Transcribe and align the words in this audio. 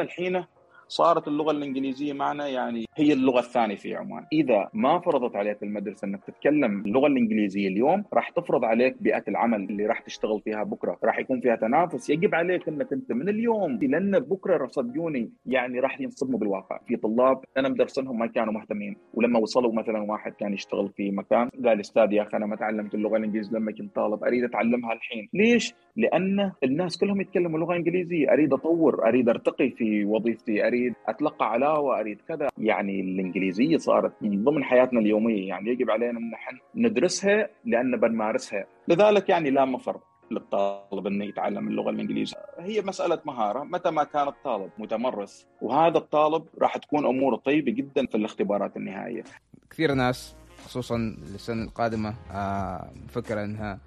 الحين 0.00 0.44
صارت 0.88 1.28
اللغة 1.28 1.50
الإنجليزية 1.50 2.12
معنا 2.12 2.48
يعني 2.48 2.84
هي 2.96 3.12
اللغة 3.12 3.38
الثانية 3.38 3.74
في 3.74 3.94
عمان، 3.94 4.26
إذا 4.32 4.68
ما 4.74 4.98
فرضت 4.98 5.36
عليك 5.36 5.62
المدرسة 5.62 6.06
إنك 6.06 6.24
تتكلم 6.24 6.82
اللغة 6.86 7.06
الإنجليزية 7.06 7.68
اليوم 7.68 8.04
راح 8.12 8.30
تفرض 8.30 8.64
عليك 8.64 9.02
بيئة 9.02 9.22
العمل 9.28 9.60
اللي 9.70 9.86
راح 9.86 10.00
تشتغل 10.00 10.40
فيها 10.40 10.62
بكرة، 10.62 10.98
راح 11.04 11.18
يكون 11.18 11.40
فيها 11.40 11.56
تنافس، 11.56 12.10
يجب 12.10 12.34
عليك 12.34 12.68
إنك 12.68 12.92
أنت 12.92 13.12
من 13.12 13.28
اليوم 13.28 13.78
لأن 13.82 14.18
بكرة 14.18 14.66
صدقوني 14.66 15.30
يعني 15.46 15.80
راح 15.80 16.00
ينصدموا 16.00 16.38
بالواقع، 16.38 16.78
في 16.86 16.96
طلاب 16.96 17.44
أنا 17.56 17.68
مدرسنهم 17.68 18.18
ما 18.18 18.26
كانوا 18.26 18.52
مهتمين، 18.52 18.96
ولما 19.14 19.38
وصلوا 19.38 19.72
مثلا 19.72 20.02
واحد 20.02 20.32
كان 20.32 20.54
يشتغل 20.54 20.88
في 20.96 21.10
مكان 21.10 21.48
قال 21.64 21.80
أستاذ 21.80 22.12
يا 22.12 22.22
أخي 22.22 22.36
أنا 22.36 22.46
ما 22.46 22.56
تعلمت 22.56 22.94
اللغة 22.94 23.16
الإنجليزية 23.16 23.56
لما 23.56 23.72
كنت 23.72 23.96
طالب 23.96 24.24
أريد 24.24 24.44
أتعلمها 24.44 24.92
الحين، 24.92 25.28
ليش؟ 25.34 25.74
لأن 25.96 26.52
الناس 26.64 26.98
كلهم 26.98 27.20
يتكلموا 27.20 27.58
لغة 27.58 27.76
إنجليزية، 27.76 28.32
أريد 28.32 28.52
أطور، 28.52 29.08
أريد 29.08 29.28
أرتقي 29.28 29.70
في 29.70 30.04
وظيفتي، 30.04 30.66
أريد 30.66 30.94
أتلقى 31.08 31.50
علاوة، 31.50 32.00
أريد 32.00 32.20
كذا، 32.28 32.48
يعني 32.58 33.00
الإنجليزية 33.00 33.76
صارت 33.76 34.12
من 34.20 34.44
ضمن 34.44 34.64
حياتنا 34.64 35.00
اليومية، 35.00 35.48
يعني 35.48 35.70
يجب 35.70 35.90
علينا 35.90 36.18
أن 36.18 36.30
نحن 36.30 36.58
ندرسها 36.74 37.48
لأن 37.64 37.96
بنمارسها، 37.96 38.66
لذلك 38.88 39.28
يعني 39.28 39.50
لا 39.50 39.64
مفر 39.64 40.00
للطالب 40.30 41.06
انه 41.06 41.24
يتعلم 41.24 41.68
اللغة 41.68 41.90
الإنجليزية، 41.90 42.36
هي 42.58 42.80
مسألة 42.80 43.18
مهارة، 43.26 43.64
متى 43.64 43.90
ما 43.90 44.04
كان 44.04 44.28
الطالب 44.28 44.70
متمرس 44.78 45.46
وهذا 45.62 45.98
الطالب 45.98 46.44
راح 46.60 46.76
تكون 46.76 47.06
أموره 47.06 47.36
طيبة 47.36 47.72
جدا 47.72 48.06
في 48.06 48.14
الاختبارات 48.14 48.76
النهائية. 48.76 49.22
كثير 49.70 49.94
ناس 49.94 50.36
خصوصا 50.64 50.96
السنة 51.34 51.62
القادمة 51.62 52.14
آه 52.32 52.90
فكرة 53.08 53.44
إنها 53.44 53.78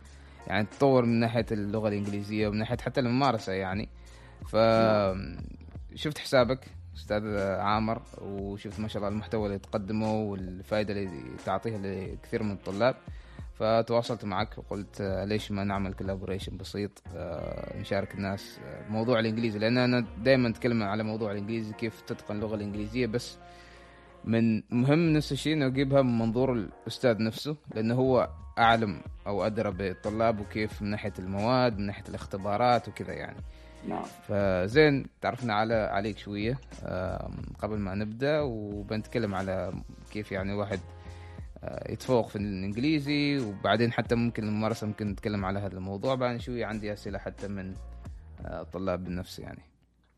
يعني 0.48 0.68
تطور 0.78 1.06
من 1.06 1.20
ناحية 1.20 1.46
اللغة 1.52 1.88
الإنجليزية 1.88 2.48
ومن 2.48 2.58
ناحية 2.58 2.78
حتى 2.78 3.00
الممارسة 3.00 3.54
يعني. 3.54 3.90
ف 4.48 4.56
شفت 5.96 6.18
حسابك 6.18 6.60
أستاذ 6.96 7.38
عامر 7.38 8.02
وشفت 8.22 8.80
ما 8.80 8.88
شاء 8.88 8.98
الله 8.98 9.08
المحتوى 9.08 9.48
اللي 9.48 9.60
تقدمه 9.60 10.14
والفائدة 10.14 10.94
اللي 10.94 11.10
تعطيها 11.46 11.78
لكثير 11.78 12.44
من 12.44 12.52
الطلاب. 12.52 12.96
فتواصلت 13.60 14.26
معك 14.26 14.58
وقلت 14.58 15.02
ليش 15.02 15.52
ما 15.52 15.64
نعمل 15.64 15.94
كولابوريشن 15.94 16.58
بسيط 16.58 17.04
نشارك 17.76 18.16
الناس 18.16 18.60
موضوع 18.90 19.20
الإنجليزي. 19.20 19.60
لأن 19.60 19.78
أنا 19.78 20.06
دائما 20.24 20.50
أتكلم 20.50 20.84
على 20.84 21.04
موضوع 21.04 21.32
الإنجليزي 21.32 21.74
كيف 21.74 22.02
تتقن 22.02 22.36
اللغة 22.36 22.56
الإنجليزية 22.56 23.08
بس 23.08 23.38
من 24.26 24.64
مهم 24.70 25.14
نفس 25.14 25.32
الشيء 25.32 25.54
إنه 25.54 25.66
اجيبها 25.66 26.02
من 26.02 26.18
منظور 26.18 26.54
الأستاذ 26.54 27.24
نفسه 27.24 27.58
لأنه 27.76 27.96
هو 27.96 28.30
أعلم 28.58 29.02
أو 29.28 29.46
أدرى 29.46 29.72
بالطلاب 29.72 30.40
وكيف 30.40 30.82
من 30.82 30.90
ناحية 30.90 31.14
المواد 31.20 31.78
من 31.78 31.86
ناحية 31.86 32.04
الاختبارات 32.10 32.88
وكذا 32.88 33.14
يعني. 33.14 33.38
نعم. 33.88 34.04
فزين 34.28 35.06
تعرفنا 35.22 35.54
على 35.54 35.74
عليك 35.74 36.18
شوية 36.18 36.58
قبل 37.60 37.78
ما 37.78 37.96
نبدأ 37.96 38.42
وبنتكلم 38.42 39.36
على 39.36 39.74
كيف 40.12 40.32
يعني 40.32 40.54
الواحد 40.54 40.80
يتفوق 41.90 42.28
في 42.28 42.36
الإنجليزي 42.36 43.40
وبعدين 43.40 43.92
حتى 43.92 44.16
ممكن 44.16 44.44
الممارسة 44.44 44.88
ممكن 44.88 45.08
نتكلم 45.08 45.46
على 45.46 45.60
هذا 45.60 45.78
الموضوع 45.78 46.16
بعد 46.16 46.38
شوية 46.38 46.66
عندي 46.66 46.94
أسئلة 46.94 47.20
حتى 47.20 47.48
من 47.48 47.74
طلاب 48.74 49.04
بالنفس 49.04 49.40
يعني. 49.40 49.75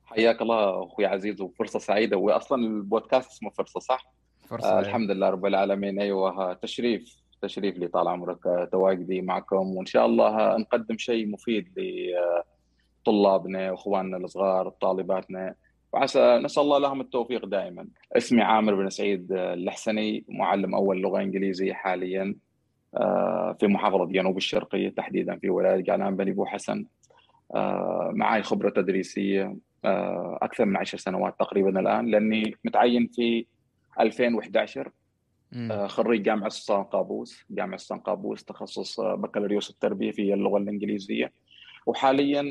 حياك 0.07 0.41
الله 0.41 0.83
أخوي 0.83 1.05
عزيز 1.05 1.41
وفرصة 1.41 1.79
سعيدة 1.79 2.17
واصلا 2.17 2.63
البودكاست 2.63 3.31
اسمه 3.31 3.49
فرصة 3.49 3.79
صح؟ 3.79 4.05
فرصة 4.49 4.77
آه 4.77 4.79
الحمد 4.79 5.11
لله 5.11 5.29
رب 5.29 5.45
العالمين 5.45 5.99
أيوه 5.99 6.53
تشريف 6.53 7.15
تشريف 7.41 7.77
لي 7.77 7.87
طال 7.87 8.07
عمرك 8.07 8.69
تواجدي 8.71 9.21
معكم 9.21 9.75
وإن 9.75 9.85
شاء 9.85 10.05
الله 10.05 10.57
نقدم 10.57 10.97
شيء 10.97 11.27
مفيد 11.27 11.67
لطلابنا 13.01 13.71
واخواننا 13.71 14.17
الصغار 14.17 14.69
طالباتنا 14.69 15.55
وعسى 15.93 16.37
نسأل 16.43 16.63
الله 16.63 16.77
لهم 16.77 17.01
التوفيق 17.01 17.45
دائما. 17.45 17.87
اسمي 18.17 18.41
عامر 18.41 18.75
بن 18.75 18.89
سعيد 18.89 19.31
اللحسني 19.31 20.25
معلم 20.29 20.75
أول 20.75 21.01
لغة 21.01 21.21
إنجليزية 21.21 21.73
حاليا 21.73 22.35
في 23.59 23.67
محافظة 23.67 24.05
جنوب 24.05 24.37
الشرقية 24.37 24.89
تحديدا 24.89 25.37
في 25.37 25.49
ولاية 25.49 25.83
قعنان 25.85 26.15
بني 26.15 26.31
بو 26.31 26.45
حسن. 26.45 26.85
معي 28.11 28.43
خبرة 28.43 28.69
تدريسية 28.69 29.55
أكثر 30.41 30.65
من 30.65 30.77
عشر 30.77 30.97
سنوات 30.97 31.39
تقريبا 31.39 31.79
الآن 31.79 32.05
لأني 32.05 32.55
متعين 32.65 33.07
في 33.07 33.45
2011 33.99 34.91
خريج 35.87 36.21
جامعة 36.21 36.47
السلطان 36.47 36.83
قابوس. 36.83 37.45
جامعة 37.49 37.75
السلطان 37.75 37.99
قابوس 37.99 38.43
تخصص 38.43 38.99
بكالوريوس 38.99 39.69
التربية 39.69 40.11
في 40.11 40.33
اللغة 40.33 40.57
الإنجليزية. 40.57 41.31
وحاليا 41.85 42.41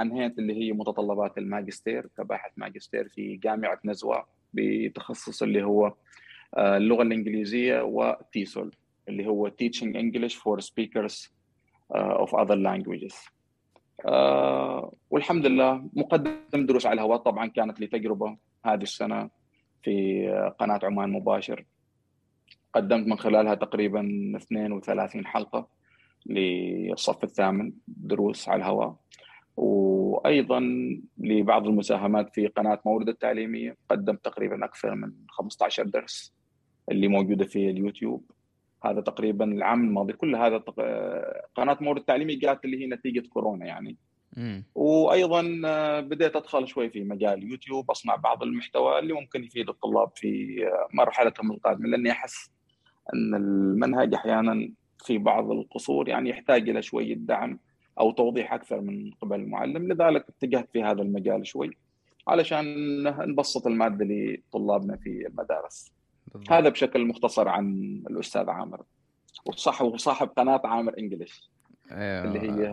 أنهيت 0.00 0.38
اللي 0.38 0.54
هي 0.54 0.72
متطلبات 0.72 1.38
الماجستير 1.38 2.08
كباحث 2.18 2.52
ماجستير 2.56 3.08
في 3.08 3.36
جامعة 3.36 3.80
نزوة 3.84 4.26
بتخصص 4.54 5.42
اللي 5.42 5.62
هو 5.64 5.94
اللغة 6.58 7.02
الإنجليزية 7.02 7.82
وتيسول 7.82 8.74
اللي 9.08 9.26
هو 9.26 9.50
Teaching 9.50 9.94
English 9.96 10.34
for 10.34 10.60
Speakers 10.60 11.28
of 11.94 12.30
Other 12.30 12.56
Languages. 12.56 13.30
آه 14.06 14.92
والحمد 15.10 15.46
لله 15.46 15.88
مقدم 15.92 16.66
دروس 16.66 16.86
على 16.86 16.94
الهواء. 16.94 17.18
طبعا 17.18 17.46
كانت 17.46 17.80
لي 17.80 17.86
تجربة 17.86 18.36
هذه 18.64 18.82
السنة 18.82 19.30
في 19.82 20.26
قناة 20.58 20.80
عمان 20.82 21.10
مباشر. 21.10 21.64
قدمت 22.74 23.06
من 23.06 23.18
خلالها 23.18 23.54
تقريبا 23.54 24.32
32 24.36 25.26
حلقة 25.26 25.68
للصف 26.26 27.24
الثامن 27.24 27.72
دروس 27.88 28.48
على 28.48 28.58
الهواء. 28.62 28.96
وأيضا 29.56 30.60
لبعض 31.18 31.66
المساهمات 31.66 32.34
في 32.34 32.46
قناة 32.46 32.80
مورد 32.86 33.08
التعليمية 33.08 33.76
قدمت 33.90 34.24
تقريبا 34.24 34.64
أكثر 34.64 34.94
من 34.94 35.12
15 35.28 35.84
درس 35.86 36.34
اللي 36.90 37.08
موجودة 37.08 37.44
في 37.44 37.70
اليوتيوب. 37.70 38.30
هذا 38.86 39.00
تقريبا 39.00 39.44
العام 39.44 39.84
الماضي. 39.84 40.12
كل 40.12 40.36
هذا 40.36 40.58
تق... 40.58 40.80
قناة 41.54 41.78
مورد 41.80 42.00
التعليمي 42.00 42.34
جات 42.34 42.64
اللي 42.64 42.80
هي 42.82 42.86
نتيجة 42.86 43.28
كورونا 43.28 43.66
يعني. 43.66 43.96
مم. 44.36 44.64
وأيضا 44.74 45.42
بديت 46.00 46.36
أدخل 46.36 46.68
شوي 46.68 46.90
في 46.90 47.04
مجال 47.04 47.50
يوتيوب 47.50 47.90
أصنع 47.90 48.16
بعض 48.16 48.42
المحتوى 48.42 48.98
اللي 48.98 49.12
ممكن 49.12 49.44
يفيد 49.44 49.68
الطلاب 49.68 50.10
في 50.16 50.56
مرحلتهم 50.94 51.52
القادمة 51.52 51.88
لأني 51.88 52.10
أحس 52.10 52.50
أن 53.14 53.34
المنهج 53.34 54.14
أحيانا 54.14 54.72
في 55.04 55.18
بعض 55.18 55.50
القصور 55.50 56.08
يعني 56.08 56.30
يحتاج 56.30 56.68
إلى 56.68 56.82
شوية 56.82 57.14
دعم 57.14 57.58
أو 58.00 58.12
توضيح 58.12 58.52
أكثر 58.52 58.80
من 58.80 59.10
قبل 59.10 59.40
المعلم. 59.40 59.92
لذلك 59.92 60.26
اتجهت 60.28 60.68
في 60.72 60.82
هذا 60.82 61.02
المجال 61.02 61.46
شوي 61.46 61.70
علشان 62.28 62.64
نبسط 63.02 63.66
المادة 63.66 64.04
لطلابنا 64.04 64.96
في 64.96 65.26
المدارس. 65.26 65.92
بالضبط. 66.32 66.52
هذا 66.52 66.68
بشكل 66.68 67.06
مختصر 67.06 67.48
عن 67.48 67.66
الأستاذ 68.10 68.50
عامر. 68.50 68.82
وصح 69.46 69.82
وصاحب 69.82 70.28
قناة 70.28 70.60
عامر 70.64 70.98
انجلش 70.98 71.50
أيوة. 71.90 72.24
اللي 72.24 72.40
هي 72.40 72.68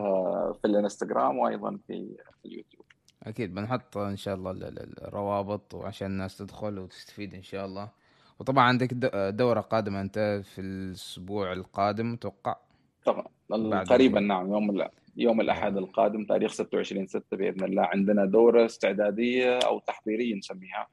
في 0.62 0.68
الإنستغرام 0.68 1.38
وأيضا 1.38 1.80
في 1.88 2.16
اليوتيوب. 2.46 2.86
أكيد 3.24 3.56
بنحط 3.56 3.98
إن 3.98 4.18
شاء 4.18 4.36
الله 4.36 4.52
الروابط 4.52 5.74
وعشان 5.74 6.08
الناس 6.08 6.38
تدخل 6.38 6.80
وتستفيد 6.80 7.34
إن 7.34 7.44
شاء 7.44 7.66
الله. 7.66 7.90
وطبعا 8.40 8.64
عندك 8.64 8.94
دورة 9.34 9.60
قادمة 9.60 10.02
أنت 10.02 10.42
في 10.56 10.62
الأسبوع 10.62 11.54
القادم 11.54 12.14
أتوقع؟ 12.14 12.56
طبعا 13.06 13.26
قريبا 13.84 14.20
نعم 14.20 14.52
يوم 14.52 14.88
يوم 15.16 15.42
الأحد 15.42 15.78
القادم 15.78 16.26
تاريخ 16.26 16.52
26 16.52 17.08
6 17.08 17.38
بإذن 17.38 17.64
الله. 17.64 17.84
عندنا 17.84 18.26
دورة 18.26 18.66
استعدادية 18.66 19.58
أو 19.58 19.80
تحضيرية 19.80 20.36
نسميها. 20.36 20.88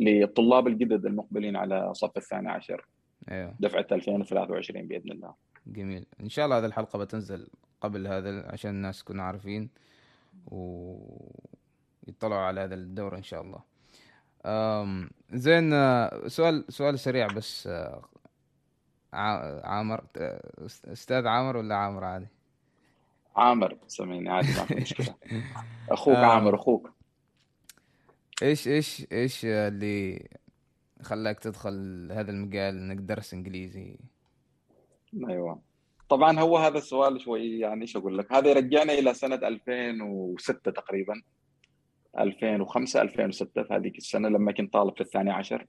للطلاب 0.00 0.66
الجدد 0.66 1.06
المقبلين 1.06 1.56
على 1.56 1.94
صف 1.94 2.16
الثاني 2.16 2.50
عشر. 2.50 2.86
أيوه 3.30 3.54
دفعة 3.60 3.86
2023 3.92 4.86
بإذن 4.86 5.12
الله. 5.12 5.34
جميل. 5.66 6.06
إن 6.20 6.28
شاء 6.28 6.44
الله 6.44 6.58
هذه 6.58 6.66
الحلقة 6.66 6.98
بتنزل 6.98 7.48
قبل 7.80 8.06
هذا 8.06 8.52
عشان 8.52 8.70
الناس 8.70 9.00
يكونوا 9.00 9.24
عارفين 9.24 9.70
ويطلعوا 10.46 12.40
على 12.40 12.60
هذا 12.60 12.74
الدورة 12.74 13.16
إن 13.16 13.22
شاء 13.22 13.42
الله. 13.42 13.62
أم 14.46 15.10
زين 15.32 15.70
سؤال 16.28 16.64
سؤال 16.68 16.98
سريع 16.98 17.26
بس 17.26 17.68
عامر 19.12 20.04
أستاذ 20.92 21.26
عامر 21.26 21.56
ولا 21.56 21.74
عامر 21.74 22.04
عادي؟ 22.04 22.28
عامر 23.36 23.78
سميني 23.86 24.30
عادي 24.30 24.48
ما 24.48 24.64
في 24.64 24.74
مشكلة. 24.74 25.14
أخوك 25.90 26.16
عامر 26.16 26.54
أخوك. 26.54 26.99
إيش 28.42 28.68
إيش 28.68 29.06
إيش 29.12 29.44
اللي 29.44 30.28
خلاك 31.02 31.38
تدخل 31.38 32.08
هذا 32.12 32.30
المجال 32.30 32.76
إنك 32.76 32.96
درس 32.96 33.34
إنجليزي؟ 33.34 33.96
أيوه. 35.28 35.60
طبعا 36.08 36.40
هو 36.40 36.58
هذا 36.58 36.78
السؤال 36.78 37.20
شوي 37.20 37.58
يعني 37.58 37.82
إيش 37.82 37.96
أقول 37.96 38.18
لك؟ 38.18 38.32
هذا 38.32 38.50
يرجعنا 38.50 38.92
إلى 38.92 39.14
سنة 39.14 39.34
2006 39.34 40.70
تقريبا. 40.70 41.22
2005 42.18 43.02
2006 43.02 43.62
في 43.62 43.74
هذيك 43.74 43.98
السنة 43.98 44.28
لما 44.28 44.52
كنت 44.52 44.72
طالب 44.72 44.94
في 44.94 45.00
الثاني 45.00 45.30
عشر. 45.30 45.66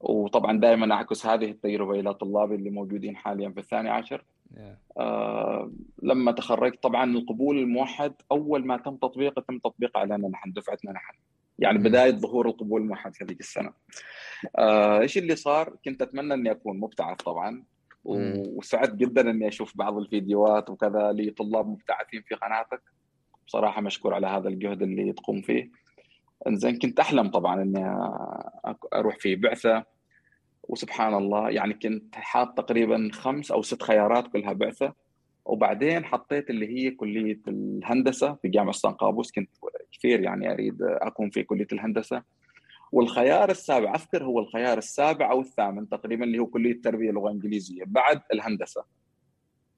وطبعا 0.00 0.60
دائما 0.60 0.94
أعكس 0.94 1.26
هذه 1.26 1.50
التجربة 1.50 2.00
إلى 2.00 2.14
طلابي 2.14 2.54
اللي 2.54 2.70
موجودين 2.70 3.16
حاليا 3.16 3.50
في 3.50 3.60
الثاني 3.60 3.90
عشر. 3.90 4.24
Yeah. 4.54 4.58
آه 4.98 5.72
لما 6.02 6.32
تخرجت 6.32 6.82
طبعا 6.82 7.16
القبول 7.16 7.58
الموحد 7.58 8.14
أول 8.32 8.66
ما 8.66 8.76
تم 8.76 8.96
تطبيقه 8.96 9.42
تم 9.48 9.58
تطبيقه 9.58 10.00
علينا 10.00 10.28
نحن 10.28 10.52
دفعتنا 10.52 10.92
نحن. 10.92 11.16
يعني 11.58 11.78
بداية 11.78 12.10
ظهور 12.10 12.46
القبول 12.46 12.82
الموحد 12.82 13.14
في 13.14 13.24
هذيك 13.24 13.40
السنة. 13.40 13.72
آه، 14.58 15.00
إيش 15.00 15.18
اللي 15.18 15.36
صار؟ 15.36 15.76
كنت 15.84 16.02
أتمنى 16.02 16.34
إني 16.34 16.50
أكون 16.50 16.80
مبتعث 16.80 17.16
طبعا 17.16 17.64
وسعدت 18.04 18.94
جدا 18.94 19.30
إني 19.30 19.48
أشوف 19.48 19.76
بعض 19.76 19.98
الفيديوهات 19.98 20.70
وكذا 20.70 21.12
لطلاب 21.12 21.68
مبتعثين 21.68 22.22
في 22.22 22.34
قناتك. 22.34 22.82
بصراحة 23.46 23.80
مشكور 23.80 24.14
على 24.14 24.26
هذا 24.26 24.48
الجهد 24.48 24.82
اللي 24.82 25.12
تقوم 25.12 25.42
فيه. 25.42 25.70
إنزين 26.46 26.78
كنت 26.78 27.00
أحلم 27.00 27.30
طبعا 27.30 27.62
إني 27.62 27.98
أروح 28.94 29.18
في 29.18 29.36
بعثة. 29.36 29.84
وسبحان 30.62 31.14
الله 31.14 31.50
يعني 31.50 31.74
كنت 31.74 32.14
حاط 32.14 32.58
تقريبا 32.58 33.10
خمس 33.12 33.50
أو 33.50 33.62
ست 33.62 33.82
خيارات 33.82 34.28
كلها 34.28 34.52
بعثة. 34.52 35.03
وبعدين 35.44 36.04
حطيت 36.04 36.50
اللي 36.50 36.68
هي 36.68 36.90
كلية 36.90 37.40
الهندسة 37.48 38.34
في 38.34 38.48
جامعة 38.48 38.72
سان 38.72 38.92
قابوس. 38.92 39.32
كنت 39.32 39.50
كثير 39.92 40.20
يعني 40.20 40.52
أريد 40.52 40.82
أكون 40.82 41.30
في 41.30 41.42
كلية 41.42 41.66
الهندسة. 41.72 42.22
والخيار 42.92 43.50
السابع 43.50 43.94
أذكر 43.94 44.24
هو 44.24 44.38
الخيار 44.38 44.78
السابع 44.78 45.30
أو 45.30 45.40
الثامن 45.40 45.88
تقريبا 45.88 46.24
اللي 46.24 46.38
هو 46.38 46.46
كلية 46.46 46.80
تربيه 46.82 47.10
لغه 47.10 47.30
انجليزيه 47.30 47.84
بعد 47.86 48.20
الهندسة. 48.32 48.84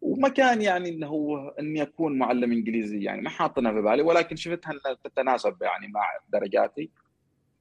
وما 0.01 0.29
كان 0.29 0.63
يعني 0.63 0.89
إنه 0.89 1.07
هو 1.07 1.49
إني 1.49 1.83
أكون 1.83 2.19
معلم 2.19 2.53
إنجليزي 2.53 3.03
يعني 3.03 3.23
ما 3.23 3.31
حاطنها 3.31 3.73
في 3.73 3.81
بالي 3.81 4.03
ولكن 4.03 4.37
شفتها 4.37 4.73
إنها 4.73 4.97
تتناسب 5.05 5.63
يعني 5.63 5.89
مع 5.89 6.03
درجاتي. 6.29 6.91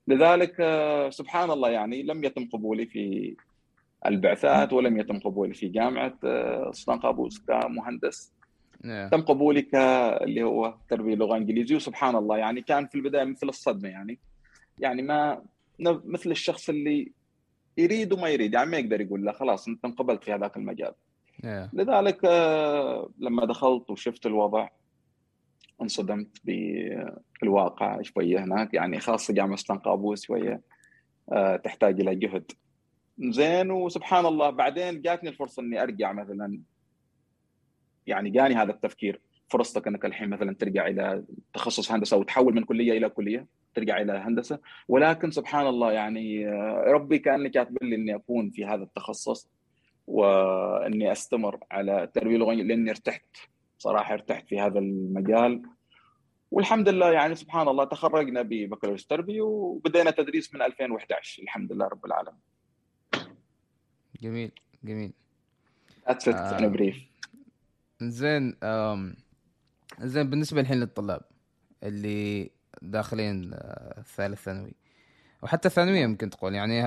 لذلك 0.08 0.56
آه، 0.60 1.10
سبحان 1.10 1.52
الله 1.52 1.70
يعني 1.70 2.04
لم 2.04 2.24
يتم 2.24 2.46
قبولي 2.46 2.86
في 2.86 3.36
البعثات 4.08 4.74
ولم 4.74 4.98
يتم 4.98 5.20
قبولي 5.20 5.54
في 5.54 5.68
جامعة 5.68 6.14
آه، 6.24 6.72
سلطان 6.72 7.00
قابوس 7.00 7.40
كمهندس 7.40 8.34
نعم. 8.84 9.10
تم 9.10 9.22
قبولي 9.22 9.62
ك 9.62 9.76
اللي 10.22 10.44
هو 10.44 10.76
تربية 10.90 11.16
لغه 11.16 11.38
انجليزيه 11.38 11.76
وسبحان 11.76 12.16
الله 12.16 12.38
يعني 12.38 12.62
كان 12.62 12.88
في 12.88 12.96
البداية 12.96 13.24
مثل 13.24 13.50
الصدمة 13.50 13.90
يعني 13.90 14.20
يعني 14.80 15.02
ما 15.02 15.42
مثل 16.06 16.32
الشخص 16.32 16.70
اللي 16.70 17.12
يريد 17.78 18.14
وما 18.14 18.30
يريد 18.30 18.54
يعني 18.54 18.70
ما 18.70 18.78
يقدر 18.78 19.02
يقول 19.02 19.26
لا 19.26 19.32
خلاص 19.32 19.68
انت 19.68 19.86
انقبلت 19.86 20.24
في 20.24 20.34
هذاك 20.34 20.58
المجال 20.58 20.94
yeah. 21.44 21.70
لذلك 21.74 22.26
آه، 22.26 23.10
لما 23.20 23.46
دخلت 23.46 23.90
وشفت 23.90 24.26
الوضع 24.26 24.68
انصدمت 25.82 26.42
بالواقع 27.42 28.02
شوية 28.02 28.44
هناك 28.44 28.74
يعني 28.74 29.00
خاصة 29.00 29.34
جامعة 29.34 29.56
سلطان 29.56 29.78
قابوس 29.78 30.26
شوية 30.26 30.62
آه، 31.32 31.56
تحتاج 31.56 32.02
إلى 32.02 32.16
جهد 32.16 32.52
زين 33.20 33.72
وسبحان 33.72 34.26
الله 34.26 34.50
بعدين 34.50 35.02
جاتني 35.02 35.30
الفرصة 35.30 35.62
إني 35.62 35.84
أرجع 35.84 36.12
مثلا. 36.12 36.62
يعني 38.08 38.30
جاني 38.30 38.56
هذا 38.56 38.72
التفكير 38.72 39.22
فرصتك 39.50 39.88
إنك 39.88 40.06
الحين 40.06 40.30
مثلا 40.30 40.56
ترجع 40.56 40.88
إلى 40.88 41.24
تخصص 41.54 41.92
هندسة 41.92 42.18
وتحول 42.18 42.56
من 42.56 42.64
كلية 42.64 42.98
إلى 42.98 43.10
كلية 43.10 43.48
ترجع 43.76 44.02
إلى 44.02 44.12
هندسة. 44.12 44.60
ولكن 44.88 45.32
سبحان 45.32 45.68
الله 45.68 45.92
يعني 45.92 46.48
آه، 46.48 46.84
ربي 46.88 47.20
كان 47.20 47.48
كاتب 47.48 47.84
لي 47.84 47.96
إني 47.96 48.16
أكون 48.16 48.50
في 48.50 48.66
هذا 48.66 48.84
التخصص 48.84 49.50
وإني 50.08 51.12
أستمر 51.12 51.60
على 51.72 52.04
التربيه 52.04 52.36
اللغويه 52.36 52.64
لأني 52.64 52.90
ارتحت. 52.90 53.26
صراحة 53.78 54.14
ارتحت 54.14 54.48
في 54.48 54.60
هذا 54.60 54.80
المجال. 54.80 55.62
والحمد 56.52 56.90
لله 56.90 57.12
يعني 57.12 57.36
سبحان 57.36 57.68
الله 57.68 57.84
تخرجنا 57.84 58.42
ببكالوريوس 58.42 59.08
تربية 59.08 59.42
وبدينا 59.42 60.12
تدريس 60.12 60.54
من 60.54 60.62
2011 60.62 61.44
الحمد 61.44 61.74
لله 61.74 61.88
رب 61.88 62.06
العالمين. 62.06 62.55
جميل 64.22 64.52
جميل 64.84 65.14
That's 66.08 66.28
it 66.28 66.36
آه. 66.36 66.60
a 66.60 66.78
brief 66.78 66.96
زين 68.02 68.56
زين 70.02 70.30
بالنسبة 70.30 70.62
الحين 70.62 70.80
للطلاب 70.80 71.22
اللي 71.84 72.52
داخلين 72.82 73.52
آه، 73.54 74.02
ثالث 74.16 74.44
ثانوي 74.44 74.74
وحتى 75.44 75.70
ثانوية 75.70 76.06
ممكن 76.06 76.30
تقول 76.30 76.56
يعني 76.56 76.82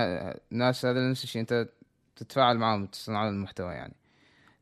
ناس 0.51 0.85
هذا 0.85 1.09
نفس 1.09 1.23
الشيء 1.23 1.41
أنت 1.41 1.69
تتفاعل 2.15 2.57
معهم 2.57 2.85
تصنعون 2.85 3.29
المحتوى 3.33 3.73
يعني 3.73 3.95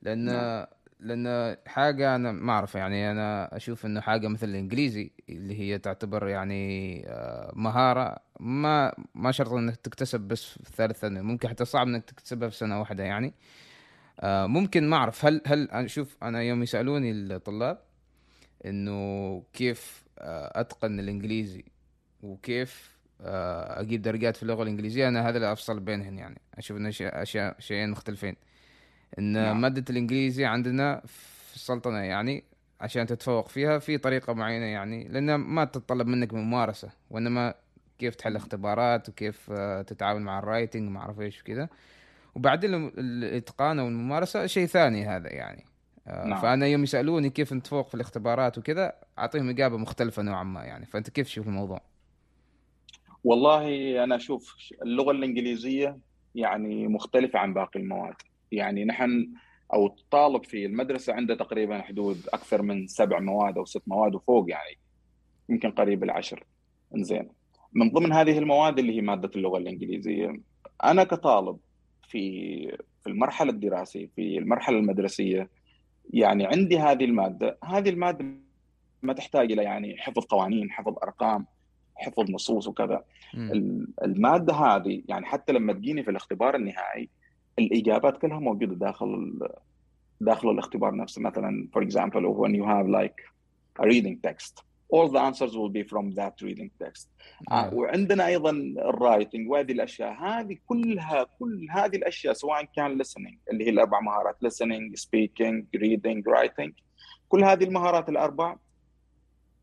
لأن 0.01 0.25
نعم. 0.25 0.65
لأن 0.99 1.57
حاجة 1.67 2.15
أنا 2.15 2.31
ما 2.31 2.53
أعرف 2.53 2.75
يعني 2.75 3.11
أنا 3.11 3.55
أشوف 3.55 3.85
إنه 3.85 4.01
حاجة 4.01 4.27
مثل 4.27 4.49
الإنجليزي 4.49 5.11
اللي 5.29 5.59
هي 5.59 5.77
تعتبر 5.77 6.27
يعني 6.27 7.03
آه، 7.07 7.51
مهارة 7.55 8.17
ما 8.39 8.93
ما 9.15 9.31
شرط 9.31 9.53
إنك 9.53 9.75
تكتسب 9.75 10.19
بس 10.21 10.45
في 10.45 10.69
الثالث 10.69 10.99
ثانوي 10.99 11.23
ممكن 11.23 11.49
حتى 11.49 11.65
صعب 11.65 11.87
إنك 11.87 12.03
تكتسبها 12.03 12.49
في 12.49 12.55
سنة 12.55 12.79
واحدة 12.79 13.03
يعني. 13.03 13.33
آه، 14.19 14.45
ممكن 14.47 14.89
ما 14.89 14.97
أعرف 14.97 15.25
هل 15.25 15.41
هل 15.45 15.69
أشوف 15.71 16.17
أنا 16.23 16.41
يوم 16.41 16.63
يسألوني 16.63 17.11
الطلاب 17.11 17.79
إنه 18.65 19.43
كيف 19.53 20.05
آه، 20.19 20.61
أتقن 20.61 20.99
الإنجليزي 20.99 21.65
وكيف 22.23 22.97
أجيب 23.21 24.01
درجات 24.01 24.35
في 24.35 24.43
اللغة 24.43 24.63
الإنجليزية 24.63 25.07
أنا 25.07 25.29
هذا 25.29 25.37
اللي 25.37 25.51
أفصل 25.51 25.79
بينهم 25.79 26.17
يعني 26.17 26.41
أشوف 26.57 26.77
إنه 26.77 26.89
أشياء 27.01 27.55
شيئين 27.59 27.89
مختلفين. 27.89 28.35
إن 29.19 29.33
نعم. 29.33 29.61
مادة 29.61 29.85
الإنجليزي 29.89 30.45
عندنا 30.45 31.01
في 31.05 31.55
السلطنة 31.55 31.97
يعني 31.97 32.43
عشان 32.81 33.05
تتفوق 33.05 33.47
فيها 33.47 33.79
في 33.79 33.97
طريقة 33.97 34.33
معينة 34.33 34.65
يعني 34.65 35.07
لأنها 35.07 35.37
ما 35.37 35.65
تتطلب 35.65 36.07
منك 36.07 36.33
ممارسة 36.33 36.89
وإنما 37.09 37.53
كيف 37.99 38.15
تحل 38.15 38.35
اختبارات 38.35 39.09
وكيف 39.09 39.51
آه، 39.51 39.81
تتعامل 39.81 40.21
مع 40.21 40.39
الرايتنج 40.39 40.89
ما 40.89 40.99
أعرف 40.99 41.21
إيش 41.21 41.41
وكذا 41.41 41.69
وبعدين 42.35 42.91
الإتقان 42.97 43.79
والممارسه 43.79 44.45
شيء 44.45 44.65
ثاني 44.65 45.05
هذا 45.05 45.33
يعني 45.33 45.65
آه، 46.07 46.27
نعم. 46.27 46.41
فأنا 46.41 46.67
يوم 46.67 46.83
يسألوني 46.83 47.29
كيف 47.29 47.53
نتفوق 47.53 47.87
في 47.87 47.95
الاختبارات 47.95 48.57
وكذا 48.57 48.93
أعطيهم 49.19 49.49
إجابة 49.49 49.77
مختلفة 49.77 50.23
نوعا 50.23 50.43
ما 50.43 50.63
يعني 50.63 50.85
فأنت 50.85 51.09
كيف 51.09 51.27
تشوف 51.27 51.47
الموضوع؟ 51.47 51.81
والله 53.23 54.03
أنا 54.03 54.15
أشوف 54.15 54.55
اللغة 54.81 55.11
الإنجليزية 55.11 55.97
يعني 56.35 56.87
مختلفة 56.87 57.39
عن 57.39 57.53
باقي 57.53 57.79
المواد 57.79 58.15
يعني 58.51 58.85
نحن 58.85 59.33
أو 59.73 59.85
الطالب 59.87 60.43
في 60.43 60.65
المدرسة 60.65 61.13
عنده 61.13 61.35
تقريبا 61.35 61.81
حدود 61.81 62.17
أكثر 62.33 62.61
من 62.61 62.87
سبع 62.87 63.19
مواد 63.19 63.57
أو 63.57 63.65
ست 63.65 63.81
مواد 63.87 64.15
وفوق 64.15 64.49
يعني 64.49 64.77
يمكن 65.49 65.71
قريب 65.71 66.03
العشر. 66.03 66.43
إنزين. 66.95 67.29
من 67.73 67.91
ضمن 67.91 68.13
هذه 68.13 68.37
المواد 68.37 68.79
اللي 68.79 68.97
هي 68.97 69.01
مادة 69.01 69.31
اللغة 69.35 69.57
الإنجليزية 69.57 70.39
أنا 70.83 71.03
كطالب 71.03 71.57
في 72.09 72.77
في 73.03 73.09
المرحلة 73.09 73.51
الدراسية 73.51 74.09
في 74.15 74.37
المرحلة 74.37 74.77
المدرسية 74.77 75.49
يعني 76.13 76.45
عندي 76.45 76.79
هذه 76.79 77.05
المادة. 77.05 77.57
هذه 77.63 77.89
المادة 77.89 78.25
ما 79.01 79.13
تحتاج 79.13 79.51
إلى 79.51 79.63
يعني 79.63 79.97
حفظ 79.97 80.25
قوانين 80.25 80.71
حفظ 80.71 80.95
أرقام 81.03 81.45
حفظ 81.95 82.31
نصوص 82.31 82.67
وكذا. 82.67 83.03
م. 83.33 83.85
المادة 84.03 84.53
هذه 84.53 85.03
يعني 85.07 85.25
حتى 85.25 85.53
لما 85.53 85.73
تجيني 85.73 86.03
في 86.03 86.11
الاختبار 86.11 86.55
النهائي 86.55 87.09
الإجابات 87.59 88.17
كلها 88.17 88.39
موجودة 88.39 88.75
داخل 88.75 89.39
داخل 90.21 90.49
الاختبار 90.49 90.95
نفسه. 90.95 91.21
مثلا 91.21 91.67
for 91.77 91.81
example 91.81 92.21
when 92.21 92.53
you 92.55 92.63
have 92.63 92.87
like 92.87 93.21
a 93.79 93.87
reading 93.87 94.17
text 94.27 94.63
all 94.89 95.09
the 95.09 95.19
answers 95.19 95.53
will 95.59 95.69
be 95.69 95.83
from 95.83 96.11
that 96.11 96.41
reading 96.41 96.69
text. 96.83 97.07
آه. 97.51 97.73
وعندنا 97.73 98.27
أيضا 98.27 98.51
ال 98.77 98.86
writing 98.86 99.49
وهذه 99.49 99.71
الأشياء. 99.71 100.13
هذه 100.13 100.57
كلها 100.65 101.23
كل 101.39 101.67
هذه 101.71 101.95
الأشياء 101.95 102.33
سواء 102.33 102.63
كان 102.75 103.03
listening 103.03 103.35
اللي 103.51 103.65
هي 103.65 103.69
الأربع 103.69 103.99
مهارات 103.99 104.35
listening 104.45 104.99
speaking 104.99 105.65
reading 105.77 106.23
writing 106.31 106.71
كل 107.29 107.43
هذه 107.43 107.63
المهارات 107.63 108.09
الأربع 108.09 108.55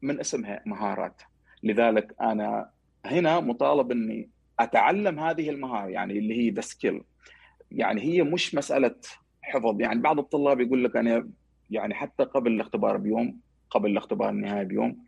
من 0.03 0.21
اسمها 0.21 0.63
مهارات. 0.67 1.23
لذلك 1.63 2.15
أنا 2.21 2.71
هنا 3.07 3.41
مطالب 3.41 3.93
إني 3.93 4.31
أتعلم 4.61 5.21
هذه 5.21 5.51
المهارة 5.51 5.89
يعني 5.89 6.19
اللي 6.19 6.35
هي 6.35 6.51
the 6.51 6.61
skill 6.61 7.03
يعني 7.75 8.01
هي 8.01 8.23
مش 8.23 8.55
مسألة 8.55 8.95
حفظ. 9.43 9.81
يعني 9.81 10.01
بعض 10.01 10.19
الطلاب 10.19 10.61
يقول 10.61 10.85
لك 10.85 10.97
أنا 10.97 11.29
يعني 11.71 11.95
حتى 11.95 12.25
قبل 12.25 12.53
الاختبار 12.53 12.97
بيوم 12.97 13.39
قبل 13.71 13.91
الاختبار 13.91 14.31
النهائي 14.31 14.65
بيوم 14.65 14.99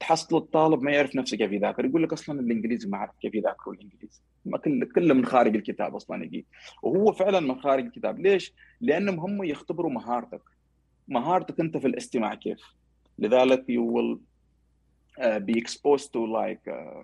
تحصل 0.00 0.36
الطالب 0.36 0.82
ما 0.82 0.92
يعرف 0.92 1.16
نفسه 1.16 1.36
كيف 1.36 1.52
يذاكر. 1.52 1.84
يقول 1.84 2.02
لك 2.02 2.12
أصلا 2.12 2.40
الإنجليزي 2.40 2.88
ما 2.88 2.96
أعرف 2.96 3.10
كيف 3.20 3.34
يذاكروا 3.34 3.74
الإنجليزي. 3.74 4.20
ما 4.44 4.58
كل 4.58 4.92
كله 4.92 5.14
من 5.14 5.24
خارج 5.24 5.56
الكتاب 5.56 5.96
أصلا 5.96 6.24
يجي. 6.24 6.46
وهو 6.82 7.12
فعلا 7.12 7.40
من 7.40 7.60
خارج 7.60 7.84
الكتاب. 7.84 8.18
ليش؟ 8.18 8.52
لأنهم 8.80 9.20
هم 9.20 9.44
يختبروا 9.44 9.90
مهارتك. 9.90 10.42
مهارتك 11.08 11.60
أنت 11.60 11.76
في 11.76 11.86
الاستماع 11.86 12.34
كيف. 12.34 12.60
لذلك 13.18 13.64
you 13.70 13.82
will 13.94 14.18
uh, 15.20 15.38
be 15.38 15.60
exposed 15.60 16.12
to 16.12 16.26
like 16.26 16.64
uh, 16.68 17.02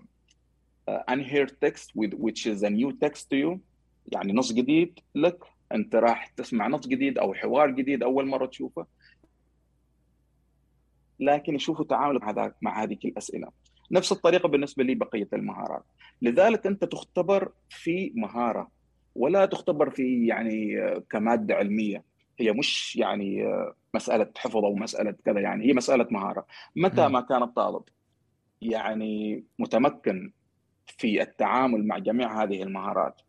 uh, 0.91 1.03
unheard 1.09 1.53
text 1.65 1.93
which 1.95 2.47
is 2.47 2.63
a 2.63 2.71
new 2.71 2.93
text 3.05 3.31
to 3.31 3.37
you. 3.37 3.61
يعني 4.07 4.33
نص 4.33 4.53
جديد 4.53 4.99
لك 5.15 5.45
أنت 5.73 5.95
راح 5.95 6.27
تسمع 6.27 6.69
نص 6.69 6.87
جديد 6.87 7.19
أو 7.19 7.35
حوار 7.35 7.71
جديد 7.71 8.03
أول 8.03 8.27
مرة 8.27 8.47
تشوفه. 8.47 8.87
لكن 11.21 11.55
يشوفوا 11.55 11.85
تعاملك 11.85 12.23
مع 12.23 12.53
مع 12.63 12.83
هذه 12.83 12.99
الأسئلة. 13.05 13.49
نفس 13.91 14.13
الطريقة 14.13 14.49
بالنسبة 14.49 14.85
لي 14.85 14.95
بقية 14.95 15.29
المهارات. 15.33 15.85
لذلك 16.23 16.67
أنت 16.67 16.85
تختبر 16.85 17.53
في 17.71 18.13
مهارة 18.15 18.69
ولا 19.15 19.47
تختبر 19.47 19.91
في 19.91 20.27
يعني 20.27 20.77
كمادة 21.11 21.55
علمية. 21.55 22.05
هي 22.39 22.53
مش 22.53 22.97
يعني 22.97 23.45
مسألة 23.95 24.31
حفظ 24.37 24.57
أو 24.57 24.75
مسألة 24.75 25.15
كذا 25.25 25.41
يعني 25.41 25.67
هي 25.67 25.73
مسألة 25.73 26.07
مهارة. 26.11 26.47
متى 26.77 27.09
ما 27.09 27.21
كان 27.21 27.43
الطالب 27.43 27.83
يعني 28.63 29.45
متمكن 29.59 30.33
في 30.87 31.23
التعامل 31.23 31.87
مع 31.87 31.99
جميع 31.99 32.43
هذه 32.43 32.63
المهارات 32.63 33.23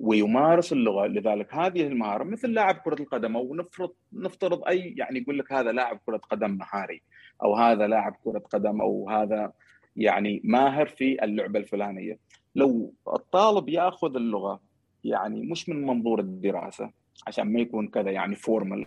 ويمارس 0.00 0.72
اللغة. 0.72 1.06
لذلك 1.06 1.54
هذه 1.54 1.86
المهارة 1.86 2.24
مثل 2.24 2.52
لاعب 2.52 2.74
كرة 2.74 3.02
القدم 3.02 3.36
أو 3.36 3.54
نفرض 3.54 3.92
نفترض 4.12 4.64
اي 4.64 4.94
يعني 4.96 5.18
يقول 5.18 5.38
لك 5.38 5.52
هذا 5.52 5.72
لاعب 5.72 6.00
كرة 6.06 6.16
قدم 6.16 6.50
مهاري 6.50 7.02
أو 7.42 7.54
هذا 7.56 7.86
لاعب 7.86 8.16
كرة 8.24 8.38
قدم 8.38 8.80
أو 8.80 9.10
هذا 9.10 9.52
يعني 9.96 10.40
ماهر 10.44 10.86
في 10.86 11.24
اللعبة 11.24 11.58
الفلانية. 11.58 12.18
لو 12.54 12.94
الطالب 13.14 13.68
يأخذ 13.68 14.16
اللغة 14.16 14.60
يعني 15.04 15.42
مش 15.42 15.68
من 15.68 15.86
منظور 15.86 16.20
الدراسة 16.20 16.90
عشان 17.26 17.52
ما 17.52 17.60
يكون 17.60 17.88
كذا 17.88 18.10
يعني 18.10 18.34
فورمال 18.34 18.86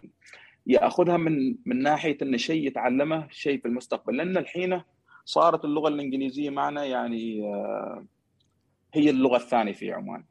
يأخذها 0.67 1.17
من 1.17 1.55
من 1.65 1.81
ناحية 1.81 2.17
إنه 2.21 2.37
شيء 2.37 2.67
يتعلمه 2.67 3.27
شيء 3.29 3.59
في 3.61 3.67
المستقبل. 3.67 4.17
لأن 4.17 4.37
الحين 4.37 4.81
صارت 5.25 5.65
اللغة 5.65 5.87
الإنجليزية 5.87 6.49
معنا 6.49 6.85
يعني 6.85 7.45
آه، 7.45 8.05
هي 8.93 9.09
اللغة 9.09 9.37
الثانية 9.37 9.73
في 9.73 9.91
عمان. 9.91 10.23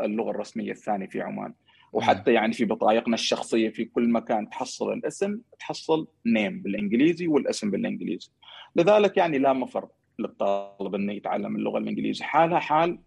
اللغة 0.00 0.30
الرسمية 0.30 0.70
الثانية 0.70 1.06
في 1.06 1.20
عمان. 1.20 1.54
وحتى 1.92 2.32
يعني 2.32 2.52
في 2.52 2.64
بطايقنا 2.64 3.14
الشخصية 3.14 3.70
في 3.70 3.84
كل 3.84 4.10
مكان 4.10 4.50
تحصل 4.50 4.92
الاسم 4.92 5.40
تحصل 5.58 6.08
نيم 6.26 6.62
بالإنجليزي 6.62 7.26
والاسم 7.26 7.70
بالإنجليزي. 7.70 8.30
لذلك 8.76 9.16
يعني 9.16 9.38
لا 9.38 9.52
مفر 9.52 9.88
للطالب 10.18 10.94
إنه 10.94 11.12
يتعلم 11.12 11.56
اللغة 11.56 11.78
الإنجليزية. 11.78 12.24
حالها 12.24 12.58
حال 12.58 12.98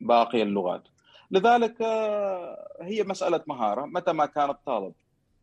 باقي 0.00 0.42
اللغات. 0.42 0.88
لذلك 1.30 1.82
آه، 1.82 2.68
هي 2.82 3.04
مسألة 3.04 3.42
مهارة. 3.46 3.86
متى 3.86 4.12
ما 4.12 4.26
كان 4.26 4.50
الطالب 4.50 4.94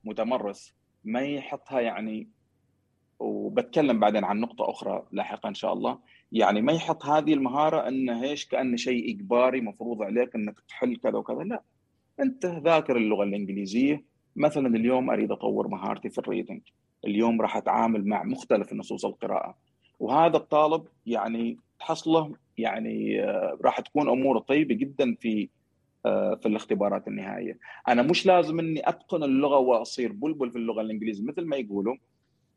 متمرس 0.04 0.76
ما 1.04 1.22
يحطها 1.22 1.80
يعني 1.80 2.30
وبتكلم 3.20 4.00
بعدين 4.00 4.24
عن 4.24 4.40
نقطة 4.40 4.70
أخرى 4.70 5.04
لاحقا 5.12 5.50
إن 5.50 5.54
شاء 5.54 5.74
الله. 5.74 6.00
يعني 6.36 6.62
ما 6.62 6.74
يحط 6.74 7.06
هذه 7.06 7.34
المهارة 7.34 7.88
أنه 7.88 8.24
إيش 8.24 8.46
كأنه 8.46 8.76
شيء 8.76 9.16
إجباري 9.16 9.62
مفروض 9.62 10.02
عليك 10.02 10.36
أنك 10.36 10.60
تحل 10.68 10.96
كذا 10.96 11.18
وكذا 11.18 11.44
لا. 11.44 11.62
أنت 12.20 12.46
ذاكر 12.46 12.98
اللغة 12.98 13.24
الإنجليزية. 13.24 14.04
مثلا 14.36 14.68
اليوم 14.68 15.10
أريد 15.10 15.32
أطور 15.32 15.68
مهارتي 15.68 16.10
في 16.10 16.18
الريدنج. 16.18 16.62
اليوم 17.06 17.42
راح 17.42 17.58
أتعامل 17.58 18.08
مع 18.08 18.24
مختلف 18.24 18.74
نصوص 18.74 19.06
القراءة. 19.06 19.58
وهذا 20.00 20.38
الطالب 20.38 20.84
يعني 21.06 21.58
تحصله 21.80 22.32
يعني 22.58 23.24
آه، 23.24 23.58
راح 23.62 23.80
تكون 23.80 24.10
أموره 24.10 24.40
طيبة 24.40 24.76
جدا 24.76 25.16
في 25.20 25.50
آه، 26.06 26.36
في 26.36 26.48
الاختبارات 26.48 27.08
النهائية. 27.08 27.58
أنا 27.88 28.02
مش 28.02 28.26
لازم 28.26 28.60
إني 28.60 28.90
أتقن 28.90 29.24
اللغة 29.24 29.58
وأصير 29.58 30.12
بلبل 30.12 30.52
في 30.52 30.58
اللغة 30.58 30.82
الإنجليزية 30.82 31.24
مثل 31.24 31.46
ما 31.46 31.56
يقولوا 31.56 31.96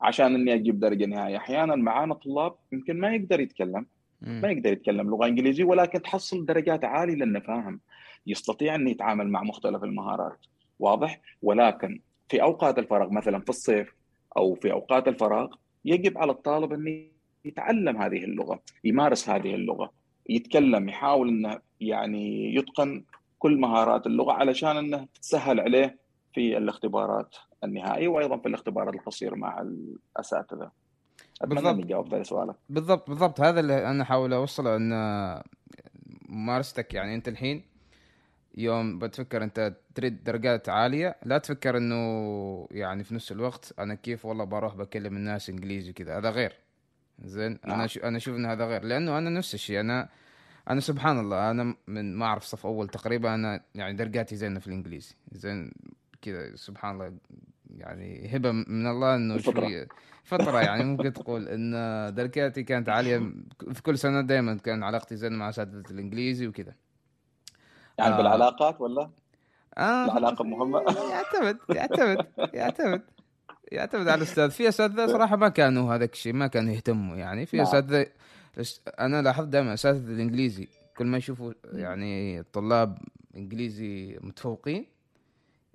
عشان 0.01 0.35
إني 0.35 0.55
أجيب 0.55 0.81
درجة 0.81 1.05
نهائية. 1.05 1.37
أحيانا 1.37 1.77
معانا 1.77 2.15
طلاب 2.15 2.55
يمكن 2.73 3.01
ما 3.01 3.15
يقدر 3.15 3.41
يتكلم 3.41 3.87
ما 4.21 4.51
يقدر 4.51 4.73
يتكلم 4.73 5.11
لغة 5.11 5.27
إنجليزية 5.27 5.65
ولكن 5.65 6.03
تحصل 6.03 6.47
درجات 6.47 6.85
عالية 6.85 7.15
لأنه 7.15 7.41
فاهم 7.41 7.81
يستطيع 8.27 8.75
ان 8.75 8.89
يتعامل 8.89 9.29
مع 9.29 9.43
مختلف 9.43 9.85
المهارات. 9.85 10.39
واضح؟ 10.79 11.21
ولكن 11.43 12.01
في 12.29 12.43
أوقات 12.43 12.79
الفراغ 12.79 13.11
مثلا 13.11 13.41
في 13.41 13.49
الصيف 13.49 13.95
أو 14.37 14.55
في 14.55 14.73
أوقات 14.73 15.09
الفراغ 15.09 15.55
يجب 15.85 16.19
على 16.19 16.33
الطالب 16.33 16.73
إنه 16.73 17.05
يتعلم 17.45 17.97
هذه 17.97 18.25
اللغة 18.25 18.63
يمارس 18.85 19.29
هذه 19.29 19.55
اللغة 19.55 19.93
يتكلم 20.29 20.89
يحاول 20.89 21.29
إنه 21.29 21.59
يعني 21.81 22.55
يتقن 22.55 23.05
كل 23.39 23.57
مهارات 23.57 24.07
اللغة 24.07 24.33
علشان 24.33 24.77
إنه 24.77 25.07
تسهل 25.23 25.61
عليه 25.61 25.99
في 26.39 26.59
الاختبارات 26.59 27.37
النهائيه 27.65 28.09
وأيضا 28.09 28.37
في 28.37 28.49
الاختبارات 28.49 28.95
القصيره 28.95 29.35
مع 29.35 29.61
الأساتذة. 29.61 30.71
أتمنى 31.43 31.71
أني 31.71 31.83
جاوبت 31.83 32.15
على 32.15 32.25
سؤالك. 32.25 32.55
بالضبط 32.69 33.11
بالضبط. 33.11 33.41
هذا 33.41 33.61
اللي 33.61 33.91
أنا 33.91 34.03
احاول 34.03 34.33
أوصله 34.33 34.77
إن 34.77 34.93
ممارستك 36.29 36.95
يعني 36.95 37.15
أنت 37.15 37.29
الحين 37.29 37.63
يوم 38.55 38.99
بتفكر 38.99 39.45
أنت 39.45 39.77
تريد 39.95 40.25
درجات 40.25 40.69
عالية 40.69 41.17
لا 41.25 41.39
تفكر 41.39 41.77
إنه 41.77 42.69
يعني 42.71 43.05
في 43.05 43.15
نفس 43.15 43.33
الوقت 43.33 43.75
أنا 43.79 43.95
كيف 43.95 44.25
والله 44.25 44.45
بروح 44.45 44.75
بكلم 44.75 45.17
الناس 45.17 45.51
إنجليزي 45.51 45.93
كذا 45.93 46.19
هذا 46.19 46.31
غير. 46.31 46.53
زين؟ 47.25 47.59
نعم. 47.67 47.81
أنا 47.81 47.89
أنا 48.05 48.17
أشوف 48.17 48.37
إن 48.37 48.47
هذا 48.47 48.67
غير. 48.67 48.85
لأنه 48.85 49.19
أنا 49.19 49.31
نفس 49.31 49.55
الشيء. 49.55 49.81
أنا 49.81 50.09
أنا 50.71 50.81
سبحان 50.81 51.19
الله 51.19 51.51
أنا 51.51 51.75
من 51.87 52.17
ما 52.17 52.27
أعرف 52.27 52.45
صف 52.45 52.67
أول 52.67 52.89
تقريبا 52.89 53.35
أنا 53.35 53.61
يعني 53.75 53.97
درجاتي 53.97 54.37
زينة 54.37 54.61
في 54.61 54.67
الإنجليزي. 54.67 55.15
زين؟ 55.33 55.73
كذا 56.23 56.57
سبحان 56.57 56.95
الله 56.95 57.13
يعني 57.77 58.37
هبة 58.37 58.53
من 58.53 58.87
الله 58.87 59.15
إنه 59.15 59.39
شوي 59.39 59.87
فترة 60.25 60.61
يعني 60.61 60.85
ممكن 60.85 61.13
تقول 61.13 61.49
إن 61.49 61.73
درجاتي 62.15 62.63
كانت 62.63 62.89
عالية 62.89 63.19
في 63.75 63.83
كل 63.83 63.99
سنة 63.99 64.21
دائما 64.21 64.55
كان 64.55 64.83
علاقتي 64.83 65.17
زين 65.17 65.33
مع 65.33 65.49
اساتذة 65.49 65.91
الإنجليزي 65.91 66.47
وكذا 66.47 66.75
يعني 67.99 68.15
آه 68.15 68.17
بالعلاقات 68.17 68.81
ولا؟ 68.81 69.11
آه 69.79 70.05
العلاقة 70.05 70.45
مهمة؟ 70.45 70.81
يعتمد 71.13 71.59
يعتمد 71.69 72.27
يعتمد 72.55 73.03
يعتمد 73.73 74.09
على 74.09 74.19
الأستاذ 74.19 74.51
في 74.51 74.69
اساتذة 74.69 75.07
صراحة 75.07 75.37
ما 75.37 75.49
كانوا 75.49 75.95
هذاك 75.95 76.13
الشيء 76.13 76.33
ما 76.33 76.47
كانوا 76.47 76.73
يهتموا 76.73 77.17
يعني 77.17 77.47
في 77.47 77.57
نعم. 77.57 77.67
اساتذة 77.67 78.07
أنا 79.01 79.23
لاحظت 79.23 79.49
دائما 79.49 79.75
اساتذه 79.75 80.13
الإنجليزي 80.13 80.69
كل 80.97 81.07
ما 81.07 81.19
يشوفوا 81.19 81.53
يعني 81.73 82.43
طلاب 82.43 82.99
إنجليزي 83.37 84.19
متفوقين 84.21 84.87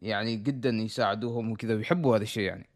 يعني 0.04 0.36
جدا 0.36 0.70
يساعدوهم 0.70 1.52
وكذا 1.52 1.76
ويحبوا 1.76 2.16
هذا 2.16 2.24
الشيء 2.24 2.44
يعني. 2.44 2.70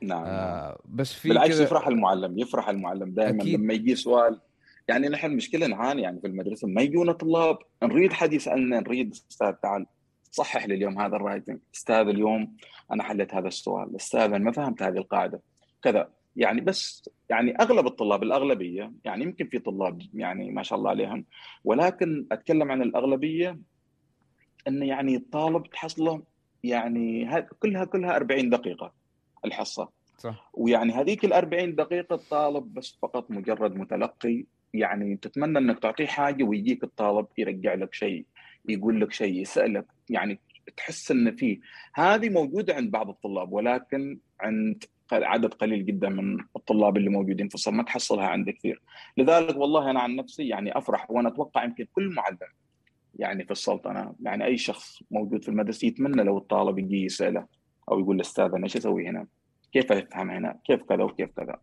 نعم 0.00 0.24
آه 0.24 0.80
بس 0.84 1.12
في 1.12 1.28
بالعكس 1.28 1.60
يفرح 1.60 1.88
المعلم 1.88 2.38
يفرح 2.38 2.68
المعلم 2.68 3.10
دائما 3.10 3.42
لما 3.42 3.74
يجي 3.74 3.94
سؤال. 3.94 4.40
يعني 4.88 5.08
نحن 5.08 5.36
مشكله 5.36 5.66
نعاني 5.66 6.02
يعني 6.02 6.20
في 6.20 6.26
المدرسة 6.26 6.68
ما 6.68 6.82
يجونا 6.82 7.12
طلاب. 7.12 7.58
نريد 7.82 8.12
حد 8.12 8.32
يسألنا 8.32 8.80
نريد 8.80 9.10
أستاذ 9.30 9.52
تعال 9.52 9.86
صحح 10.30 10.66
لي 10.66 10.74
اليوم 10.74 11.00
هذا 11.00 11.16
الرايتنج 11.16 11.58
أستاذ 11.74 12.08
اليوم 12.08 12.56
أنا 12.92 13.02
حليت 13.02 13.34
هذا 13.34 13.48
السؤال. 13.48 13.96
أستاذ 13.96 14.20
أنا 14.20 14.38
ما 14.38 14.52
فهمت 14.52 14.82
هذه 14.82 14.96
القاعدة. 14.96 15.40
كذا. 15.82 16.08
يعني 16.36 16.60
بس 16.60 17.10
يعني 17.30 17.56
أغلب 17.56 17.86
الطلاب 17.86 18.22
الأغلبية 18.22 18.92
يعني 19.04 19.24
يمكن 19.24 19.48
في 19.48 19.58
طلاب 19.58 20.02
يعني 20.14 20.50
ما 20.50 20.62
شاء 20.62 20.78
الله 20.78 20.90
عليهم 20.90 21.24
ولكن 21.64 22.26
أتكلم 22.32 22.72
عن 22.72 22.82
الأغلبية 22.82 23.58
انه 24.68 24.86
يعني 24.86 25.16
الطالب 25.16 25.70
تحصله 25.70 26.22
يعني 26.64 27.30
كلها 27.60 27.84
كلها 27.84 28.16
40 28.16 28.50
دقيقة 28.50 28.92
الحصة. 29.44 29.88
صح. 30.18 30.50
ويعني 30.54 30.92
هذيك 30.92 31.24
ال 31.24 31.32
40 31.32 31.74
دقيقة 31.74 32.14
الطالب 32.14 32.74
بس 32.74 32.98
فقط 33.02 33.30
مجرد 33.30 33.76
متلقي. 33.76 34.44
يعني 34.74 35.16
تتمنى 35.16 35.58
إنك 35.58 35.78
تعطيه 35.78 36.06
حاجة 36.06 36.44
ويجيك 36.44 36.84
الطالب 36.84 37.26
يرجع 37.38 37.74
لك 37.74 37.94
شيء 37.94 38.26
يقول 38.68 39.00
لك 39.00 39.12
شيء 39.12 39.40
يسألك. 39.40 39.86
يعني 40.10 40.40
تحس 40.76 41.10
إن 41.10 41.36
في 41.36 41.60
هذه 41.94 42.28
موجودة 42.28 42.74
عند 42.74 42.90
بعض 42.90 43.08
الطلاب 43.08 43.52
ولكن 43.52 44.18
عند 44.40 44.84
عدد 45.12 45.54
قليل 45.54 45.86
جدا 45.86 46.08
من 46.08 46.38
الطلاب 46.56 46.96
اللي 46.96 47.10
موجودين 47.10 47.48
في 47.48 47.54
الصف. 47.54 47.72
ما 47.72 47.82
تحصلها 47.82 48.26
عندي 48.26 48.52
كثير. 48.52 48.82
لذلك 49.16 49.56
والله 49.56 49.90
أنا 49.90 50.00
عن 50.00 50.16
نفسي 50.16 50.48
يعني 50.48 50.78
أفرح 50.78 51.10
وأنا 51.10 51.28
أتوقع 51.28 51.64
يمكن 51.64 51.86
كل 51.94 52.14
معلم 52.14 52.38
يعني 53.16 53.44
في 53.44 53.50
السلطنه 53.50 54.14
يعني 54.20 54.44
أي 54.44 54.56
شخص 54.56 55.02
موجود 55.10 55.42
في 55.42 55.48
المدرسة 55.48 55.86
يتمنى 55.86 56.22
لو 56.22 56.38
الطالب 56.38 56.78
يجي 56.78 57.04
يسأله 57.04 57.46
أو 57.90 58.00
يقول 58.00 58.16
الأستاذ 58.16 58.44
أنا 58.44 58.64
إيش 58.64 58.76
أسوي 58.76 59.08
هنا؟ 59.08 59.26
كيف 59.72 59.92
أفهم 59.92 60.30
هنا؟ 60.30 60.58
كيف 60.64 60.82
كذا 60.82 61.04
وكيف 61.04 61.30
كذا؟ 61.30 61.58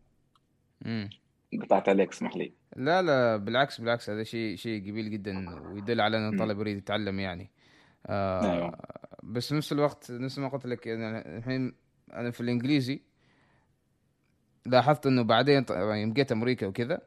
امم 0.85 1.09
قطعت 1.61 1.89
عليك 1.89 2.11
اسمح 2.11 2.35
لي 2.35 2.53
لا 2.75 3.01
لا 3.01 3.37
بالعكس 3.37 3.81
بالعكس 3.81 4.09
هذا 4.09 4.23
شيء 4.23 4.55
شيء 4.55 4.79
جميل 4.79 5.11
جدا 5.11 5.59
ويدل 5.69 6.01
على 6.01 6.17
إن 6.17 6.33
الطالب 6.33 6.59
يريد 6.59 6.77
يتعلم 6.77 7.19
يعني 7.19 7.51
آه 8.07 8.53
أيوه. 8.53 8.77
بس 9.23 9.53
نفس 9.53 9.71
الوقت 9.71 10.11
نفس 10.11 10.39
ما 10.39 10.47
قلت 10.47 10.65
لك 10.65 10.87
يعني 10.87 11.37
الحين 11.37 11.73
أنا 12.13 12.31
في 12.31 12.41
الإنجليزي 12.41 13.01
لاحظت 14.65 15.07
إنه 15.07 15.21
بعدين 15.21 15.65
يوم 15.69 16.13
جيت 16.13 16.31
أمريكا 16.31 16.67
وكذا 16.67 17.01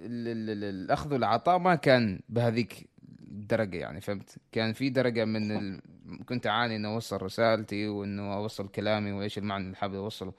الأخذ 0.00 1.12
والعطاء 1.12 1.58
ما 1.58 1.74
كان 1.74 2.20
بهذيك 2.28 2.88
الدرجة 3.22 3.76
يعني 3.76 4.00
فهمت؟ 4.00 4.36
كان 4.52 4.72
في 4.72 4.90
درجة 4.90 5.24
من 5.24 5.56
ال... 5.56 5.80
كنت 6.26 6.46
أعاني 6.46 6.76
إنه 6.76 6.88
أوصل 6.88 7.22
رسالتي 7.22 7.88
وإنه 7.88 8.34
أوصل 8.34 8.68
كلامي 8.68 9.12
وإيش 9.12 9.38
المعنى 9.38 9.64
اللي 9.64 9.76
حابب 9.76 9.94
اوصله 9.94 10.32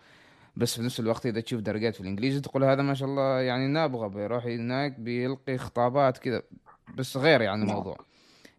بس 0.56 0.76
في 0.76 0.82
نفس 0.82 1.00
الوقت 1.00 1.26
إذا 1.26 1.42
تشوف 1.42 1.62
درجات 1.62 1.96
في 1.96 2.02
الإنجليزي 2.02 2.40
تقول 2.40 2.64
هذا 2.64 2.82
ما 2.82 2.94
شاء 2.94 3.10
الله 3.10 3.42
يعني 3.42 3.68
نابغة 3.68 4.08
بيروح 4.08 4.46
هناك 4.46 5.00
بيلقي 5.00 5.58
خطابات 5.58 6.18
كذا. 6.18 6.42
بس 6.96 7.18
غير 7.18 7.42
يعني 7.42 7.60
نعم. 7.60 7.70
الموضوع 7.70 7.98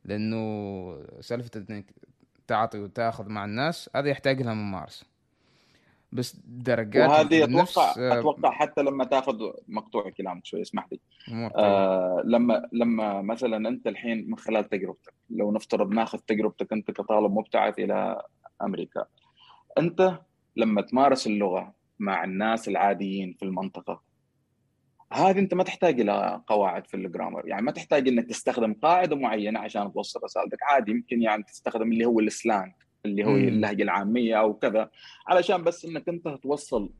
لأنه 0.04 0.40
سالفة 1.20 1.64
إنك 1.70 1.84
تعطي 2.46 2.78
وتأخذ 2.78 3.28
مع 3.28 3.44
الناس 3.44 3.90
هذا 3.96 4.08
يحتاج 4.08 4.42
لها 4.42 4.54
ممارسه 4.54 5.06
بس 6.12 6.36
درجات 6.44 7.08
وهذه 7.08 7.44
أتوقع 7.44 7.94
أتوقع 8.18 8.50
حتى 8.50 8.82
لما 8.82 9.04
تاخذ 9.04 9.50
مقطوع 9.68 10.10
كلامك 10.10 10.44
شوي 10.44 10.62
اسمح 10.62 10.88
لي. 10.92 11.00
آه 11.56 12.22
لما 12.24 12.68
لما 12.72 13.22
مثلا 13.22 13.68
أنت 13.68 13.86
الحين 13.86 14.30
من 14.30 14.38
خلال 14.38 14.68
تجربتك 14.68 15.14
لو 15.30 15.52
نفترض 15.52 15.90
ناخذ 15.90 16.18
تجربتك 16.18 16.72
أنت 16.72 16.90
كطالب 16.90 17.32
مبتعث 17.32 17.78
إلى 17.78 18.22
أمريكا 18.62 19.04
أنت 19.78 20.18
لما 20.56 20.82
تمارس 20.82 21.26
اللغة 21.26 21.74
مع 21.98 22.24
الناس 22.24 22.68
العاديين 22.68 23.36
في 23.38 23.44
المنطقة 23.44 24.10
هذه 25.12 25.38
أنت 25.38 25.54
ما 25.54 25.62
تحتاج 25.62 26.00
إلى 26.00 26.40
قواعد 26.46 26.86
في 26.86 26.94
الجرامر. 26.94 27.48
يعني 27.48 27.62
ما 27.62 27.72
تحتاج 27.72 28.08
إنك 28.08 28.26
تستخدم 28.26 28.74
قاعدة 28.74 29.16
معينة 29.16 29.60
عشان 29.60 29.92
توصل 29.92 30.20
رسالتك. 30.24 30.58
عادي 30.62 30.90
يمكن 30.90 31.22
يعني 31.22 31.42
تستخدم 31.42 31.92
اللي 31.92 32.04
هو 32.04 32.20
السلانج. 32.20 32.72
اللي 33.06 33.24
هو 33.24 33.36
اللهجة 33.36 33.82
العامية 33.82 34.40
أو 34.40 34.54
كذا 34.54 34.90
علشان 35.26 35.64
بس 35.64 35.84
إنك 35.84 36.08
أنت 36.08 36.28
توصل 36.28 36.90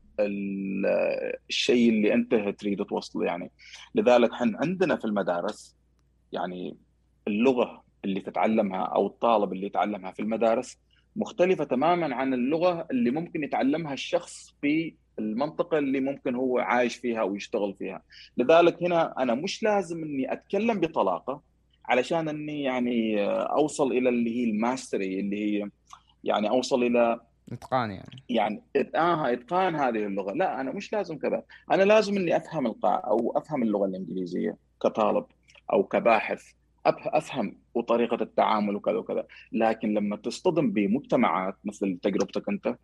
الشيء 1.49 1.89
اللي 1.89 2.13
أنت 2.13 2.35
تريد 2.35 2.85
توصله 2.85 3.25
يعني. 3.25 3.51
لذلك 3.95 4.31
إحنا 4.31 4.57
عندنا 4.61 4.95
في 4.95 5.05
المدارس 5.05 5.75
يعني 6.31 6.77
اللغة 7.27 7.83
اللي 8.05 8.21
تتعلمها 8.21 8.81
أو 8.81 9.07
الطالب 9.07 9.53
اللي 9.53 9.65
يتعلمها 9.65 10.11
في 10.11 10.21
المدارس 10.21 10.77
مختلفة 11.15 11.63
تماما 11.63 12.15
عن 12.15 12.33
اللغة 12.33 12.87
اللي 12.91 13.11
ممكن 13.11 13.43
يتعلمها 13.43 13.93
الشخص 13.93 14.55
في 14.61 14.95
المنطقة 15.19 15.77
اللي 15.77 15.99
ممكن 15.99 16.35
هو 16.35 16.59
عايش 16.59 16.95
فيها 16.95 17.23
ويشتغل 17.23 17.75
فيها. 17.79 18.03
لذلك 18.37 18.83
هنا 18.83 19.13
أنا 19.19 19.35
مش 19.35 19.63
لازم 19.63 20.03
إني 20.03 20.33
أتكلم 20.33 20.79
بطلاقة 20.79 21.41
علشان 21.85 22.29
إني 22.29 22.63
يعني 22.63 23.25
أوصل 23.29 23.91
إلى 23.91 24.09
اللي 24.09 24.37
هي 24.37 24.43
الماستري 24.49 25.19
اللي 25.19 25.37
هي 25.37 25.69
يعني 26.23 26.49
أوصل 26.49 26.83
إلى 26.83 27.19
إتقان 27.51 27.91
يعني. 27.91 28.23
يعني 28.29 28.63
آه 28.95 29.33
إتقان 29.33 29.75
هذه 29.75 30.05
اللغة. 30.05 30.33
لا 30.33 30.61
أنا 30.61 30.71
مش 30.71 30.93
لازم 30.93 31.17
كذا. 31.17 31.43
أنا 31.71 31.83
لازم 31.83 32.17
إني 32.17 32.37
أفهم 32.37 32.65
القاع 32.65 33.03
أو 33.07 33.33
أفهم 33.35 33.63
اللغة 33.63 33.85
الإنجليزية 33.85 34.57
كطالب 34.83 35.25
أو 35.73 35.83
كباحث. 35.83 36.43
أفهم 36.85 37.57
وطريقه 37.73 38.23
التعامل 38.23 38.75
وكذا 38.75 38.95
وكذا. 38.97 39.25
لكن 39.51 39.93
لما 39.93 40.15
تصطدم 40.15 40.71
بمجتمعات 40.71 41.55
مثل 41.65 41.99
تجربتك 42.01 42.49
أنت 42.49 42.75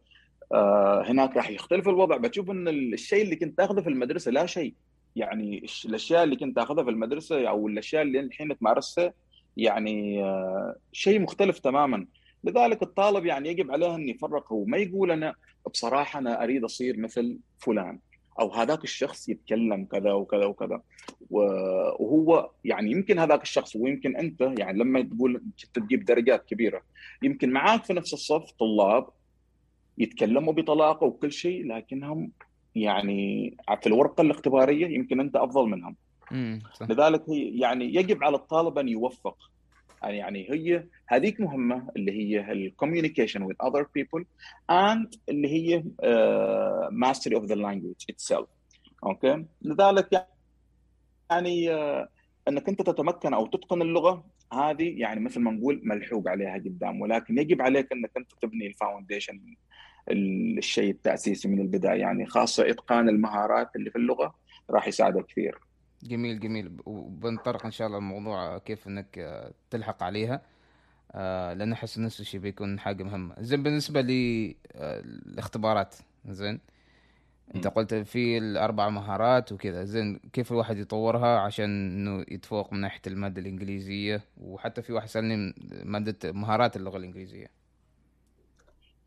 آه 0.54 1.04
هناك 1.08 1.38
راح 1.38 1.50
يختلف 1.50 1.90
الوضع. 1.90 2.18
بتشوف 2.18 2.52
إن 2.52 2.68
الشيء 2.68 3.24
اللي 3.24 3.36
كنت 3.36 3.58
تأخذه 3.58 3.82
في 3.82 3.90
المدرسة 3.90 4.32
لا 4.32 4.46
شيء. 4.46 4.74
يعني 5.16 5.66
الأشياء 5.86 6.24
اللي 6.24 6.36
كنت 6.36 6.56
تأخذها 6.56 6.84
في 6.84 6.90
المدرسة 6.90 7.50
أو 7.50 7.68
الأشياء 7.68 8.02
اللي 8.02 8.20
الحين 8.20 8.58
تمارسها 8.58 9.14
يعني 9.58 10.24
آه 10.24 10.76
شيء 10.92 11.20
مختلف 11.20 11.60
تماما. 11.60 12.06
لذلك 12.48 12.84
الطالب 12.84 13.26
يعني 13.26 13.50
يجب 13.50 13.72
عليه 13.72 13.96
أن 13.96 14.10
يفرق 14.10 14.54
هو 14.54 14.66
ما 14.66 14.78
يقول 14.78 15.12
أنا 15.12 15.36
بصراحة 15.72 16.20
أنا 16.20 16.44
أريد 16.44 16.64
أصير 16.64 17.00
مثل 17.00 17.38
فلان 17.58 18.00
أو 18.40 18.54
هذاك 18.54 18.84
الشخص 18.84 19.30
يتكلم 19.30 19.86
كذا 19.86 20.14
وكذا 20.14 20.46
وكذا. 20.46 20.82
وهو 21.30 22.50
يعني 22.64 22.92
يمكن 22.92 23.20
هذاك 23.20 23.42
الشخص 23.42 23.76
ويمكن 23.76 24.16
أنت 24.16 24.42
يعني 24.60 24.80
لما 24.80 25.02
تقول 25.02 25.42
تجيب 25.74 26.06
درجات 26.06 26.46
كبيرة 26.46 26.82
يمكن 27.24 27.52
معاك 27.52 27.84
في 27.84 27.94
نفس 27.94 28.14
الصف 28.14 28.52
طلاب 28.52 29.08
يتكلموا 29.98 30.54
بطلاقة 30.54 31.08
وكل 31.08 31.32
شيء 31.32 31.68
لكنهم 31.68 32.32
يعني 32.76 33.56
في 33.82 33.88
الورقة 33.88 34.22
الاختبارية 34.22 34.88
يمكن 34.88 35.20
أنت 35.20 35.36
أفضل 35.36 35.70
منهم. 35.70 35.96
لذلك 36.90 37.24
يعني 37.30 37.96
يجب 37.96 38.24
على 38.24 38.36
الطالب 38.36 38.78
أن 38.78 38.90
يوفق. 38.90 39.38
يعني 40.04 40.52
هي 40.52 40.84
هذيك 41.08 41.40
مهمة 41.40 41.90
اللي 41.96 42.12
هي 42.12 42.52
الكوميونيكيشن 42.52 43.48
with 43.48 43.68
other 43.68 43.84
people 43.84 44.24
and 44.72 45.18
اللي 45.30 45.48
هي 45.48 45.82
uh, 45.82 46.90
mastery 46.92 47.36
of 47.40 47.48
the 47.48 47.56
language 47.56 48.06
itself 48.12 48.46
okay? 49.04 49.46
لذلك 49.62 50.28
يعني 51.32 51.70
uh, 51.70 52.08
إنك 52.48 52.70
أنت 52.70 52.82
تتمكن 52.82 53.34
أو 53.34 53.46
تتقن 53.46 53.82
اللغة 53.82 54.26
هذه 54.54 55.00
يعني 55.00 55.20
مثل 55.20 55.40
ما 55.40 55.52
نقول 55.52 55.82
ملحوق 55.84 56.30
عليها 56.30 56.54
قدام 56.54 57.02
ولكن 57.02 57.38
يجب 57.38 57.62
عليك 57.62 57.92
إنك 57.92 58.12
أنت 58.18 58.32
تبني 58.42 58.68
ال 58.68 58.74
foundation 58.74 59.40
الشيء 60.12 60.90
التأسيسي 60.90 61.48
من 61.48 61.62
البداية 61.62 62.00
يعني 62.00 62.26
خاصة 62.26 62.70
إتقان 62.70 63.10
المهارات 63.10 63.76
اللي 63.76 63.90
في 63.90 63.96
اللغة 63.96 64.36
راح 64.70 64.88
يساعدك 64.88 65.26
كثير. 65.26 65.67
جميل 66.04 66.40
جميل. 66.40 66.72
وبنطرق 66.86 67.66
إن 67.66 67.72
شاء 67.72 67.88
الله 67.88 67.98
الموضوع 67.98 68.58
كيف 68.58 68.88
إنك 68.88 69.20
آه، 69.20 69.52
تلحق 69.70 70.04
عليها. 70.04 70.42
آه، 71.12 71.54
لأن 71.54 71.72
أحس 71.72 72.00
نفس 72.00 72.20
الشيء 72.20 72.40
بيكون 72.40 72.80
حاجة 72.80 73.04
مهمة. 73.04 73.36
زين 73.40 73.64
بالنسبة 73.64 74.02
للاختبارات 74.02 75.96
آه، 76.28 76.32
زين 76.32 76.60
أنت 77.56 77.68
قلت 77.68 77.94
في 77.94 78.38
الأربع 78.38 78.90
مهارات 78.90 79.52
وكذا. 79.52 79.84
زين 79.84 80.20
كيف 80.34 80.52
الواحد 80.52 80.78
يطورها 80.78 81.40
عشان 81.40 81.66
إنه 81.66 82.26
يتفوق 82.32 82.74
من 82.74 82.82
ناحية 82.82 83.02
المادة 83.08 83.42
الإنجليزية؟ 83.42 84.22
وحتى 84.38 84.82
في 84.82 84.94
واحد 84.94 85.08
سألني 85.08 85.54
مادة 85.84 86.32
مهارات 86.32 86.76
اللغة 86.76 86.98
الإنجليزية. 86.98 87.48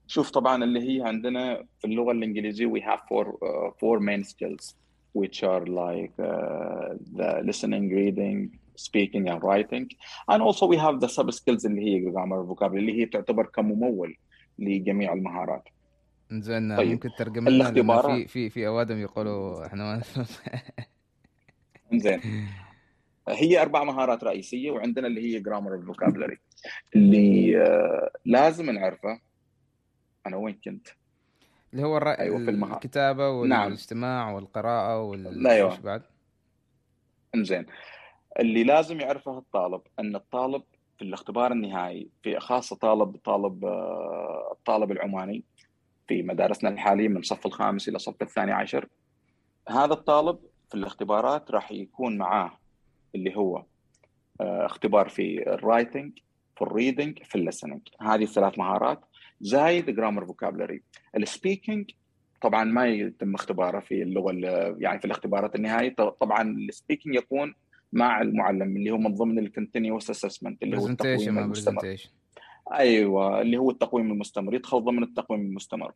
شوف 0.06 0.30
طبعا 0.30 0.64
اللي 0.64 0.80
هي 0.80 1.08
عندنا 1.08 1.64
في 1.78 1.84
اللغة 1.84 2.12
الإنجليزية 2.12 2.66
we 2.66 2.80
have 2.80 3.00
four 3.00 3.26
uh, 3.26 3.70
four 3.80 4.00
main 4.00 4.24
skills. 4.24 4.74
Which 5.12 5.42
are 5.42 5.64
like 5.66 6.14
uh, 6.18 6.94
the 7.18 7.42
listening, 7.44 7.88
reading, 7.90 8.58
speaking 8.76 9.28
and 9.28 9.42
writing. 9.42 9.90
And 10.28 10.42
also 10.42 10.66
we 10.66 10.76
have 10.76 11.00
the 11.00 11.08
sub 11.08 11.32
skills 11.32 11.64
اللي 11.64 11.82
هي 11.82 12.12
grammar 12.12 12.44
vocabulary 12.44 12.78
اللي 12.78 13.00
هي 13.00 13.06
تعتبر 13.06 13.46
كممول 13.46 14.16
لجميع 14.58 15.12
المهارات. 15.12 15.68
زين 16.32 16.76
طيب. 16.76 16.88
ممكن 16.88 17.10
ترجم 17.18 17.48
لنا؟ 17.48 18.02
في 18.02 18.28
في 18.28 18.50
في 18.50 18.66
أوادم 18.66 18.98
يقولوا 18.98 19.66
إحنا 19.66 19.84
ما 19.84 20.02
زين 22.02 22.20
هي 23.28 23.62
أربع 23.62 23.84
مهارات 23.84 24.24
رئيسية 24.24 24.70
وعندنا 24.70 25.06
اللي 25.06 25.20
هي 25.20 25.40
جرامر 25.40 25.92
vocabulary. 25.92 26.36
اللي 26.96 27.52
uh, 27.66 28.10
لازم 28.24 28.70
نعرفه 28.70 29.20
أنا 30.26 30.36
وين 30.36 30.60
كنت؟ 30.64 30.88
اللي 31.72 31.86
هو 31.86 31.96
الرأي 31.96 32.18
أيوة 32.18 32.38
في 32.38 32.50
المها... 32.50 32.74
الكتابة 32.74 33.44
نعم. 33.44 33.66
والاستماع 33.66 34.24
نعم. 34.24 34.34
والقراءة 34.34 35.02
وال 35.02 35.46
أيوه 35.46 35.80
بعد 35.80 36.02
إنزين 37.34 37.66
اللي 38.40 38.64
لازم 38.64 39.00
يعرفه 39.00 39.38
الطالب 39.38 39.80
أن 39.98 40.16
الطالب 40.16 40.62
في 40.98 41.04
الاختبار 41.04 41.52
النهائي 41.52 42.08
في 42.22 42.40
خاصة 42.40 42.76
طالب 42.76 43.16
طالب 43.16 43.64
آه، 43.64 44.48
الطالب 44.52 44.90
العماني 44.90 45.44
في 46.08 46.22
مدارسنا 46.22 46.70
الحالية 46.70 47.08
من 47.08 47.16
الصف 47.16 47.46
الخامس 47.46 47.88
إلى 47.88 47.96
الصف 47.96 48.22
الثاني 48.22 48.52
عشر 48.52 48.88
هذا 49.68 49.92
الطالب 49.92 50.38
في 50.68 50.74
الاختبارات 50.74 51.50
راح 51.50 51.72
يكون 51.72 52.18
معاه 52.18 52.58
اللي 53.14 53.36
هو 53.36 53.64
آه، 54.40 54.66
اختبار 54.66 55.08
في 55.08 55.52
ال 55.54 55.62
writing 55.62 56.18
في 56.56 56.62
ال 56.62 56.70
reading 56.70 57.22
في 57.22 57.34
ال 57.34 57.39
listening 57.39 57.80
هذه 58.00 58.22
الثلاث 58.22 58.58
مهارات 58.58 59.00
زايد 59.40 59.90
grammar 59.90 60.26
vocabulary 60.26 60.82
ال 61.16 61.24
speaking 61.24 61.90
طبعا 62.42 62.64
ما 62.64 62.86
يتم 62.86 63.34
اختباره 63.34 63.80
في 63.80 64.02
اللغة 64.02 64.32
يعني 64.78 64.98
في 64.98 65.04
الاختبارات 65.04 65.54
النهائية. 65.54 65.94
طبعا 66.20 66.42
ال 66.42 66.50
speaking 66.50 67.14
يكون 67.14 67.54
مع 67.92 68.22
المعلم 68.22 68.76
اللي 68.76 68.90
هو 68.90 68.98
من 68.98 69.14
ضمن 69.14 69.38
ال 69.38 69.45
continuous 69.45 70.10
assessment 70.10 70.62
اللي 70.62 70.78
هو 70.78 70.86
التقويم 70.86 71.38
المستمر. 71.38 71.96
أيوه 72.72 73.40
اللي 73.40 73.56
هو 73.56 73.70
التقويم 73.70 74.12
المستمر 74.12 74.54
يدخل 74.54 74.84
ضمن 74.84 75.02
التقويم 75.02 75.40
المستمر. 75.40 75.92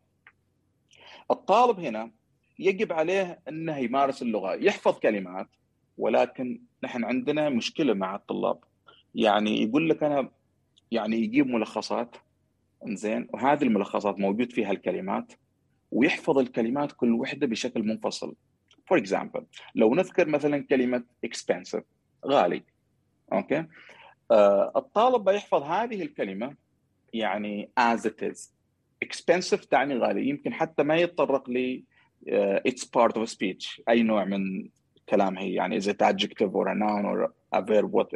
الطالب 1.31 1.81
هنا 1.81 2.11
يجب 2.59 2.93
عليه 2.93 3.41
إنه 3.49 3.79
يمارس 3.79 4.23
اللغة 4.23 4.55
يحفظ 4.55 4.99
كلمات 4.99 5.49
ولكن 5.99 6.61
نحن 6.85 7.05
عندنا 7.05 7.49
مشكلة 7.49 7.95
مع 7.95 8.15
الطلاب. 8.15 8.59
يعني 9.15 9.63
يقول 9.63 9.89
لك 9.89 10.03
أنا 10.03 10.31
يعني 10.91 11.17
يجيب 11.17 11.47
ملخصات 11.47 12.17
زين؟ 12.87 13.29
وهذه 13.33 13.62
الملخصات 13.62 14.18
موجود 14.18 14.53
فيها 14.53 14.70
الكلمات 14.70 15.33
ويحفظ 15.90 16.38
الكلمات 16.38 16.92
كل 16.92 17.12
وحدة 17.12 17.47
بشكل 17.47 17.83
منفصل. 17.83 18.35
For 18.87 18.99
example 18.99 19.47
لو 19.75 19.94
نذكر 19.94 20.29
مثلا 20.29 20.66
كلمة 20.66 21.05
expensive 21.27 21.83
غالي. 22.27 22.62
Okay؟ 23.33 23.64
آه 24.31 24.73
الطالب 24.77 25.25
بيحفظ 25.25 25.62
هذه 25.62 26.03
الكلمة 26.03 26.57
يعني 27.12 27.70
as 27.81 28.01
it 28.01 28.33
is. 28.33 28.51
Expensive 29.05 29.68
تعني 29.68 29.99
غالي. 29.99 30.29
يمكن 30.29 30.53
حتى 30.53 30.83
ما 30.83 30.97
يتطرق 30.97 31.51
ل 31.51 31.83
uh, 32.29 32.61
it's 32.68 32.85
part 32.85 33.16
of 33.16 33.29
speech. 33.29 33.81
أي 33.88 34.03
نوع 34.03 34.25
من 34.25 34.68
كلام 35.09 35.38
هي. 35.38 35.55
يعني 35.55 35.81
is 35.81 35.85
it 35.85 36.03
adjective 36.03 36.55
or 36.55 36.68
a 36.68 36.75
noun 36.75 37.05
or 37.05 37.33
a 37.53 37.62
verb 37.62 37.90
what, 37.92 38.09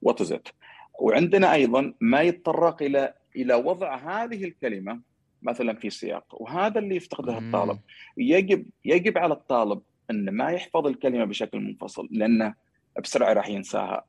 what 0.00 0.20
is 0.20 0.30
it 0.30 0.52
وعندنا 1.00 1.54
أيضا 1.54 1.94
ما 2.00 2.20
يتطرق 2.20 2.82
إلى 2.82 3.14
إلى 3.36 3.54
وضع 3.54 3.96
هذه 3.96 4.44
الكلمة 4.44 5.00
مثلا 5.42 5.74
في 5.74 5.90
سياق 5.90 6.42
وهذا 6.42 6.78
اللي 6.78 6.96
يفتقده 6.96 7.38
الطالب. 7.38 7.78
يجب 8.16 8.66
يجب 8.84 9.18
على 9.18 9.34
الطالب 9.34 9.82
إن 10.10 10.30
ما 10.30 10.50
يحفظ 10.50 10.86
الكلمة 10.86 11.24
بشكل 11.24 11.60
منفصل 11.60 12.08
لأنه 12.10 12.54
بسرعة 13.02 13.32
راح 13.32 13.48
ينساها. 13.48 14.04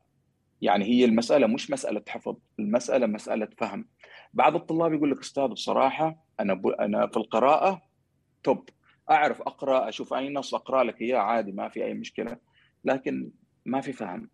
يعني 0.62 0.86
هي 0.86 1.06
المسألة 1.06 1.48
مش 1.48 1.72
مسألة 1.72 2.02
حفظ 2.08 2.36
المسألة 2.60 3.08
مسألة 3.08 3.48
فهم. 3.58 3.86
بعض 4.34 4.56
الطلاب 4.56 4.94
يقول 4.94 5.12
لك 5.12 5.20
أستاذ 5.20 5.48
بصراحة 5.48 6.16
أنا 6.40 6.54
ب... 6.54 6.68
أنا 6.68 7.08
في 7.08 7.18
القراءة 7.18 7.82
توب. 8.44 8.70
أعرف 9.12 9.42
أقرأ 9.42 9.90
أشوف 9.90 10.14
أي 10.14 10.30
نص 10.30 10.56
أقرأ 10.56 10.84
لك 10.84 11.02
إياه 11.02 11.18
عادي 11.18 11.52
ما 11.52 11.70
في 11.70 11.86
أي 11.86 11.94
مشكلة. 11.94 12.38
لكن 12.86 13.32
ما 13.66 13.82
في 13.82 13.94
فهم. 13.94 14.30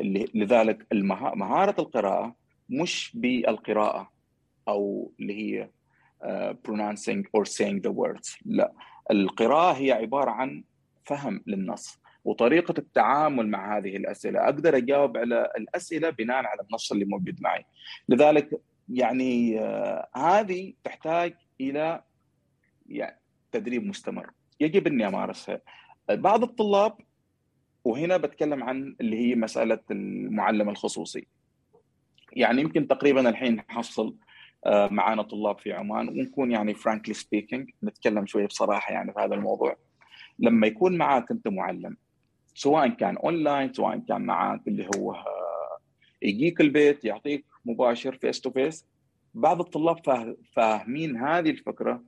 اللي 0.00 0.28
لذلك 0.34 0.86
المه... 0.92 1.34
مهارة 1.34 1.80
القراءة 1.80 2.34
مش 2.68 3.12
بالقراءة 3.14 4.12
أو 4.68 5.12
اللي 5.20 5.34
هي 5.34 5.70
uh, 6.24 6.54
pronouncing 6.68 7.22
or 7.36 7.44
saying 7.44 7.80
the 7.86 7.92
words. 7.92 8.38
لا 8.44 8.72
القراءة 9.10 9.76
هي 9.76 9.92
عبارة 9.92 10.30
عن 10.30 10.64
فهم 11.04 11.42
للنص 11.46 11.98
وطريقة 12.24 12.74
التعامل 12.78 13.48
مع 13.48 13.78
هذه 13.78 13.96
الأسئلة. 13.96 14.44
أقدر 14.44 14.76
أجاوب 14.76 15.16
على 15.16 15.52
الأسئلة 15.56 16.10
بناء 16.10 16.36
على 16.36 16.60
النص 16.68 16.92
اللي 16.92 17.04
موجود 17.04 17.42
معي. 17.42 17.64
لذلك 18.08 18.60
يعني 18.88 19.60
آه 19.60 20.08
هذه 20.16 20.74
تحتاج 20.84 21.34
إلى 21.60 22.02
يعني 22.88 23.20
تدريب 23.52 23.86
مستمر. 23.86 24.30
يجب 24.60 24.86
أني 24.86 25.06
أمارسها. 25.06 25.60
بعض 26.10 26.42
الطلاب 26.42 26.96
وهنا 27.84 28.16
بتكلم 28.16 28.64
عن 28.64 28.96
اللي 29.00 29.16
هي 29.16 29.34
مسألة 29.34 29.80
المعلم 29.90 30.68
الخصوصي. 30.68 31.26
يعني 32.32 32.60
يمكن 32.62 32.88
تقريبا 32.88 33.28
الحين 33.28 33.56
نحصل 33.56 34.16
آه، 34.66 34.88
معنا 34.88 35.22
طلاب 35.22 35.58
في 35.58 35.72
عمان. 35.72 36.08
ونكون 36.08 36.50
يعني 36.50 36.74
frankly 36.74 37.14
speaking 37.14 37.70
نتكلم 37.84 38.26
شوية 38.26 38.46
بصراحة 38.46 38.92
يعني 38.92 39.12
في 39.12 39.20
هذا 39.20 39.34
الموضوع. 39.34 39.76
لما 40.38 40.66
يكون 40.66 40.96
معك 40.96 41.30
أنت 41.30 41.48
معلم 41.48 41.96
سواء 42.54 42.88
كان 42.88 43.16
اونلاين 43.16 43.72
سواء 43.72 43.98
كان 43.98 44.20
معك 44.20 44.68
اللي 44.68 44.88
هو 44.96 45.12
آه، 45.12 45.78
يجيك 46.22 46.60
البيت 46.60 47.04
يعطيك 47.04 47.44
مباشر 47.64 48.16
face 48.16 48.40
to 48.40 48.50
face 48.50 48.86
بعض 49.34 49.60
الطلاب 49.60 49.98
فاهمين 50.52 51.16
هذه 51.16 51.50
الفكرة 51.50 52.02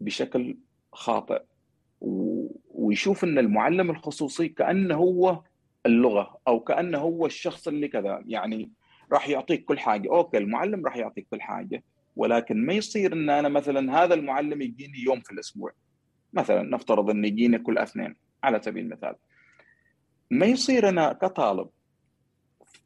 بشكل 0.00 0.56
خاطئ. 0.92 1.42
ويشوف 2.70 3.24
إن 3.24 3.38
المعلم 3.38 3.90
الخصوصي 3.90 4.48
كأنه 4.48 4.94
هو 4.94 5.42
اللغة 5.86 6.38
أو 6.48 6.60
كأنه 6.60 6.98
هو 6.98 7.26
الشخص 7.26 7.68
اللي 7.68 7.88
كذا. 7.88 8.22
يعني 8.26 8.70
راح 9.12 9.28
يعطيك 9.28 9.64
كل 9.64 9.78
حاجة. 9.78 10.08
أوكي 10.08 10.38
المعلم 10.38 10.84
راح 10.84 10.96
يعطيك 10.96 11.26
كل 11.30 11.40
حاجة 11.40 11.82
ولكن 12.16 12.66
ما 12.66 12.72
يصير 12.72 13.12
إن 13.12 13.30
أنا 13.30 13.48
مثلا 13.48 14.04
هذا 14.04 14.14
المعلم 14.14 14.62
يجيني 14.62 14.98
يوم 14.98 15.20
في 15.20 15.32
الأسبوع. 15.32 15.72
مثلا 16.32 16.62
نفترض 16.62 17.10
إنه 17.10 17.26
يجيني 17.26 17.58
كل 17.58 17.78
اثنين 17.78 18.16
على 18.44 18.60
سبيل 18.62 18.84
المثال. 18.84 19.14
ما 20.30 20.46
يصير 20.46 20.88
أنا 20.88 21.12
كطالب 21.12 21.68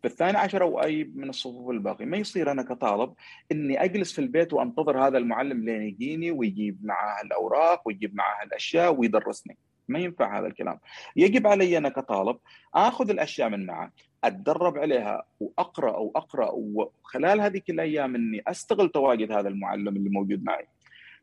في 0.02 0.08
الثاني 0.08 0.38
عشر 0.38 0.62
أو 0.62 0.82
أي 0.82 1.04
من 1.14 1.28
الصفوف 1.28 1.70
الباقي 1.70 2.04
ما 2.04 2.16
يصير 2.16 2.50
أنا 2.52 2.62
كطالب 2.62 3.14
إني 3.52 3.84
أجلس 3.84 4.12
في 4.12 4.18
البيت 4.18 4.52
وأنتظر 4.52 5.06
هذا 5.06 5.18
المعلم 5.18 5.64
لين 5.64 5.82
يجيني 5.82 6.30
ويجيب 6.30 6.78
معاه 6.84 7.22
الأوراق 7.22 7.82
ويجيب 7.88 8.14
معاه 8.14 8.44
الأشياء 8.44 8.94
ويدرسني. 8.94 9.58
ما 9.88 9.98
ينفع 9.98 10.38
هذا 10.38 10.46
الكلام. 10.46 10.78
يجب 11.16 11.46
علي 11.46 11.78
أنا 11.78 11.88
كطالب 11.88 12.36
آخذ 12.74 13.10
الأشياء 13.10 13.48
من 13.48 13.66
معه 13.66 13.92
أتدرب 14.24 14.78
عليها 14.78 15.24
وأقرأ 15.40 15.94
أو 15.94 16.12
اقرا 16.16 16.50
وخلال 16.52 17.40
هذه 17.40 17.62
الأيام 17.70 18.14
إني 18.14 18.42
أستغل 18.46 18.88
تواجد 18.88 19.32
هذا 19.32 19.48
المعلم 19.48 19.88
اللي 19.88 20.10
موجود 20.10 20.44
معي. 20.44 20.66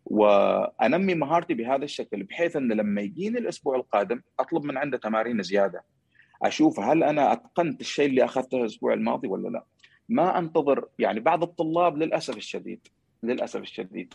وأنمي 0.06 1.16
مهارتي 1.16 1.54
بهذا 1.54 1.84
الشكل 1.84 2.24
بحيث 2.24 2.56
أن 2.56 2.72
لما 2.72 3.02
يجيني 3.02 3.38
الأسبوع 3.38 3.76
القادم 3.76 4.22
أطلب 4.40 4.64
من 4.64 4.78
عنده 4.78 4.98
تمارين 4.98 5.44
زيادة. 5.44 5.84
أشوف 6.44 6.80
هل 6.80 7.04
أنا 7.04 7.34
أتقنت 7.34 7.82
الشيء 7.82 8.10
اللي 8.10 8.26
أخذته 8.26 8.58
الأسبوع 8.58 8.94
الماضي 8.94 9.28
ولا 9.28 9.50
لا. 9.50 9.64
ما 10.10 10.40
أنتظر 10.40 10.88
يعني 11.00 11.20
بعض 11.20 11.44
الطلاب 11.44 11.98
للأسف 11.98 12.38
الشديد 12.38 12.88
للأسف 13.24 13.62
الشديد. 13.62 14.14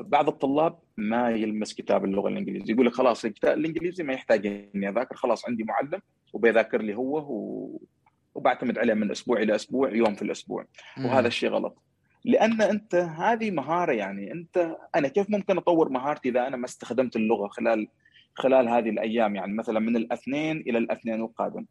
بعض 0.00 0.28
الطلاب 0.28 0.78
ما 0.96 1.30
يلمس 1.30 1.74
كتاب 1.74 2.04
اللغة 2.04 2.28
الإنجليزية. 2.28 2.74
يقول 2.74 2.86
لك 2.86 2.92
خلاص 2.92 3.24
الكتاب 3.24 3.58
الإنجليزي 3.58 4.04
ما 4.04 4.12
يحتاج 4.12 4.46
إني 4.46 4.88
أذاكر. 4.88 5.16
خلاص 5.16 5.46
عندي 5.46 5.64
معلم 5.64 6.00
وبيذاكر 6.32 6.82
لي 6.82 6.94
هو 6.94 7.18
و... 7.18 7.82
وبعتمد 8.34 8.78
عليه 8.78 8.94
من 8.94 9.10
أسبوع 9.10 9.42
إلى 9.42 9.54
أسبوع 9.54 9.94
يوم 9.94 10.14
في 10.14 10.22
الأسبوع. 10.22 10.64
وهذا 10.98 11.28
الشيء 11.28 11.50
غلط. 11.50 11.82
لأن 12.24 12.62
أنت 12.62 12.94
هذه 12.94 13.50
مهارة 13.50 13.92
يعني 13.92 14.32
أنت 14.32 14.76
أنا 14.94 15.08
كيف 15.08 15.30
ممكن 15.30 15.56
أطور 15.56 15.88
مهارتي 15.88 16.28
إذا 16.28 16.46
أنا 16.46 16.56
ما 16.56 16.64
استخدمت 16.64 17.16
اللغة 17.16 17.48
خلال 17.48 17.88
خلال 18.34 18.68
هذه 18.68 18.90
الأيام؟ 18.90 19.36
يعني 19.36 19.52
مثلا 19.52 19.80
من 19.80 19.96
الاثنين 19.96 20.56
إلى 20.56 20.78
الاثنين 20.78 21.20
القادم 21.20 21.66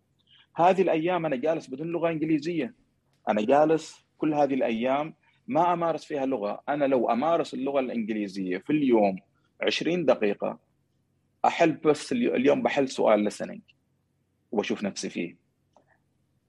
هذه 0.55 0.81
الأيام 0.81 1.25
أنا 1.25 1.35
جالس 1.35 1.67
بدون 1.67 1.87
لغة 1.87 2.09
إنجليزية. 2.09 2.73
أنا 3.29 3.41
جالس 3.41 4.05
كل 4.17 4.33
هذه 4.33 4.53
الأيام 4.53 5.13
ما 5.47 5.73
أمارس 5.73 6.05
فيها 6.05 6.25
لغه 6.25 6.61
أنا 6.69 6.85
لو 6.85 7.09
أمارس 7.09 7.53
اللغة 7.53 7.79
الإنجليزية 7.79 8.57
في 8.57 8.69
اليوم 8.69 9.19
20 9.61 10.05
دقيقة 10.05 10.59
أحل 11.45 11.71
بس 11.71 12.11
اليوم 12.11 12.61
بحل 12.63 12.89
سؤال 12.89 13.23
listening 13.23 13.61
وأشوف 14.51 14.83
نفسي 14.83 15.09
فيه. 15.09 15.37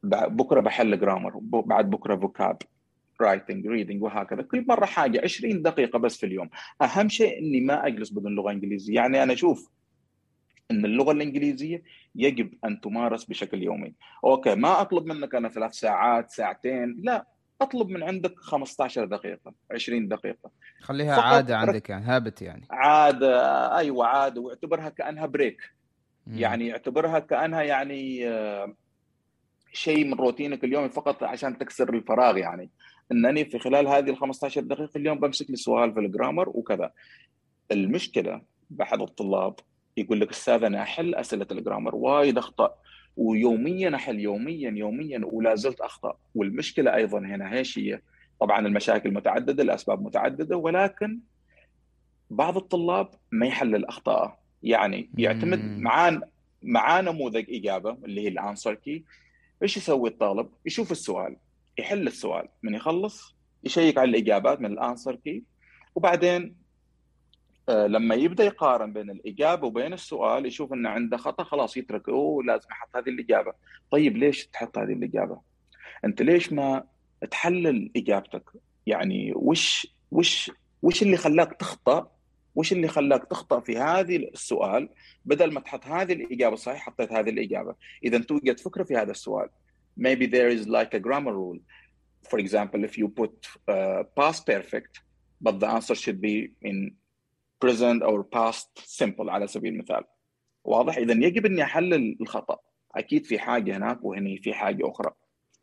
بكرة 0.03 0.61
بحل 0.61 1.01
grammar 1.01 1.39
بعد 1.43 1.91
بكرة 1.91 2.17
vocab 2.17 2.59
writing 3.21 3.67
reading 3.67 4.03
وهكذا. 4.03 4.43
كل 4.43 4.65
مرة 4.69 4.85
حاجة 4.85 5.21
20 5.25 5.63
دقيقة 5.63 5.99
بس 5.99 6.17
في 6.17 6.27
اليوم. 6.27 6.51
أهم 6.83 7.09
شيء 7.09 7.39
إني 7.39 7.61
ما 7.61 7.87
أجلس 7.87 8.11
بدون 8.11 8.35
لغة 8.35 8.51
إنجليزية. 8.51 8.95
يعني 8.95 9.23
أنا 9.23 9.33
أشوف 9.33 9.71
إن 10.71 10.85
اللغة 10.85 11.13
الإنجليزية 11.13 11.83
يجب 12.15 12.55
أن 12.65 12.81
تمارس 12.81 13.25
بشكل 13.25 13.63
يومي. 13.63 13.95
Okay 14.25 14.55
ما 14.55 14.81
أطلب 14.81 15.07
منك 15.07 15.35
أنا 15.35 15.49
ثلاث 15.49 15.73
ساعات 15.73 16.31
ساعتين 16.31 16.97
لا. 17.03 17.27
أطلب 17.61 17.89
من 17.89 18.03
عندك 18.03 18.35
15 18.39 19.05
دقيقة 19.05 19.53
20 19.71 20.09
دقيقة. 20.09 20.51
خليها 20.81 21.21
عادة 21.21 21.57
عندك 21.57 21.91
يعني 21.91 22.05
habit 22.05 22.43
يعني. 22.43 22.67
عادة 22.71 23.77
أيوه 23.77 24.07
عادة 24.07 24.41
واعتبرها 24.41 24.89
كأنها 24.89 25.27
break 25.27 25.61
مم. 26.27 26.39
يعني 26.39 26.73
اعتبرها 26.73 27.19
كأنها 27.19 27.63
يعني 27.63 28.29
آه، 28.29 28.75
شيء 29.73 30.05
من 30.05 30.15
روتينك 30.15 30.65
اليومي 30.65 30.89
فقط 30.89 31.23
عشان 31.23 31.59
تكسر 31.59 31.95
الفراغ 31.95 32.39
يعني. 32.39 32.71
إنني 33.13 33.45
في 33.45 33.59
خلال 33.59 33.89
هذه 33.89 34.11
ال 34.11 34.17
15 34.17 34.61
دقيقة 34.61 34.91
اليوم 34.97 35.21
بمسك 35.21 35.51
لي 35.51 35.57
سؤال 35.57 35.95
في 35.95 36.01
الجرامر 36.01 36.49
وكذا. 36.49 36.93
المشكلة 37.73 38.43
بحد 38.71 39.01
الطلاب 39.03 39.55
يقول 39.97 40.21
لك 40.21 40.31
أستاذ 40.31 40.65
أنا 40.65 40.83
أحل 40.83 41.15
أسئلة 41.15 41.47
الجرامر 41.51 41.95
وايد 41.95 42.39
أخطأ. 42.39 42.75
ويوميا 43.19 43.95
احل 43.95 44.21
يوميا 44.21 44.71
يوميا 44.71 45.21
ولا 45.25 45.55
زلت 45.55 45.81
أخطأ. 45.81 46.17
والمشكلة 46.35 46.95
أيضا 46.95 47.19
هنا 47.19 47.59
إيش 47.59 47.79
هي؟ 47.79 48.01
طبعا 48.41 48.67
المشاكل 48.67 49.11
متعددة 49.11 49.63
الأسباب 49.63 50.03
متعددة 50.03 50.57
ولكن 50.57 51.21
بعض 52.31 52.57
الطلاب 52.57 53.11
ما 53.33 53.47
يحلل 53.47 53.85
اخطائه 53.85 54.39
يعني 54.63 55.11
يعتمد 55.19 55.79
معاه 55.79 56.21
معاه 56.63 57.01
نموذج 57.01 57.45
إجابة 57.51 57.91
اللي 58.05 58.21
هي 58.21 58.29
الآنسر 58.29 58.75
كي. 58.75 59.05
إيش 59.63 59.77
يسوي 59.77 60.09
الطالب؟ 60.09 60.49
يشوف 60.67 60.93
السؤال 60.93 61.37
يحل 61.79 62.07
السؤال. 62.07 62.49
من 62.63 62.75
يخلص 62.75 63.35
يشيك 63.65 63.99
على 63.99 64.11
الإجابات 64.11 64.61
من 64.61 64.73
الآنسر 64.73 65.17
كي. 65.17 65.43
وبعدين 65.95 66.57
لما 67.69 68.15
يبدأ 68.15 68.45
يقارن 68.45 68.93
بين 68.93 69.11
الإجابة 69.11 69.67
وبين 69.67 69.93
السؤال 69.93 70.47
يشوف 70.47 70.73
إنه 70.73 70.89
عنده 70.89 71.17
خطأ 71.17 71.45
خلاص 71.45 71.77
يترك 71.77 72.09
اوه 72.09 72.45
لازم 72.45 72.67
أحط 72.73 72.97
هذه 72.97 73.09
الإجابة. 73.09 73.53
طيب 73.91 74.17
ليش 74.17 74.47
تحط 74.47 74.79
هذه 74.79 74.93
الإجابة؟ 74.93 75.41
أنت 76.05 76.23
ليش 76.23 76.53
ما 76.53 76.85
تحلل 77.31 77.91
إجابتك؟ 77.97 78.51
يعني 78.87 79.33
وش 79.37 79.87
وش 80.11 80.51
وش 80.83 81.03
اللي 81.03 81.17
خلاك 81.17 81.53
تخطأ؟ 81.55 82.11
وش 82.55 82.73
اللي 82.73 82.89
خلاك 82.89 83.25
تخطأ 83.25 83.61
في 83.61 83.77
هذه 83.77 84.17
السؤال؟ 84.17 84.89
بدل 85.25 85.53
ما 85.53 85.61
تحط 85.61 85.87
هذه 85.87 86.13
الإجابة 86.13 86.55
الصحيحه 86.55 86.91
حطيت 86.91 87.13
هذه 87.13 87.31
الإجابة. 87.31 87.75
إذا 88.05 88.19
توجد 88.19 88.61
فكرة 88.61 88.85
في 88.85 88.97
هذا 88.97 89.11
السؤال. 89.11 89.49
Maybe 90.01 90.27
there 90.27 90.49
is 90.59 90.67
like 90.67 90.95
a 90.95 91.01
grammar 91.01 91.33
rule. 91.33 91.59
For 92.31 92.39
example 92.39 92.85
if 92.85 92.99
you 92.99 93.09
put 93.09 93.35
uh, 93.69 94.03
past 94.19 94.47
perfect 94.47 95.01
but 95.41 95.61
the 95.61 95.69
answer 95.77 95.95
should 95.95 96.21
be 96.21 96.53
in 96.63 96.77
present 97.65 98.03
or 98.03 98.23
past 98.37 98.69
simple 99.03 99.29
على 99.29 99.47
سبيل 99.47 99.73
المثال. 99.73 100.05
واضح؟ 100.65 100.97
اذا 100.97 101.13
يجب 101.13 101.47
إني 101.47 101.63
أحلل 101.63 102.17
الخطأ. 102.21 102.59
أكيد 102.97 103.27
في 103.27 103.39
حاجة 103.39 103.77
هناك 103.77 104.05
وهني 104.05 104.39
في 104.39 104.55
حاجة 104.55 104.91
أخرى. 104.91 105.11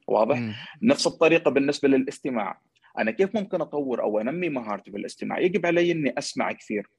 واضح؟ 0.08 0.38
مم. 0.38 0.54
نفس 0.82 1.08
الطريقة 1.08 1.52
بالنسبة 1.52 1.90
للاستماع. 1.90 2.62
أنا 2.98 3.12
كيف 3.12 3.36
ممكن 3.36 3.62
أطور 3.62 4.02
أو 4.02 4.20
أنمي 4.20 4.50
مهارتي 4.50 4.92
في 4.92 4.98
الاستماع؟ 4.98 5.40
يجب 5.40 5.66
علي 5.66 5.92
إني 5.92 6.14
أسمع 6.18 6.52
كثير. 6.52 6.90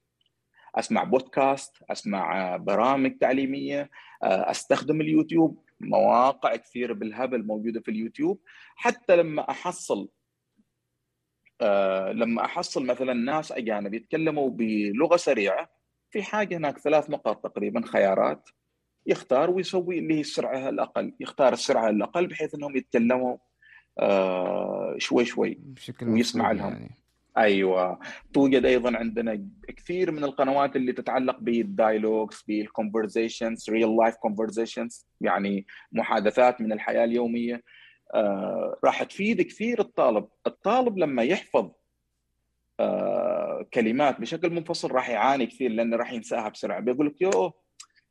أسمع 0.74 1.04
بودكاست 1.04 1.76
أسمع 1.90 2.56
برامج 2.56 3.18
تعليمية 3.18 3.90
أستخدم 4.22 5.00
اليوتيوب 5.00 5.64
مواقع 5.80 6.56
كثير 6.56 6.92
بالهبل 6.92 7.46
موجودة 7.46 7.80
في 7.80 7.90
اليوتيوب. 7.90 8.40
حتى 8.76 9.16
لما 9.16 9.50
أحصل 9.50 10.08
آه، 11.60 12.12
لما 12.12 12.44
أحصل 12.44 12.86
مثلا 12.86 13.12
ناس 13.12 13.52
أجانب 13.52 13.94
يتكلموا 13.94 14.50
بلغة 14.50 15.16
سريعة 15.16 15.70
في 16.10 16.22
حاجة 16.22 16.56
هناك 16.56 16.78
ثلاث 16.78 17.10
نقاط 17.10 17.44
تقريبا 17.44 17.82
خيارات 17.86 18.48
يختار 19.06 19.50
ويسوي 19.50 19.98
اللي 19.98 20.14
هي 20.14 20.20
السرعة 20.20 20.68
الأقل 20.68 21.12
يختار 21.20 21.52
السرعة 21.52 21.90
الأقل 21.90 22.26
بحيث 22.26 22.54
إنهم 22.54 22.76
يتكلموا 22.76 23.36
آه، 23.98 24.94
شوي 24.98 25.24
شوي 25.24 25.58
بشكل 25.60 26.08
ويسمع 26.08 26.52
لهم. 26.52 26.72
يعني. 26.72 26.90
أيوه. 27.38 27.98
توجد 28.32 28.64
أيضا 28.64 28.96
عندنا 28.96 29.48
كثير 29.68 30.10
من 30.10 30.24
القنوات 30.24 30.76
اللي 30.76 30.92
تتعلق 30.92 31.38
بال 31.40 31.59
dialogues 31.59 32.44
بال 32.48 32.64
conversations 32.64 33.70
real 33.70 33.96
life 33.96 34.14
conversations 34.14 35.06
يعني 35.20 35.66
محادثات 35.92 36.60
من 36.60 36.72
الحياة 36.72 37.04
اليومية. 37.04 37.62
آه، 38.14 38.78
راح 38.84 39.02
تفيد 39.02 39.42
كثير 39.42 39.80
الطالب. 39.80 40.28
الطالب 40.46 40.98
لما 40.98 41.22
يحفظ 41.22 41.70
آه، 42.80 43.66
كلمات 43.74 44.20
بشكل 44.20 44.50
منفصل 44.50 44.90
راح 44.90 45.08
يعاني 45.08 45.46
كثير 45.46 45.70
لأنه 45.70 45.96
راح 45.96 46.12
ينساها 46.12 46.48
بسرعة. 46.48 46.80
بيقول 46.80 47.06
لك 47.06 47.20
يوه 47.20 47.54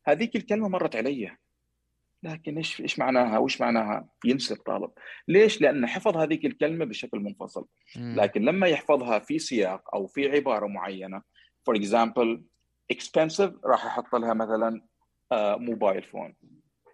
هذيك 0.05 0.36
الكلمة 0.36 0.67
مرت 0.67 0.95
علي. 0.95 1.38
لكن 2.23 2.58
إيش 2.58 2.81
إيش 2.81 2.99
معناها؟ 2.99 3.38
وإيش 3.38 3.62
معناها؟ 3.62 4.10
ينسى 4.25 4.53
الطالب. 4.53 4.91
ليش؟ 5.27 5.62
لأنه 5.62 5.88
حفظ 5.88 6.17
هذيك 6.17 6.45
الكلمة 6.45 6.86
بشكل 6.86 7.19
منفصل. 7.19 7.67
لكن 7.95 8.41
لما 8.41 8.67
يحفظها 8.67 9.19
في 9.19 9.39
سياق 9.39 9.95
أو 9.95 10.08
في 10.08 10.31
عبارة 10.31 10.67
معينة 10.67 11.21
for 11.65 11.75
example 11.75 12.43
expensive 12.91 13.51
راح 13.65 13.86
يحط 13.86 14.15
لها 14.15 14.34
مثلا 14.34 14.81
mobile 15.58 16.03
uh, 16.03 16.05
phone 16.05 16.36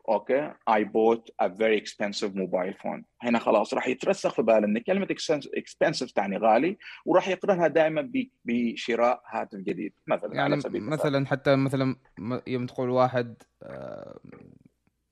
okay 0.09 0.53
I 0.69 0.83
bought 0.83 1.29
a 1.39 1.49
very 1.49 1.77
expensive 1.77 2.35
mobile 2.35 2.73
phone 2.73 3.05
هنا 3.21 3.39
خلاص 3.39 3.73
راح 3.73 3.87
يترسخ 3.87 4.33
في 4.33 4.41
باله 4.41 4.67
إن 4.67 4.79
كلمة 4.79 5.07
expensive 5.57 6.11
تعني 6.11 6.37
غالي 6.37 6.77
وراح 7.05 7.27
يقرنها 7.27 7.67
دائما 7.67 8.11
بشراء 8.45 9.21
هاتف 9.27 9.57
جديد 9.59 9.93
مثلا 10.07 10.35
يعني 10.35 10.53
على 10.53 10.61
سبيل 10.61 10.83
مثلا 10.83 11.27
حتى 11.27 11.55
مثلا 11.55 11.95
يوم 12.47 12.65
تقول 12.65 12.89
واحد 12.89 13.43
آه، 13.63 14.19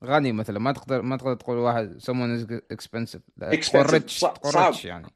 غني 0.04 0.32
مثلا 0.32 0.58
ما 0.58 0.72
تقدر 0.72 1.02
ما 1.02 1.16
تقدر 1.16 1.34
تقول 1.34 1.56
واحد 1.56 1.98
someone 2.02 2.40
is 2.40 2.76
expensive. 2.76 3.20
تقول 3.70 3.92
rich 3.92 4.20
تقول 4.20 4.74
يعني. 4.84 5.06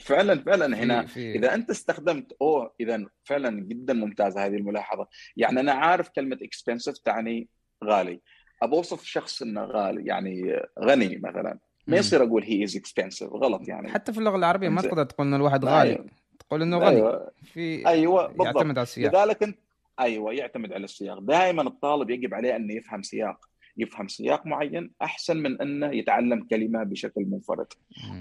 فعلا 0.00 0.42
فعلا. 0.42 0.78
هنا 0.78 1.06
في 1.06 1.12
في... 1.14 1.38
إذا 1.38 1.54
أنت 1.54 1.70
استخدمت 1.70 2.36
أوه 2.42 2.74
إذا 2.80 3.06
فعلا 3.24 3.60
جدا 3.60 3.94
ممتازه 3.94 4.46
هذه 4.46 4.56
الملاحظة. 4.56 5.08
يعني 5.36 5.60
أنا 5.60 5.72
عارف 5.72 6.08
كلمة 6.08 6.38
expensive 6.42 6.98
تعني 6.98 7.48
غالي. 7.84 8.20
ابى 8.62 8.76
أوصف 8.76 9.04
شخص 9.04 9.42
إنه 9.42 9.64
غالي 9.64 10.06
يعني 10.06 10.62
غني 10.80 11.16
مثلا. 11.16 11.58
ما 11.86 11.96
يصير 11.96 12.22
أقول 12.22 12.44
he 12.44 12.64
is 12.64 12.76
expensive 12.76 13.32
غلط 13.32 13.68
يعني. 13.68 13.88
حتى 13.88 14.12
في 14.12 14.18
اللغة 14.18 14.36
العربية 14.36 14.68
ما 14.68 14.82
تقدر 14.82 15.04
تقول 15.04 15.26
إن 15.26 15.34
الواحد 15.34 15.64
غالي. 15.64 15.90
أيوة. 15.90 16.06
تقول 16.38 16.62
إنه 16.62 16.78
غني. 16.78 16.96
أيوة. 16.96 17.30
في 17.44 17.88
أيوه 17.88 18.26
بالضبط. 18.26 18.46
يعتمد 18.46 18.78
على 18.78 18.82
السياق. 18.82 19.14
لذلك 19.14 19.42
انت 19.42 19.58
أيوه 20.00 20.32
يعتمد 20.32 20.72
على 20.72 20.84
السياق. 20.84 21.18
دائما 21.18 21.62
الطالب 21.62 22.10
يجب 22.10 22.34
عليه 22.34 22.56
انه 22.56 22.74
يفهم 22.74 23.02
سياق. 23.02 23.46
يفهم 23.76 24.08
سياق 24.08 24.46
معين 24.46 24.90
أحسن 25.02 25.36
من 25.36 25.60
أنه 25.60 25.86
يتعلم 25.86 26.44
كلمة 26.44 26.82
بشكل 26.82 27.24
منفرد. 27.24 27.66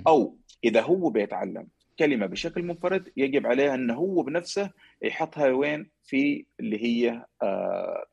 أو 0.07 0.37
إذا 0.63 0.81
هو 0.81 1.09
بيتعلم 1.09 1.67
كلمة 1.99 2.25
بشكل 2.25 2.63
منفرد 2.63 3.11
يجب 3.17 3.47
عليه 3.47 3.73
أنه 3.73 3.93
هو 3.93 4.23
بنفسه 4.23 4.71
يحطها 5.01 5.51
وين؟ 5.51 5.89
في 6.03 6.45
اللي 6.59 6.83
هي 6.83 7.25
آه 7.41 8.05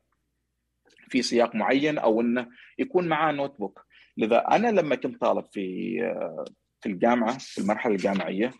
في 1.09 1.23
سياق 1.23 1.55
معين 1.55 1.99
أو 1.99 2.21
إنه 2.21 2.49
يكون 2.79 3.09
معاه 3.09 3.33
notebook 3.33 3.87
لذا 4.17 4.39
أنا 4.39 4.69
لما 4.69 4.97
كنت 4.97 5.21
طالب 5.21 5.45
في 5.45 5.97
آه 6.05 6.45
في 6.81 6.89
الجامعة 6.89 7.39
في 7.39 7.59
المرحلة 7.59 7.95
الجامعية 7.95 8.53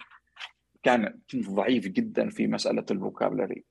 كان 0.83 1.21
كنت 1.31 1.51
ضعيف 1.51 1.89
جدا 1.89 2.31
في 2.31 2.47
مسألة 2.47 2.85
ال 2.91 2.97
vocabulary. 2.97 3.65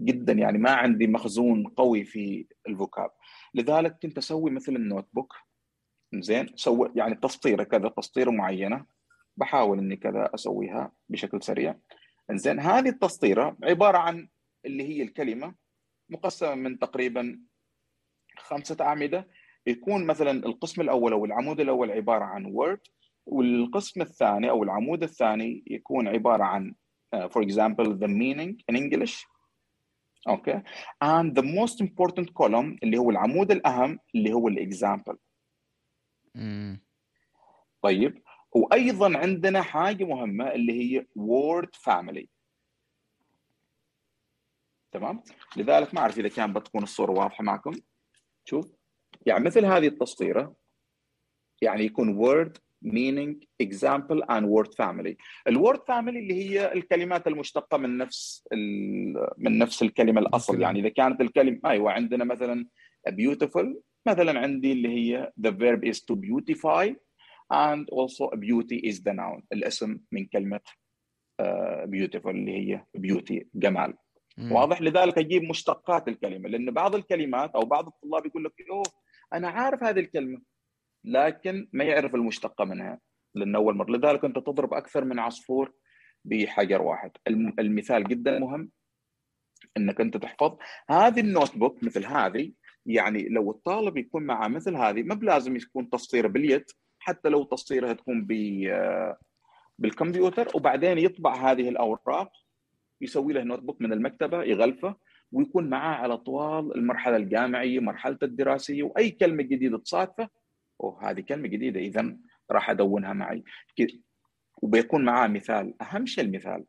جدا 0.00 0.32
يعني 0.32 0.58
ما 0.58 0.70
عندي 0.70 1.06
مخزون 1.06 1.66
قوي 1.66 2.04
في 2.04 2.46
ال 2.68 2.74
vocab. 2.74 3.10
لذلك 3.54 3.98
كنت 4.02 4.18
أسوي 4.18 4.50
مثل 4.50 4.76
ال 4.76 5.08
notebook 5.12 5.34
زين 6.14 6.46
سوي 6.56 6.92
يعني 6.94 7.14
تسطيره 7.14 7.62
كذا 7.62 7.88
تسطيره 7.88 8.30
معينة. 8.30 8.86
بحاول 9.36 9.78
إني 9.78 9.96
كذا 9.96 10.30
أسويها 10.34 10.92
بشكل 11.08 11.42
سريع. 11.42 11.76
زين 12.32 12.60
هذه 12.60 12.88
التسطيره 12.88 13.56
عبارة 13.62 13.98
عن 13.98 14.28
اللي 14.64 14.82
هي 14.82 15.02
الكلمة 15.02 15.54
مقسمة 16.08 16.54
من 16.54 16.78
تقريبا 16.78 17.40
خمسة 18.38 18.76
أعمدة 18.80 19.28
يكون 19.66 20.06
مثلا 20.06 20.30
القسم 20.30 20.80
الأول 20.80 21.12
أو 21.12 21.24
العمود 21.24 21.60
الأول 21.60 21.90
عبارة 21.90 22.24
عن 22.24 22.44
word 22.44 22.80
والقسم 23.26 24.00
الثاني 24.00 24.50
أو 24.50 24.62
العمود 24.62 25.02
الثاني 25.02 25.64
يكون 25.66 26.08
عبارة 26.08 26.44
عن 26.44 26.74
uh, 27.16 27.28
for 27.28 27.42
example 27.42 27.86
the 28.02 28.08
meaning 28.08 28.56
in 28.70 28.76
English. 28.76 29.26
Okay? 30.28 30.62
And 31.04 31.34
the 31.34 31.42
most 31.42 31.80
important 31.80 32.34
column 32.34 32.78
اللي 32.82 32.98
هو 32.98 33.10
العمود 33.10 33.50
الأهم 33.50 33.98
اللي 34.14 34.32
هو 34.32 34.48
ال 34.48 34.57
example 34.57 35.18
طيب؟ 37.82 38.22
وأيضا 38.52 39.18
عندنا 39.18 39.62
حاجة 39.62 40.04
مهمة 40.04 40.52
اللي 40.52 40.72
هي 40.72 41.06
word 41.18 41.68
family. 41.76 42.26
تمام؟ 44.92 45.22
لذلك 45.56 45.94
ما 45.94 46.00
أعرف 46.00 46.18
إذا 46.18 46.28
كان 46.28 46.52
بتكون 46.52 46.82
الصورة 46.82 47.10
واضحة 47.12 47.44
معكم. 47.44 47.72
شوف 48.48 48.76
يعني 49.26 49.44
مثل 49.44 49.64
هذه 49.64 49.86
التسطيره 49.86 50.56
يعني 51.62 51.84
يكون 51.84 52.18
word 52.18 52.52
meaning 52.84 53.46
example 53.62 54.20
and 54.30 54.44
word 54.46 54.70
family. 54.74 55.14
الword 55.48 55.80
family 55.90 56.16
اللي 56.16 56.34
هي 56.34 56.72
الكلمات 56.72 57.26
المشتقة 57.26 57.78
من 57.78 57.98
نفس 57.98 58.48
من 59.38 59.58
نفس 59.58 59.82
الكلمة 59.82 60.20
الأصل. 60.20 60.60
يعني 60.60 60.80
إذا 60.80 60.88
كانت 60.88 61.20
الكلمة 61.20 61.60
أيوه 61.66 61.92
عندنا 61.92 62.24
مثلا 62.24 62.66
beautiful 63.08 63.66
مثلا 64.08 64.40
عندي 64.40 64.72
اللي 64.72 64.88
هي 64.88 65.32
the 65.46 65.50
verb 65.50 65.92
is 65.92 65.98
to 66.00 66.16
beautify 66.16 66.94
and 67.52 67.86
also 67.92 68.30
beauty 68.36 68.78
is 68.90 68.96
the 69.00 69.12
noun. 69.12 69.42
الاسم 69.52 70.00
من 70.12 70.26
كلمة 70.26 70.60
uh, 71.42 71.86
beautiful 71.86 72.26
اللي 72.26 72.52
هي 72.52 72.84
beauty 72.98 73.44
جمال. 73.54 73.94
مم. 74.38 74.52
واضح 74.52 74.82
لذلك 74.82 75.18
أجيب 75.18 75.42
مشتقات 75.42 76.08
الكلمة 76.08 76.48
لأن 76.48 76.70
بعض 76.70 76.94
الكلمات 76.94 77.50
أو 77.54 77.60
بعض 77.60 77.86
الطلاب 77.86 78.26
يقول 78.26 78.44
لك 78.44 78.52
أوه 78.70 78.84
أنا 79.32 79.48
عارف 79.48 79.82
هذه 79.82 80.00
الكلمة 80.00 80.42
لكن 81.04 81.68
ما 81.72 81.84
يعرف 81.84 82.14
المشتقة 82.14 82.64
منها 82.64 83.00
لأن 83.34 83.54
أول 83.54 83.76
مرة 83.76 83.90
لذلك 83.90 84.24
أنت 84.24 84.36
تضرب 84.36 84.74
أكثر 84.74 85.04
من 85.04 85.18
عصفور 85.18 85.72
بحجر 86.24 86.82
واحد 86.82 87.10
المثال 87.58 88.04
جدا 88.04 88.38
مهم 88.38 88.70
إنك 89.76 90.00
أنت 90.00 90.16
تحفظ 90.16 90.56
هذه 90.90 91.20
النوت 91.20 91.56
بوك 91.56 91.84
مثل 91.84 92.06
هذه 92.06 92.52
يعني 92.86 93.28
لو 93.28 93.50
الطالب 93.50 93.96
يكون 93.96 94.22
معه 94.22 94.48
مثل 94.48 94.76
هذه 94.76 95.02
ما 95.02 95.14
بلازم 95.14 95.56
يكون 95.56 95.90
تسطيره 95.90 96.28
باليد 96.28 96.64
حتى 96.98 97.28
لو 97.28 97.44
تسطيرها 97.44 97.92
تكون 97.92 98.26
بالكمبيوتر 99.78 100.48
وبعدين 100.54 100.98
يطبع 100.98 101.50
هذه 101.50 101.68
الأوراق 101.68 102.32
يسوي 103.00 103.32
له 103.32 103.42
notebook 103.42 103.80
من 103.80 103.92
المكتبة 103.92 104.42
يغلفه 104.42 104.96
ويكون 105.32 105.70
معاه 105.70 105.96
على 105.96 106.16
طوال 106.16 106.76
المرحلة 106.76 107.16
الجامعية 107.16 107.80
مرحلة 107.80 108.18
الدراسية 108.22 108.82
وأي 108.82 109.10
كلمة 109.10 109.42
جديدة 109.42 109.78
تصادفه 109.78 110.28
أوه 110.80 111.10
هذه 111.10 111.20
كلمة 111.20 111.48
جديدة. 111.48 111.80
إذا 111.80 112.16
راح 112.50 112.70
أدونها 112.70 113.12
معي. 113.12 113.44
وبيكون 114.62 115.04
معاه 115.04 115.28
مثال 115.28 115.74
أهم 115.82 116.06
شيء 116.06 116.24
المثال 116.24 116.64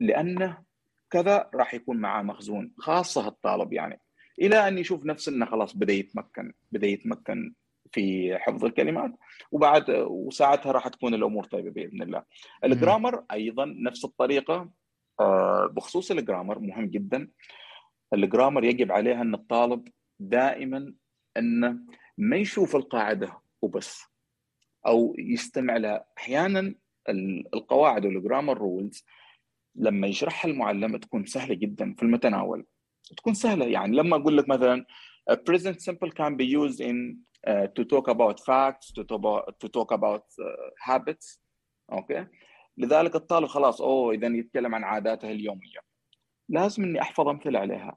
لأنه 0.00 0.58
كذا 1.10 1.50
راح 1.54 1.74
يكون 1.74 1.96
معاه 1.96 2.22
مخزون 2.22 2.72
خاصة 2.78 3.28
الطالب 3.28 3.72
يعني. 3.72 4.00
إلى 4.40 4.68
أن 4.68 4.78
يشوف 4.78 5.04
نفسه 5.04 5.32
إنه 5.32 5.46
خلاص 5.46 5.76
بدأ 5.76 5.92
يتمكن 5.92 6.52
بدأ 6.72 6.86
يتمكن 6.86 7.54
في 7.92 8.38
حفظ 8.38 8.64
الكلمات 8.64 9.12
وبعد 9.52 9.90
وساعتها 9.90 10.72
راح 10.72 10.88
تكون 10.88 11.14
الأمور 11.14 11.44
طيبة 11.44 11.70
بإذن 11.70 12.02
الله. 12.02 12.22
الجرامر 12.64 13.24
أيضا 13.32 13.64
نفس 13.64 14.04
الطريقة 14.04 14.70
بخصوص 15.66 16.10
الجرامر 16.10 16.58
مهم 16.58 16.86
جدا. 16.86 17.28
الجرامر 18.14 18.64
يجب 18.64 18.92
عليها 18.92 19.22
أن 19.22 19.34
الطالب 19.34 19.88
دائما 20.20 20.94
انه 21.36 21.78
ما 22.18 22.36
يشوف 22.36 22.76
القاعدة 22.76 23.38
وبس 23.62 24.02
أو 24.86 25.14
يستمع 25.18 25.76
لها. 25.76 26.06
أحيانا 26.18 26.74
القواعد 27.54 28.06
والجرامر 28.06 28.58
رولز 28.58 29.04
لما 29.74 30.06
يشرحها 30.06 30.50
المعلم 30.50 30.96
تكون 30.96 31.26
سهلة 31.26 31.54
جدا 31.54 31.94
في 31.94 32.02
المتناول. 32.02 32.66
تكون 33.16 33.34
سهلة. 33.34 33.66
يعني 33.66 33.96
لما 33.96 34.16
أقول 34.16 34.36
لك 34.36 34.48
مثلا 34.48 34.84
present 35.30 35.78
simple 35.80 36.10
can 36.10 36.36
be 36.36 36.44
used 36.44 36.80
in 36.80 37.16
uh, 37.46 37.66
to 37.76 37.84
talk 37.84 38.08
about 38.08 38.40
facts 38.40 38.92
to 38.92 39.04
talk 39.04 39.18
about, 39.20 39.60
to 39.60 39.68
talk 39.68 39.92
about 39.92 40.24
uh, 40.40 40.70
habits. 40.78 41.38
okay. 41.92 42.26
لذلك 42.78 43.16
الطالب 43.16 43.46
خلاص 43.46 43.80
اوه 43.80 44.12
اذا 44.14 44.26
يتكلم 44.26 44.74
عن 44.74 44.84
عاداته 44.84 45.30
اليوميه 45.30 45.78
لازم 46.48 46.84
اني 46.84 47.00
احفظ 47.02 47.28
امثله 47.28 47.58
عليها 47.58 47.96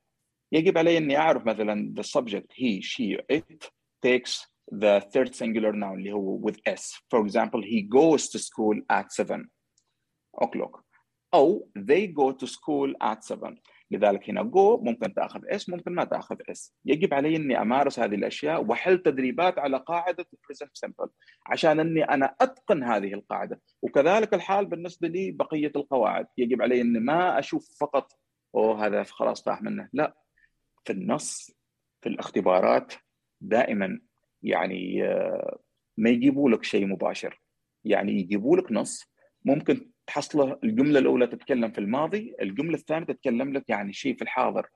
يجب 0.51 0.77
علي 0.77 0.97
اني 0.97 1.17
اعرف 1.17 1.45
مثلا 1.45 1.93
the 1.97 2.03
subject 2.03 2.53
he 2.53 2.81
she 2.81 3.17
it 3.37 3.69
takes 4.05 4.51
the 4.71 5.01
third 5.13 5.35
singular 5.35 5.73
noun 5.73 5.93
اللي 5.97 6.11
هو 6.11 6.41
with 6.41 6.55
s 6.69 6.81
for 7.13 7.25
example 7.27 7.61
he 7.61 7.81
goes 7.81 8.29
to 8.29 8.39
school 8.39 8.81
at 8.91 9.11
7 9.11 9.49
o'clock 10.43 10.83
أو 11.33 11.69
they 11.77 12.07
go 12.07 12.31
to 12.31 12.47
school 12.47 12.93
at 13.03 13.23
7 13.23 13.55
لذلك 13.91 14.29
هنا 14.29 14.41
go 14.41 14.83
ممكن 14.83 15.13
تأخذ 15.13 15.41
s 15.45 15.69
ممكن 15.69 15.91
ما 15.93 16.03
تأخذ 16.03 16.35
s 16.49 16.75
يجب 16.85 17.13
علي 17.13 17.35
إني 17.35 17.61
أمارس 17.61 17.99
هذه 17.99 18.15
الأشياء 18.15 18.63
واحل 18.65 18.97
تدريبات 18.97 19.59
على 19.59 19.77
قاعدة 19.77 20.23
present 20.23 20.87
simple 20.87 21.09
عشان 21.45 21.79
إني 21.79 22.03
أنا 22.03 22.35
أتقن 22.41 22.83
هذه 22.83 23.13
القاعدة. 23.13 23.61
وكذلك 23.81 24.33
الحال 24.33 24.65
بالنسبة 24.65 25.07
لي 25.07 25.31
بقية 25.31 25.71
القواعد. 25.75 26.27
يجب 26.37 26.61
علي 26.61 26.81
إني 26.81 26.99
ما 26.99 27.39
أشوف 27.39 27.77
فقط 27.79 28.11
أوه 28.55 28.85
هذا 28.85 29.03
خلاص 29.03 29.43
طاح 29.43 29.61
منه. 29.61 29.89
لا. 29.93 30.15
في 30.85 30.93
النص 30.93 31.51
في 32.01 32.09
الاختبارات 32.09 32.93
دائما 33.41 33.99
يعني 34.43 35.03
آه، 35.07 35.59
ما 35.97 36.09
يجيبوا 36.09 36.49
لك 36.49 36.63
شيء 36.63 36.85
مباشر. 36.85 37.41
يعني 37.85 38.11
يجيبوا 38.11 38.57
لك 38.57 38.71
نص. 38.71 39.11
ممكن 39.45 39.90
تحصله 40.11 40.59
الجملة 40.63 40.99
الأولى 40.99 41.27
تتكلم 41.27 41.71
في 41.71 41.77
الماضي 41.77 42.35
الجملة 42.41 42.75
الثانية 42.75 43.05
تتكلم 43.05 43.53
لك 43.53 43.69
يعني 43.69 43.93
شيء 43.93 44.15
في 44.15 44.21
الحاضر. 44.21 44.67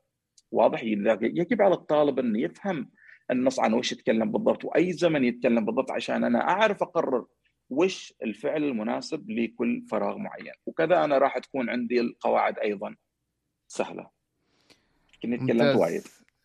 واضح؟ 0.51 0.83
يجب 0.83 1.61
على 1.61 1.73
الطالب 1.73 2.19
انه 2.19 2.39
يفهم 2.39 2.89
النص 3.31 3.59
عن 3.59 3.73
وش 3.73 3.91
يتكلم 3.91 4.31
بالضبط 4.31 4.65
وأي 4.65 4.93
زمن 4.93 5.23
يتكلم 5.23 5.65
بالضبط 5.65 5.91
عشان 5.91 6.23
أنا 6.23 6.49
أعرف 6.49 6.83
أقرر 6.83 7.25
وش 7.69 8.13
الفعل 8.23 8.63
المناسب 8.63 9.29
لكل 9.29 9.85
فراغ 9.89 10.17
معين. 10.17 10.53
وكذا 10.65 11.03
أنا 11.03 11.17
راح 11.17 11.37
تكون 11.37 11.69
عندي 11.69 11.99
القواعد 12.01 12.59
أيضا 12.59 12.95
سهلة. 13.67 14.09
كني 15.23 15.37
تكلمت 15.37 15.75
وايد. 15.75 16.03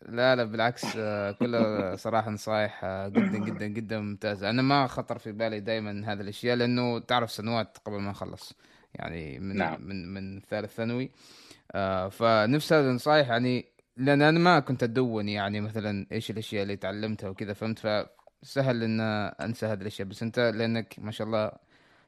لا 0.09 0.35
لا 0.35 0.43
بالعكس 0.43 0.97
كلها 1.39 1.95
صراحة 1.95 2.31
نصايح 2.31 2.85
جدا 3.07 3.37
جدا 3.37 3.67
جدا 3.67 3.99
ممتازه 3.99 4.49
أنا 4.49 4.61
ما 4.61 4.87
خطر 4.87 5.17
في 5.17 5.31
بالي 5.31 5.59
دائما 5.59 6.13
هذه 6.13 6.21
الأشياء 6.21 6.55
لأنه 6.55 6.99
تعرف 6.99 7.31
سنوات 7.31 7.77
قبل 7.77 7.99
ما 7.99 8.11
اخلص 8.11 8.53
يعني 8.95 9.39
من 9.39 9.55
نعم. 9.57 9.81
من 9.81 10.13
من 10.13 10.41
ثالث 10.41 10.73
ثانوي. 10.73 11.11
آه 11.71 12.09
فنفس 12.09 12.73
هذه 12.73 12.89
النصايح 12.89 13.29
يعني 13.29 13.65
لأن 13.97 14.21
أنا 14.21 14.39
ما 14.39 14.59
كنت 14.59 14.83
أدون 14.83 15.29
يعني 15.29 15.61
مثلا 15.61 16.07
إيش 16.11 16.31
الأشياء 16.31 16.63
اللي 16.63 16.75
تعلمتها 16.75 17.29
وكذا 17.29 17.53
فهمت؟ 17.53 17.79
فسهل 17.79 18.83
إن 18.83 19.01
أنسى 19.41 19.65
هذه 19.65 19.81
الأشياء. 19.81 20.07
بس 20.07 20.23
أنت 20.23 20.39
لأنك 20.39 20.95
ما 20.97 21.11
شاء 21.11 21.27
الله 21.27 21.51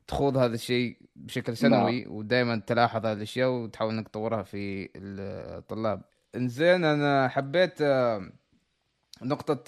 تخوض 0.07 0.37
هذا 0.37 0.53
الشيء 0.53 0.97
بشكل 1.15 1.57
سنوي 1.57 2.01
نعم. 2.01 2.11
ودائما 2.13 2.61
تلاحظ 2.67 3.05
هذه 3.05 3.17
الأشياء 3.17 3.49
وتحاول 3.49 3.93
إنك 3.93 4.07
تطورها 4.07 4.43
في 4.43 4.89
الطلاب. 4.95 6.01
إنزين 6.35 6.85
أنا 6.85 7.27
حبيت 7.27 7.81
آه، 7.81 8.31
نقطة 9.21 9.63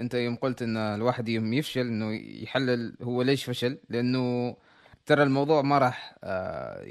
أنت 0.00 0.14
يوم 0.14 0.36
قلت 0.36 0.62
إن 0.62 0.76
الواحد 0.76 1.28
يوم 1.28 1.52
يفشل 1.52 1.80
إنه 1.80 2.12
يحلل 2.14 2.96
هو 3.02 3.22
ليش 3.22 3.44
فشل؟ 3.44 3.78
لأنه 3.88 4.56
ترى 5.08 5.22
الموضوع 5.22 5.62
ما 5.62 5.78
راح 5.78 6.14
آه، 6.24 6.86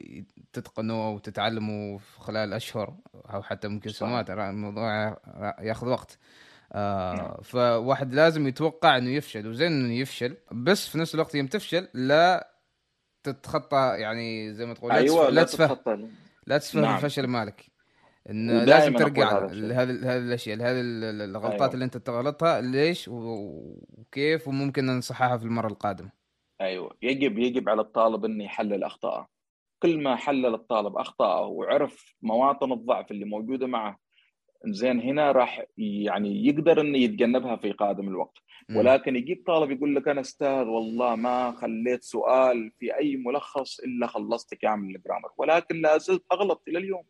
تتقنه 0.54 1.08
أو 1.08 1.18
تتعلمه 1.18 1.98
في 1.98 2.20
خلال 2.20 2.54
أشهر 2.54 2.96
أو 3.34 3.42
حتى 3.42 3.68
ممكن 3.68 3.90
سنوات 3.90 4.30
الموضوع 4.30 5.18
ياخذ 5.60 5.88
وقت 5.88 6.18
آه 6.74 7.16
نعم. 7.16 7.38
فواحد 7.44 8.14
لازم 8.14 8.48
يتوقع 8.48 8.98
إنه 8.98 9.10
يفشل 9.10 9.48
وزين 9.48 9.72
إنه 9.72 9.94
يفشل 9.94 10.38
بس 10.52 10.88
في 10.88 10.98
نفس 10.98 11.16
الوقت 11.16 11.36
يوم 11.36 11.48
تفشل 11.48 11.88
لا 11.94 12.52
تتخطى 13.24 13.96
يعني 13.98 14.54
زي 14.54 14.66
ما 14.66 14.74
تقول 14.74 14.92
أيوة 14.92 15.30
لا 15.30 15.44
تسفه 15.44 15.80
لا 16.48 16.58
تسفه 16.58 16.82
نعم. 16.82 16.96
الفشل 16.96 17.28
مالك 17.28 17.66
إنه 18.30 18.64
لازم 18.64 18.94
ترجع 18.94 19.40
لهذه 19.40 19.90
هذه 19.92 20.18
الأشياء 20.18 20.58
لهذه 20.58 20.82
الغلطات 20.82 21.62
أيوة. 21.62 21.74
اللي 21.74 21.86
أنت 21.86 21.98
تغلطها 21.98 22.62
ليش 22.62 23.08
وكيف 23.08 24.48
وممكن 24.48 24.98
نصححها 24.98 25.38
في 25.38 25.44
المرة 25.44 25.68
القادمة 25.68 26.17
أيوه. 26.62 26.98
يجب 27.02 27.38
يجب 27.38 27.70
على 27.70 27.82
الطالب 27.82 28.26
إنه 28.26 28.44
يحلل 28.44 28.84
اخطائه 28.84 29.28
كل 29.84 30.04
ما 30.04 30.16
حلل 30.16 30.54
الطالب 30.54 30.98
اخطائه 30.98 31.46
وعرف 31.46 32.16
مواطن 32.22 32.72
الضعف 32.72 33.12
اللي 33.12 33.26
موجودة 33.26 33.68
معه 33.68 34.00
زين 34.66 35.02
هنا 35.02 35.32
راح 35.32 35.66
يعني 35.78 36.46
يقدر 36.48 36.82
إنه 36.82 36.98
يتجنبها 36.98 37.56
في 37.56 37.72
قادم 37.72 38.08
الوقت. 38.08 38.38
ولكن 38.78 39.16
يجيب 39.16 39.44
طالب 39.48 39.72
يقول 39.72 39.96
لك 39.96 40.08
أنا 40.08 40.22
أستاذ 40.22 40.64
والله 40.68 41.16
ما 41.16 41.52
خليت 41.52 42.04
سؤال 42.04 42.72
في 42.80 42.98
أي 42.98 43.16
ملخص 43.16 43.80
إلا 43.80 44.08
خلصت 44.08 44.56
كامل 44.56 44.96
الجرامر. 44.96 45.30
ولكن 45.38 45.82
لا 45.82 45.98
زلت 45.98 46.24
أغلط 46.32 46.64
إلى 46.68 46.78
اليوم. 46.80 47.04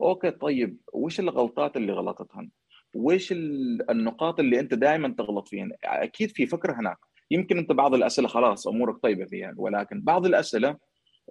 أوكي 0.00 0.30
طيب 0.30 0.80
وش 0.92 1.20
الغلطات 1.20 1.76
اللي 1.76 1.92
غلطتها 1.92 2.48
وش 2.94 3.32
النقاط 3.90 4.40
اللي 4.40 4.60
أنت 4.60 4.74
دائما 4.74 5.14
تغلط 5.18 5.48
فيها 5.48 5.68
أكيد 5.84 6.30
في 6.30 6.46
فكرة 6.46 6.72
هناك. 6.80 6.98
يمكن 7.30 7.58
أنت 7.58 7.72
بعض 7.72 7.94
الأسئلة 7.94 8.28
خلاص 8.28 8.66
أمورك 8.66 9.02
طيبة 9.02 9.24
فيها 9.24 9.54
ولكن 9.56 10.00
بعض 10.02 10.26
الأسئلة 10.26 10.76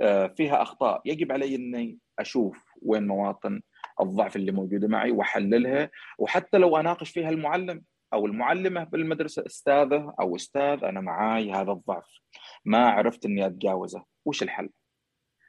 آه، 0.02 0.28
فيها 0.28 0.62
أخطاء. 0.62 1.02
يجب 1.06 1.32
علي 1.32 1.56
إني 1.56 1.98
أشوف 2.20 2.64
وين 2.82 3.08
مواطن 3.08 3.62
الضعف 4.02 4.36
اللي 4.36 4.52
موجودة 4.52 4.88
معي 4.88 5.12
وأحللها 5.12 5.90
وحتى 6.20 6.58
لو 6.58 6.78
أناقش 6.78 7.10
فيها 7.10 7.30
المعلم 7.30 7.84
أو 8.14 8.26
المعلمة 8.26 8.84
بالمدرسة 8.84 9.46
أستاذه 9.46 10.14
أو 10.20 10.36
أستاذ 10.36 10.84
أنا 10.84 11.02
معاي 11.02 11.52
هذا 11.52 11.72
الضعف 11.72 12.20
ما 12.66 12.90
عرفت 12.90 13.26
إني 13.26 13.46
أتجاوزه. 13.46 14.06
وش 14.26 14.44
الحل؟ 14.44 14.70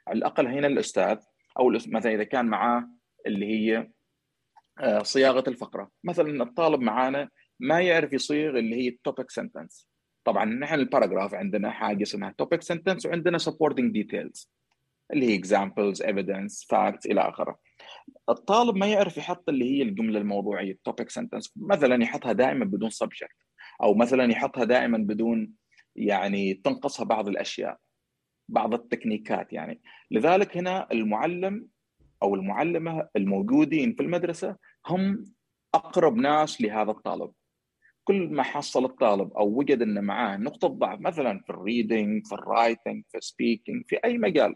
على 0.07 0.17
الأقل 0.17 0.47
هنا 0.47 0.67
الأستاذ 0.67 1.17
أو 1.59 1.69
مثلا 1.69 2.13
إذا 2.13 2.23
كان 2.23 2.45
معاه 2.45 2.89
اللي 3.27 3.45
هي 3.45 3.89
آه، 4.79 5.03
صياغة 5.03 5.43
الفقرة. 5.47 5.91
مثلا 6.03 6.43
الطالب 6.43 6.81
معانا 6.81 7.29
ما 7.59 7.81
يعرف 7.81 8.13
يصيغ 8.13 8.59
اللي 8.59 8.75
هي 8.75 8.87
ال 8.87 8.94
topic 8.94 9.31
sentence 9.31 9.88
طبعا 10.29 10.45
نحن 10.45 10.73
ال 10.73 10.79
paragraph 10.79 11.33
عندنا 11.33 11.71
حاجة 11.71 12.03
اسمها 12.03 12.35
topic 12.37 12.61
sentence 12.61 13.05
وعندنا 13.05 13.37
supporting 13.37 13.93
details 13.93 14.51
اللي 15.13 15.25
هي 15.25 15.35
examples 15.35 16.01
evidence 16.01 16.67
facts 16.69 17.05
إلى 17.05 17.21
آخره. 17.21 17.59
الطالب 18.29 18.75
ما 18.75 18.87
يعرف 18.87 19.17
يحط 19.17 19.49
اللي 19.49 19.65
هي 19.65 19.81
الجملة 19.81 20.19
الموضوعية 20.19 20.71
ال 20.71 20.77
topic 20.77 21.09
sentence 21.09 21.53
مثلا 21.55 22.03
يحطها 22.03 22.33
دائما 22.33 22.65
بدون 22.65 22.89
subject 22.89 23.35
أو 23.81 23.93
مثلا 23.93 24.31
يحطها 24.31 24.63
دائما 24.63 24.97
بدون 24.97 25.53
يعني 25.95 26.53
تنقصها 26.53 27.03
بعض 27.03 27.27
الأشياء 27.27 27.77
بعض 28.49 28.73
التكنيكات 28.73 29.53
يعني. 29.53 29.81
لذلك 30.11 30.57
هنا 30.57 30.87
المعلم 30.91 31.67
أو 32.23 32.35
المعلمة 32.35 33.09
الموجودين 33.15 33.93
في 33.93 34.03
المدرسة 34.03 34.55
هم 34.87 35.25
أقرب 35.75 36.15
ناس 36.15 36.61
لهذا 36.61 36.91
الطالب. 36.91 37.31
كل 38.09 38.29
ما 38.29 38.43
حصل 38.43 38.85
الطالب 38.85 39.33
أو 39.33 39.47
وجد 39.47 39.81
ان 39.81 40.03
معاه 40.03 40.37
نقطة 40.37 40.67
ضعف 40.67 40.99
مثلا 40.99 41.39
في 41.39 41.49
ال 41.49 41.59
reading 41.59 42.27
في 42.27 42.35
ال 42.35 42.43
writing 42.43 43.03
في 43.09 43.17
ال 43.17 43.24
speaking 43.24 43.83
في 43.87 43.95
أي 44.05 44.17
مجال 44.17 44.55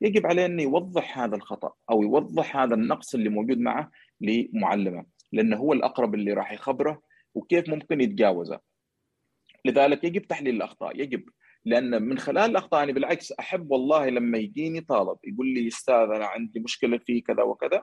يجب 0.00 0.26
عليه 0.26 0.46
إنه 0.46 0.62
يوضح 0.62 1.18
هذا 1.18 1.36
الخطأ 1.36 1.72
أو 1.90 2.02
يوضح 2.02 2.56
هذا 2.56 2.74
النقص 2.74 3.14
اللي 3.14 3.28
موجود 3.28 3.58
معه 3.58 3.90
لمعلمه 4.20 5.04
لأنه 5.32 5.56
هو 5.56 5.72
الأقرب 5.72 6.14
اللي 6.14 6.32
راح 6.32 6.52
يخبره 6.52 7.02
وكيف 7.34 7.68
ممكن 7.68 8.00
يتجاوزه 8.00 8.60
لذلك 9.64 10.04
يجب 10.04 10.22
تحليل 10.22 10.56
الأخطاء 10.56 11.00
يجب 11.00 11.24
لأن 11.64 12.02
من 12.02 12.18
خلال 12.18 12.50
الأخطاء 12.50 12.82
أنا 12.82 12.92
بالعكس 12.92 13.32
أحب 13.32 13.70
والله 13.70 14.08
لما 14.08 14.38
يجيني 14.38 14.80
طالب 14.80 15.18
يقول 15.24 15.46
لي 15.54 15.68
أستاذ 15.68 15.94
أنا 15.94 16.26
عندي 16.26 16.60
مشكلة 16.60 16.98
في 16.98 17.20
كذا 17.20 17.42
وكذا 17.42 17.82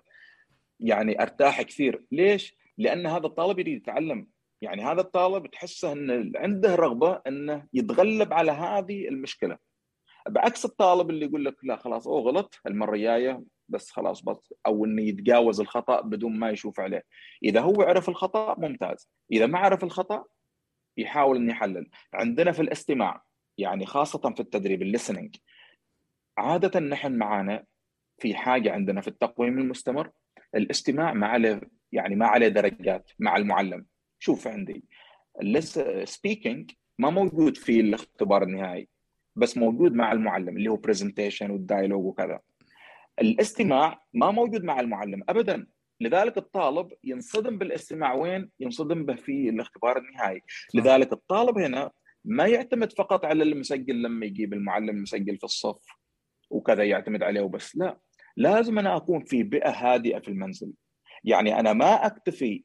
يعني 0.80 1.22
أرتاح 1.22 1.62
كثير 1.62 2.04
ليش؟ 2.12 2.58
لأن 2.78 3.06
هذا 3.08 3.26
الطالب 3.26 3.60
يريد 3.60 3.78
يتعلم 3.78 4.28
يعني 4.62 4.84
هذا 4.84 5.02
الطالب 5.02 5.48
تحسه 5.48 5.91
ان 5.91 6.32
عنده 6.36 6.76
رغبة 6.76 7.22
إنه 7.28 7.67
يتغلب 7.74 8.34
على 8.34 8.52
هذه 8.52 9.08
المشكلة. 9.08 9.58
بعكس 10.30 10.65
الطالب 10.65 11.10
اللي 11.10 11.26
يقول 11.26 11.46
لك 11.46 11.56
لا 11.63 11.76
خلاص 11.76 12.08
أو 12.08 12.20
غلط 12.20 12.60
المرة 12.67 12.96
الجاية 12.96 13.43
بس 13.70 13.91
خلاص 13.91 14.24
بس 14.24 14.54
أو 14.67 14.86
إنه 14.86 15.02
يتجاوز 15.02 15.62
الخطأ 15.62 16.02
بدون 16.02 16.39
ما 16.39 16.50
يشوف 16.50 16.80
عليه. 16.80 17.04
إذا 17.43 17.62
هو 17.62 17.82
عرف 17.82 18.10
الخطأ 18.10 18.56
ممتاز 18.60 19.10
إذا 19.32 19.46
ما 19.46 19.60
عرف 19.60 19.84
الخطأ 19.84 20.26
يحاول 20.98 21.38
إنه 21.38 21.52
يحلل. 21.52 21.89
عندنا 22.13 22.52
في 22.52 22.62
الاستماع 22.62 23.24
يعني 23.58 23.86
خاصة 23.86 24.34
في 24.34 24.39
التدريب 24.39 24.82
ال 24.82 24.87
listening 24.87 25.36
عادة 26.38 26.80
نحن 26.80 27.17
معانا 27.17 27.65
في 28.17 28.36
حاجة 28.36 28.72
عندنا 28.72 29.02
في 29.02 29.08
التقويم 29.08 29.60
المستمر 29.60 30.12
الاستماع 30.56 31.13
ما 31.13 31.28
عليه 31.28 31.62
يعني 31.91 32.15
ما 32.15 32.28
عليه 32.28 32.48
درجات 32.48 33.12
مع 33.20 33.38
المعلم. 33.38 33.86
شوف 34.20 34.48
عندي 34.48 34.84
speaking 36.04 36.72
ما 37.00 37.10
موجود 37.10 37.58
في 37.58 37.80
الاختبار 37.80 38.44
النهائي 38.44 38.88
بس 39.36 39.58
موجود 39.58 39.94
مع 39.94 40.12
المعلم 40.12 40.58
اللي 40.58 40.70
هو 40.70 40.76
presentation 40.76 41.52
وال 41.52 41.62
dialogue 41.62 42.06
وكذا. 42.06 42.40
الاستماع 43.22 44.06
ما 44.14 44.32
موجود 44.32 44.64
مع 44.64 44.80
المعلم 44.80 45.24
ابدا. 45.30 45.68
لذلك 46.02 46.38
الطالب 46.38 46.94
ينصدم 47.04 47.58
بالاستماع 47.58 48.14
وين؟ 48.14 48.50
ينصدم 48.60 49.06
به 49.06 49.16
في 49.16 49.50
الاختبار 49.50 49.98
النهائي، 49.98 50.42
لذلك 50.74 51.14
الطالب 51.14 51.58
هنا 51.58 51.92
ما 52.26 52.48
يعتمد 52.48 52.94
فقط 52.94 53.26
على 53.26 53.44
المسجل 53.44 54.02
لما 54.02 54.26
يجيب 54.26 54.54
المعلم 54.54 54.90
المسجل 54.90 55.38
في 55.38 55.44
الصف 55.44 55.86
وكذا 56.50 56.84
يعتمد 56.84 57.24
عليه 57.24 57.42
وبس، 57.42 57.78
لا 57.78 58.00
لازم 58.38 58.80
أنا 58.80 58.98
أكون 58.98 59.24
في 59.24 59.44
بيئة 59.44 59.70
هادئة 59.70 60.20
في 60.20 60.28
المنزل. 60.28 60.74
يعني 61.24 61.60
أنا 61.60 61.74
ما 61.74 62.06
أكتفي 62.06 62.63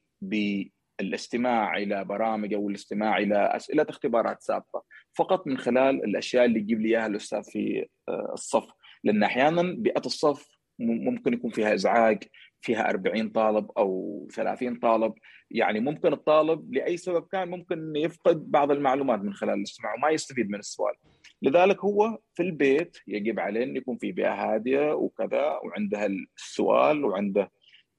بالاستماع 0.99 1.76
إلى 1.76 2.05
برامج 2.05 2.55
أو 2.55 2.68
الاستماع 2.68 3.18
إلى 3.18 3.57
أسئلة 3.57 3.86
اختبارات 3.88 4.43
سابقة. 4.43 4.84
فقط 5.14 5.47
من 5.47 5.59
خلال 5.59 6.05
الأشياء 6.05 6.45
اللي 6.45 6.61
يجيب 6.61 6.80
لي 6.80 6.88
إياها 6.88 7.07
الأستاذ 7.07 7.43
في 7.43 7.86
آه، 8.09 8.30
الصف، 8.32 8.66
لأن 9.05 9.22
أحيانا 9.22 9.62
بيئة 9.62 10.07
الصف 10.07 10.49
ممكن 10.78 11.32
يكون 11.32 11.51
فيها 11.51 11.74
إزعاج 11.74 12.24
فيها 12.61 12.90
40 12.90 13.28
طالب 13.28 13.70
أو 13.70 14.28
30 14.32 14.78
طالب. 14.78 15.14
يعني 15.51 15.80
ممكن 15.80 16.12
الطالب 16.12 16.74
لأي 16.74 16.97
سبب 16.97 17.26
كان 17.32 17.49
ممكن 17.49 17.97
يفقد 17.97 18.51
بعض 18.51 18.70
المعلومات 18.70 19.20
من 19.20 19.34
خلال 19.34 19.55
الاستماع 19.55 19.95
وما 19.95 20.11
يستفيد 20.11 20.51
من 20.51 20.59
السؤال 20.59 20.95
لذلك 21.43 21.84
هو 21.84 22.18
في 22.34 22.43
البيت 22.43 22.97
يجب 23.07 23.40
عليه 23.40 23.64
أن 23.64 23.76
يكون 23.76 23.97
في 23.97 24.12
بيئة 24.12 24.34
هادئه 24.34 24.93
وكذا 24.93 25.61
وعنده 25.64 26.07
السؤال 26.36 27.05
وعنده 27.05 27.51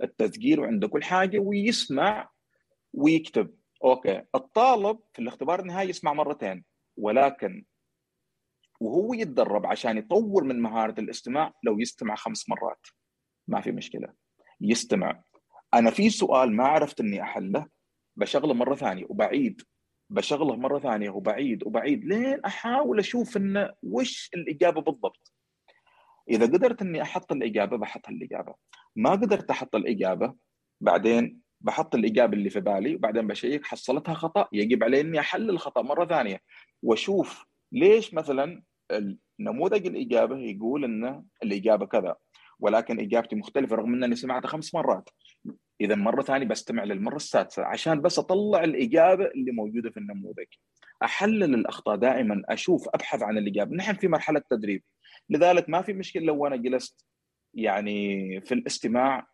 التسجيل 0.04 0.60
وعنده 0.60 0.88
كل 0.88 1.04
حاجة 1.04 1.40
ويسمع 1.40 2.30
ويكتب. 2.94 3.56
أوكي. 3.84 4.24
الطالب 4.36 5.00
في 5.14 5.22
الاختبار 5.22 5.60
النهائي 5.60 5.90
يسمع 5.90 6.14
مرتين 6.14 6.66
ولكن 6.98 7.66
وهو 8.80 9.14
يتدرب 9.14 9.66
عشان 9.66 9.98
يطور 9.98 10.44
من 10.44 10.62
مهارة 10.62 11.00
الاستماع 11.00 11.54
لو 11.64 11.80
يستمع 11.80 12.16
خمس 12.16 12.50
مرات. 12.50 12.88
ما 13.48 13.62
في 13.62 13.72
مشكلة. 13.72 14.14
يستمع. 14.62 15.24
أنا 15.74 15.92
في 15.92 16.10
سؤال 16.10 16.56
ما 16.56 16.64
عرفت 16.64 17.00
إني 17.00 17.22
أحله. 17.22 17.68
بشغله 18.16 18.54
مرة 18.54 18.76
ثانية 18.76 19.06
وبعيد. 19.10 19.62
بشغله 20.10 20.56
مرة 20.56 20.80
ثانية 20.80 21.10
وبعيد 21.10 21.64
وبعيد 21.64 22.06
لين 22.06 22.40
أحاول 22.46 23.00
أشوف 23.00 23.38
إنه 23.38 23.70
وش 23.84 24.30
الإجابة 24.34 24.82
بالضبط. 24.82 25.32
إذا 26.30 26.46
قدرت 26.46 26.82
إني 26.82 27.02
أحط 27.02 27.32
الإجابة 27.32 27.78
بحط 27.78 28.10
الإجابة. 28.10 28.56
ما 28.96 29.12
قدرت 29.12 29.50
أحط 29.50 29.76
الإجابة 29.76 30.36
بعدين 30.82 31.43
بحط 31.64 31.96
الاجابه 31.96 32.34
اللي 32.34 32.50
في 32.50 32.60
بالي 32.60 32.96
وبعدين 32.96 33.28
بشيك 33.28 33.66
حصلتها 33.66 34.14
خطأ 34.14 34.48
يجب 34.54 34.84
علي 34.84 35.02
إني 35.02 35.20
أحلل 35.20 35.50
الخطأ 35.50 35.82
مرة 35.82 36.06
ثانية. 36.06 36.42
وأشوف 36.84 37.46
ليش 37.72 38.14
مثلا 38.14 38.64
نموذج 39.40 39.88
الإجابة 39.88 40.38
يقول 40.38 40.84
ان 40.84 41.26
الإجابة 41.44 41.86
كذا 41.86 42.16
ولكن 42.60 43.00
إجابتي 43.00 43.36
مختلفة 43.36 43.76
رغم 43.76 43.94
إنني 43.94 44.16
سمعتها 44.16 44.48
خمس 44.48 44.76
مرات. 44.76 45.10
اذا 45.82 45.96
مرة 45.96 46.22
ثانية 46.22 46.48
بستمع 46.48 46.84
للمرة 46.84 47.16
السادسة 47.16 47.64
عشان 47.64 48.02
بس 48.02 48.20
أطلع 48.20 48.64
الإجابة 48.64 49.26
اللي 49.26 49.52
موجودة 49.52 49.90
في 49.90 49.98
النموذج. 49.98 50.46
أحلل 51.04 51.54
الأخطاء 51.54 51.96
دائما 51.96 52.42
أشوف 52.50 52.90
أبحث 52.94 53.24
عن 53.24 53.38
الإجابة. 53.38 53.76
نحن 53.76 53.94
في 53.94 54.08
مرحلة 54.08 54.42
تدريب. 54.50 54.84
لذلك 55.30 55.70
ما 55.70 55.82
في 55.82 55.94
مشكلة 55.94 56.24
لو 56.24 56.48
أنا 56.48 56.56
جلست 56.56 57.06
يعني 57.54 58.42
في 58.42 58.54
الاستماع 58.54 59.28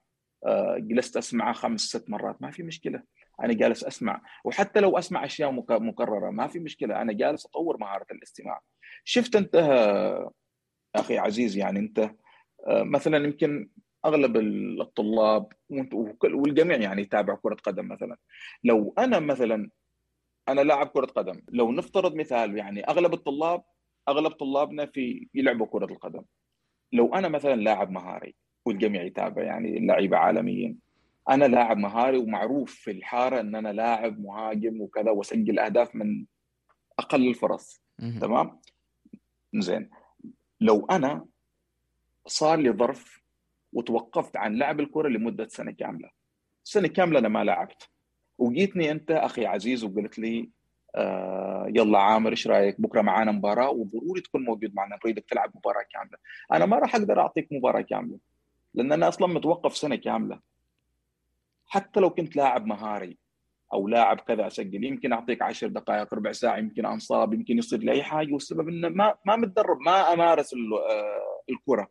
جلست 0.77 1.17
أسمعه 1.17 1.53
خمس 1.53 1.81
ست 1.81 2.09
مرات. 2.09 2.41
ما 2.41 2.51
في 2.51 2.63
مشكلة. 2.63 3.03
أنا 3.43 3.53
جالس 3.53 3.83
أسمع. 3.83 4.21
وحتى 4.45 4.79
لو 4.79 4.97
أسمع 4.97 5.25
أشياء 5.25 5.51
مكررة 5.69 6.29
ما 6.29 6.47
في 6.47 6.59
مشكلة. 6.59 7.01
أنا 7.01 7.13
جالس 7.13 7.45
أطور 7.45 7.77
مهارة 7.77 8.05
الاستماع. 8.11 8.61
شفت 9.03 9.35
أنت 9.35 9.55
أخي 10.95 11.17
عزيز 11.17 11.57
يعني 11.57 11.79
أنت 11.79 11.99
آه، 12.67 12.83
مثلا 12.83 13.17
يمكن 13.17 13.69
أغلب 14.05 14.37
الطلاب 14.81 15.53
والجميع 16.23 16.77
يعني 16.77 17.01
يتابع 17.01 17.35
كرة 17.35 17.55
قدم 17.55 17.87
مثلا. 17.87 18.17
لو 18.63 18.93
أنا 18.97 19.19
مثلا 19.19 19.69
أنا 20.49 20.61
لاعب 20.61 20.87
كرة 20.87 21.05
قدم. 21.05 21.41
لو 21.49 21.71
نفترض 21.71 22.15
مثال 22.15 22.57
يعني 22.57 22.83
أغلب 22.83 23.13
الطلاب 23.13 23.63
أغلب 24.07 24.31
طلابنا 24.31 24.85
في 24.85 25.27
يلعبوا 25.33 25.67
كرة 25.67 25.85
القدم. 25.85 26.23
لو 26.93 27.15
أنا 27.15 27.27
مثلا 27.27 27.55
لاعب 27.55 27.91
مهاري 27.91 28.35
والجميع 28.65 29.03
يتابع 29.03 29.43
يعني 29.43 29.87
لعيبة 29.87 30.17
عالميين. 30.17 30.79
أنا 31.29 31.45
لاعب 31.45 31.77
مهاري 31.77 32.17
ومعروف 32.17 32.75
في 32.75 32.91
الحارة 32.91 33.39
إن 33.39 33.55
أنا 33.55 33.73
لاعب 33.73 34.19
مهاجم 34.19 34.81
وكذا 34.81 35.11
وأسجل 35.11 35.59
أهداف 35.59 35.95
من 35.95 36.25
أقل 36.99 37.27
الفرص. 37.27 37.81
تمام؟ 38.21 38.59
زين. 39.55 39.89
لو 40.61 40.85
أنا 40.85 41.25
صار 42.27 42.59
لي 42.59 42.71
ظرف 42.71 43.21
وتوقفت 43.73 44.37
عن 44.37 44.55
لعب 44.55 44.79
الكرة 44.79 45.07
لمدة 45.07 45.47
سنة 45.47 45.71
كاملة. 45.71 46.09
سنة 46.63 46.87
كاملة 46.87 47.19
أنا 47.19 47.27
ما 47.27 47.43
لعبت. 47.43 47.89
وجيتني 48.37 48.91
أنت 48.91 49.11
أخي 49.11 49.45
عزيز 49.45 49.83
وقلت 49.83 50.19
لي 50.19 50.49
آه 50.95 51.65
يلا 51.75 51.99
عامر 51.99 52.31
إيش 52.31 52.47
رأيك؟ 52.47 52.81
بكرة 52.81 53.01
معانا 53.01 53.31
مباراة 53.31 53.69
وضروري 53.69 54.21
تكون 54.21 54.43
موجود 54.43 54.75
معنا. 54.75 54.99
نريدك 55.05 55.25
تلعب 55.29 55.51
مباراة 55.55 55.85
كاملة. 55.93 56.17
أنا 56.53 56.65
ما 56.65 56.79
راح 56.79 56.95
أقدر 56.95 57.19
أعطيك 57.19 57.47
مباراة 57.51 57.81
كاملة. 57.81 58.19
لأن 58.73 58.91
أنا 58.91 59.07
أصلا 59.07 59.27
متوقف 59.27 59.77
سنة 59.77 59.95
كاملة. 59.95 60.39
حتى 61.67 61.99
لو 61.99 62.09
كنت 62.09 62.35
لاعب 62.35 62.65
مهاري 62.65 63.17
أو 63.73 63.87
لاعب 63.87 64.19
كذا 64.19 64.47
أسجل 64.47 64.83
يمكن 64.83 65.13
أعطيك 65.13 65.41
عشر 65.41 65.67
دقائق 65.67 66.13
ربع 66.13 66.31
ساعة 66.31 66.57
يمكن 66.57 66.85
أنصاب 66.85 67.33
يمكن 67.33 67.57
يصير 67.57 67.79
لي 67.79 67.91
اي 67.91 68.03
حاجة 68.03 68.33
والسبب 68.33 68.69
إنه 68.69 68.89
ما 68.89 69.15
ما 69.25 69.35
متدرب 69.35 69.77
ما 69.85 70.13
أمارس 70.13 70.53
آه، 70.53 71.43
الكرة. 71.49 71.87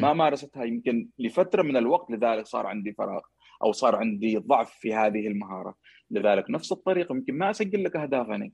ما 0.00 0.12
مارستها 0.12 0.64
يمكن 0.64 1.08
لفترة 1.18 1.62
من 1.62 1.76
الوقت 1.76 2.10
لذلك 2.10 2.46
صار 2.46 2.66
عندي 2.66 2.92
فراغ 2.92 3.20
أو 3.62 3.72
صار 3.72 3.96
عندي 3.96 4.36
ضعف 4.36 4.72
في 4.72 4.94
هذه 4.94 5.26
المهارة. 5.26 5.74
لذلك 6.10 6.50
نفس 6.50 6.72
الطريقة 6.72 7.14
يمكن 7.14 7.38
ما 7.38 7.50
أسجل 7.50 7.84
لك 7.84 7.96
أهداف 7.96 8.30
أنا. 8.30 8.50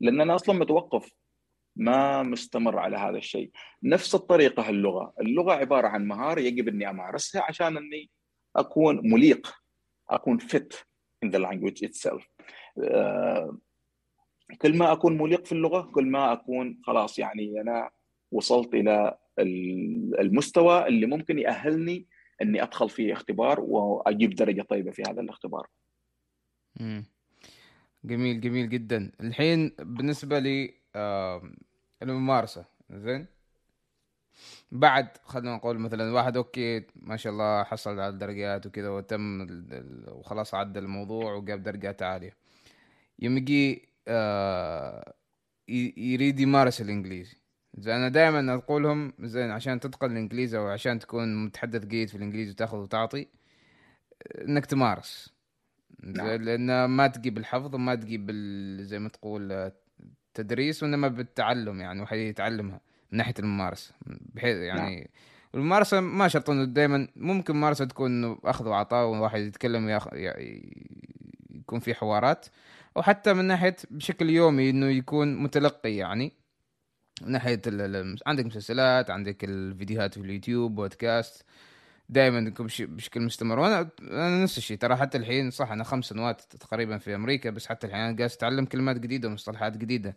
لأن 0.00 0.20
أنا 0.20 0.34
أصلا 0.34 0.58
متوقف 0.58 1.10
ما 1.76 2.22
مستمر 2.22 2.78
على 2.78 2.96
هذا 2.96 3.18
الشيء. 3.18 3.50
نفس 3.82 4.14
الطريقة 4.14 4.68
اللغة 4.70 5.12
اللغة 5.20 5.52
عبارة 5.52 5.88
عن 5.88 6.06
مهارة 6.06 6.40
يجب 6.40 6.68
إني 6.68 6.90
أمارسها 6.90 7.42
عشان 7.42 7.76
إني 7.76 8.10
أكون 8.56 9.00
مليق 9.12 9.54
أكون 10.10 10.40
fit 10.40 10.74
in 11.24 11.28
the 11.28 11.38
language 11.38 11.88
itself. 11.88 12.22
uh, 12.80 13.54
كل 14.58 14.78
ما 14.78 14.92
أكون 14.92 15.18
مليق 15.18 15.44
في 15.46 15.52
اللغة 15.52 15.80
كل 15.80 16.06
ما 16.06 16.32
أكون 16.32 16.80
خلاص 16.84 17.18
يعني 17.18 17.60
أنا 17.60 17.90
وصلت 18.32 18.74
إلى 18.74 19.18
المستوى 20.18 20.86
اللي 20.86 21.06
ممكن 21.06 21.38
يأهلني 21.38 22.06
إني 22.42 22.62
أدخل 22.62 22.88
في 22.88 23.12
اختبار 23.12 23.60
وأجيب 23.60 24.34
درجة 24.34 24.62
طيبة 24.62 24.90
في 24.90 25.02
هذا 25.02 25.20
الاختبار. 25.20 25.66
جميل 28.04 28.40
جميل 28.40 28.68
جدا. 28.68 29.12
الحين 29.20 29.72
بالنسبة 29.78 30.38
لي 30.38 30.74
الممارسه 32.02 32.64
زين؟ 32.90 33.26
بعد 34.72 35.08
خلينا 35.24 35.56
نقول 35.56 35.78
مثلا 35.78 36.12
واحد 36.12 36.36
أوكي 36.36 36.86
ما 36.96 37.16
شاء 37.16 37.32
الله 37.32 37.62
حصل 37.64 37.90
على 37.90 38.08
الدرجات 38.08 38.66
وكذا 38.66 38.88
وتم 38.88 39.46
وخلاص 40.08 40.54
عدى 40.54 40.78
الموضوع 40.78 41.34
وجاب 41.34 41.62
درجات 41.62 42.02
عالية. 42.02 42.36
يوم 43.18 43.36
يجي 43.36 43.88
آه 44.08 45.14
يريد 45.68 46.40
يمارس 46.40 46.80
الإنجليزي. 46.80 47.36
زين 47.78 47.94
أنا 47.94 48.08
دائما 48.08 48.54
أقول 48.54 48.82
لهم 48.82 49.12
زين 49.20 49.50
عشان 49.50 49.80
تتقن 49.80 50.12
الإنجليزي 50.12 50.58
أو 50.58 50.66
عشان 50.66 50.98
تكون 50.98 51.44
متحدث 51.44 51.84
جيد 51.84 52.08
في 52.08 52.14
الإنجليزي 52.14 52.50
وتأخذ 52.50 52.78
وتعطي 52.78 53.26
إنك 54.40 54.66
تمارس. 54.66 55.34
نعم. 56.00 56.26
لأن 56.28 56.84
ما 56.84 57.06
تجيب 57.06 57.38
الحفظ 57.38 57.74
وما 57.74 57.94
تجيب 57.94 58.30
زي 58.80 58.98
ما 58.98 59.08
تقول 59.08 59.72
تدريس 60.36 60.82
وإنما 60.82 61.08
بالتعلم 61.08 61.80
يعني 61.80 62.00
واحد 62.00 62.16
يتعلمها 62.16 62.80
من 63.12 63.18
ناحية 63.18 63.34
الممارسة. 63.38 63.94
بحيث 64.06 64.56
يعني 64.56 64.96
نعم. 64.96 65.04
الممارسة 65.54 66.00
ما 66.00 66.28
شرط 66.28 66.50
إنه 66.50 66.64
دائما 66.64 67.08
ممكن 67.16 67.56
ممارسة 67.56 67.84
تكون 67.84 68.38
أخذ 68.44 68.68
وعطاء 68.68 69.06
وواحد 69.06 69.40
يتكلم 69.40 69.88
ياخ... 69.88 70.08
يكون 71.50 71.80
في 71.80 71.94
حوارات. 71.94 72.46
أو 72.96 73.02
حتى 73.02 73.32
من 73.32 73.44
ناحية 73.44 73.76
بشكل 73.90 74.30
يومي 74.30 74.70
إنه 74.70 74.86
يكون 74.86 75.36
متلقي 75.42 75.96
يعني. 75.96 76.32
من 77.22 77.32
ناحية 77.32 77.62
عندك 78.26 78.46
مسلسلات 78.46 79.10
عندك 79.10 79.44
الفيديوهات 79.44 80.14
في 80.14 80.20
اليوتيوب 80.20 80.74
بودكاست. 80.74 81.44
دائما 82.08 82.52
بشكل 82.80 83.20
مستمر. 83.20 83.58
وأنا 83.58 83.88
أنا 84.02 84.42
نفس 84.42 84.58
الشيء. 84.58 84.76
ترى 84.76 84.96
حتى 84.96 85.18
الحين 85.18 85.50
صح 85.50 85.70
أنا 85.70 85.84
خمس 85.84 86.04
سنوات 86.04 86.40
تقريبا 86.40 86.98
في 86.98 87.14
أمريكا 87.14 87.50
بس 87.50 87.66
حتى 87.66 87.86
الحين 87.86 88.00
أنا 88.00 88.12
جالس 88.12 88.34
أتعلم 88.36 88.64
كلمات 88.64 88.98
جديدة 88.98 89.28
ومصطلحات 89.28 89.76
جديدة. 89.76 90.16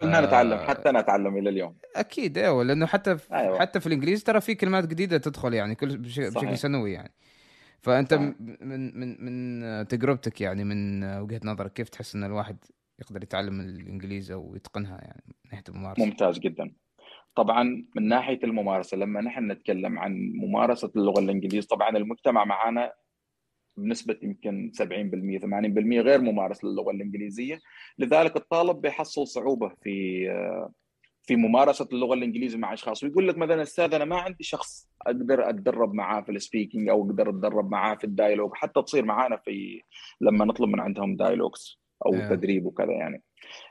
كلنا 0.00 0.18
آه 0.18 0.26
نتعلم 0.26 0.58
حتى 0.58 0.90
أنا 0.90 0.98
أتعلم 0.98 1.36
إلى 1.36 1.50
اليوم. 1.50 1.76
أكيد 1.96 2.38
أيوه. 2.38 2.64
لأنه 2.64 2.86
حتى 2.86 3.18
في 3.18 3.34
أيوة. 3.34 3.60
حتى 3.60 3.80
في 3.80 3.86
الإنجليزي 3.86 4.24
ترى 4.24 4.40
في 4.40 4.54
كلمات 4.54 4.86
جديدة 4.86 5.18
تدخل 5.18 5.54
يعني 5.54 5.74
كل 5.74 5.98
بشكل 5.98 6.58
سنوي 6.58 6.92
يعني. 6.92 7.12
فأنت 7.80 8.14
صحيح. 8.14 8.34
من 8.40 9.00
من 9.00 9.24
من 9.24 9.88
تجربتك 9.88 10.40
يعني 10.40 10.64
من 10.64 11.04
وجهة 11.04 11.40
نظرك 11.44 11.72
كيف 11.72 11.88
تحس 11.88 12.14
إن 12.14 12.24
الواحد 12.24 12.56
يقدر 12.98 13.22
يتعلم 13.22 13.60
الإنجليزي 13.60 14.34
أو 14.34 14.56
يتقنها 14.56 14.98
يعني 15.02 15.22
من 15.26 15.34
ناحية 15.50 15.64
الممارسة؟ 15.68 16.04
ممتاز 16.04 16.38
جدا. 16.38 16.70
طبعا 17.34 17.86
من 17.96 18.08
ناحية 18.08 18.38
الممارسة 18.44 18.96
لما 18.96 19.20
نحن 19.20 19.50
نتكلم 19.50 19.98
عن 19.98 20.32
ممارسة 20.34 20.90
اللغة 20.96 21.20
الإنجليزية 21.20 21.68
طبعا 21.68 21.88
المجتمع 21.88 22.44
معنا 22.44 22.92
بنسبة 23.76 24.16
يمكن 24.22 24.72
70% 24.74 24.80
80% 24.80 26.00
غير 26.00 26.20
ممارس 26.20 26.64
للغة 26.64 26.90
الإنجليزية. 26.90 27.60
لذلك 27.98 28.36
الطالب 28.36 28.80
بيحصل 28.80 29.26
صعوبة 29.26 29.72
في 29.82 30.26
في 31.24 31.36
ممارسة 31.36 31.88
اللغة 31.92 32.14
الإنجليزية 32.14 32.58
مع 32.58 32.72
أشخاص 32.72 33.04
ويقول 33.04 33.28
لك 33.28 33.38
مثلا 33.38 33.62
أستاذ 33.62 33.94
أنا 33.94 34.04
ما 34.04 34.16
عندي 34.16 34.44
شخص 34.44 34.88
أقدر 35.06 35.48
أتدرب 35.48 35.94
معاه 35.94 36.20
في 36.20 36.32
ال 36.32 36.38
speaking 36.38 36.88
أو 36.88 37.06
أقدر 37.06 37.30
أتدرب 37.30 37.70
معاه 37.70 37.94
في 37.94 38.04
ال 38.04 38.09
dialogue. 38.09 38.50
حتى 38.54 38.82
تصير 38.82 39.04
معانا 39.04 39.36
في 39.36 39.80
لما 40.20 40.44
نطلب 40.44 40.68
من 40.68 40.80
عندهم 40.80 41.16
dialogues 41.16 41.80
أو 42.06 42.12
yeah. 42.12 42.30
تدريب 42.30 42.66
وكذا 42.66 42.92
يعني. 42.92 43.22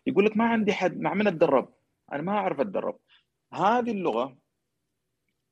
يقول 0.08 0.26
لك 0.26 0.38
ما 0.38 0.46
عندي 0.46 0.74
حد 0.74 1.00
مع 1.00 1.14
من 1.14 1.28
أتدرب؟ 1.28 1.74
أنا 2.14 2.22
ما 2.22 2.32
أعرف 2.32 2.60
أتدرب. 2.60 3.00
هذه 3.54 3.92
اللغة 3.92 4.38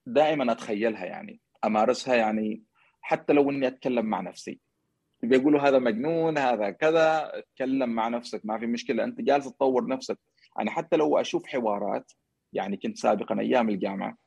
دائما 0.06 0.52
أتخيلها 0.52 1.06
يعني 1.06 1.42
أمارسها 1.66 2.16
يعني 2.16 2.64
حتى 3.02 3.34
لو 3.34 3.50
إني 3.50 3.68
أتكلم 3.68 4.06
مع 4.06 4.22
نفسي. 4.22 4.60
بيقولوا 5.24 5.62
هذا 5.62 5.80
مجنون 5.80 6.38
هذا 6.38 6.70
كذا 6.70 7.38
اتكلم 7.40 7.90
مع 7.90 8.08
نفسك 8.08 8.42
ما 8.44 8.60
في 8.60 8.66
مشكلة 8.66 9.04
أنت 9.04 9.22
جالس 9.22 9.46
تطور 9.46 9.88
نفسك. 9.88 10.20
أنا 10.60 10.72
حتى 10.72 10.98
لو 10.98 11.18
أشوف 11.18 11.48
حوارات 11.48 12.12
يعني 12.54 12.78
كنت 12.78 12.98
سابقا 12.98 13.40
أيام 13.40 13.70
الجامعة 13.70 14.18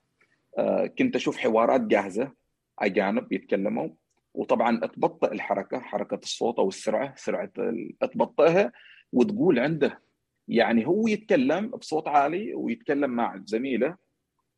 آه، 0.59 0.87
كنت 0.87 1.17
أشوف 1.17 1.37
حوارات 1.37 1.81
جاهزة 1.81 2.33
أجانب 2.79 3.33
يتكلموا 3.33 3.89
وطبعا 4.35 4.87
تبطئ 4.87 5.33
الحركة 5.33 5.81
حركة 5.81 6.19
الصوت 6.23 6.59
أو 6.59 6.69
السرعة 6.69 7.15
سرعة 7.17 7.53
تبطئها 8.01 8.73
وتقول 9.13 9.59
عنده 9.59 10.03
يعني 10.49 10.87
هو 10.87 11.09
يتكلم 11.09 11.69
بصوت 11.69 12.09
عالي 12.09 12.55
ويتكلم 12.55 13.11
مع 13.11 13.43
زميله. 13.45 13.97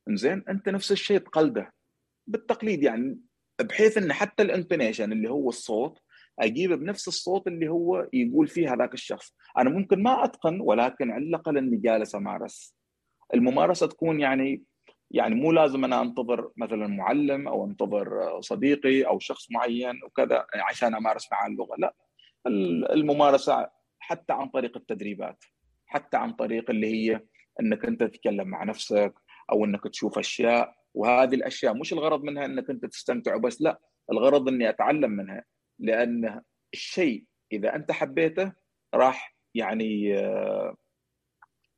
زين 0.09 0.43
أنت 0.49 0.69
نفس 0.69 0.91
الشيء 0.91 1.17
تقلده. 1.17 1.73
بالتقليد 2.27 2.83
يعني 2.83 3.19
بحيث 3.61 3.97
إن 3.97 4.13
حتى 4.13 4.43
الإنتونيشن 4.43 5.11
اللي 5.11 5.29
هو 5.29 5.49
الصوت 5.49 5.99
أجيبه 6.39 6.75
بنفس 6.75 7.07
الصوت 7.07 7.47
اللي 7.47 7.69
هو 7.69 8.09
يقول 8.13 8.47
فيه 8.47 8.73
هذاك 8.73 8.93
الشخص. 8.93 9.35
أنا 9.57 9.69
ممكن 9.69 10.03
ما 10.03 10.23
أتقن 10.23 10.61
ولكن 10.61 11.11
على 11.11 11.23
الأقل 11.23 11.57
إني 11.57 11.77
جالس 11.77 12.15
أمارس. 12.15 12.75
الممارسة 13.33 13.87
تكون 13.87 14.19
يعني 14.19 14.63
يعني 15.11 15.35
مو 15.35 15.51
لازم 15.51 15.83
أنا 15.83 16.01
أنتظر 16.01 16.51
مثلا 16.57 16.87
معلم 16.87 17.47
أو 17.47 17.65
أنتظر 17.65 18.41
صديقي 18.41 19.03
أو 19.03 19.19
شخص 19.19 19.51
معين 19.51 20.03
وكذا 20.03 20.45
عشان 20.55 20.95
أمارس 20.95 21.31
معاه 21.31 21.47
اللغة. 21.47 21.75
لا 21.77 21.95
الممارسة 22.93 23.69
حتى 23.99 24.33
عن 24.33 24.49
طريق 24.49 24.77
التدريبات. 24.77 25.43
حتى 25.95 26.17
عن 26.17 26.33
طريق 26.33 26.69
اللي 26.69 26.87
هي 26.87 27.21
إنك 27.61 27.85
أنت 27.85 28.03
تتكلم 28.03 28.47
مع 28.47 28.63
نفسك 28.63 29.13
أو 29.51 29.65
إنك 29.65 29.83
تشوف 29.87 30.19
أشياء. 30.19 30.75
وهذه 30.93 31.35
الأشياء 31.35 31.73
مش 31.73 31.93
الغرض 31.93 32.23
منها 32.23 32.45
إنك 32.45 32.69
أنت 32.69 32.85
تستمتع 32.85 33.35
وبس 33.35 33.61
لا 33.61 33.79
الغرض 34.11 34.47
إني 34.47 34.69
أتعلم 34.69 35.11
منها. 35.11 35.43
لأن 35.79 36.41
الشيء 36.73 37.25
إذا 37.51 37.75
أنت 37.75 37.91
حبيته 37.91 38.53
راح 38.93 39.35
يعني 39.55 40.19
آه، 40.19 40.75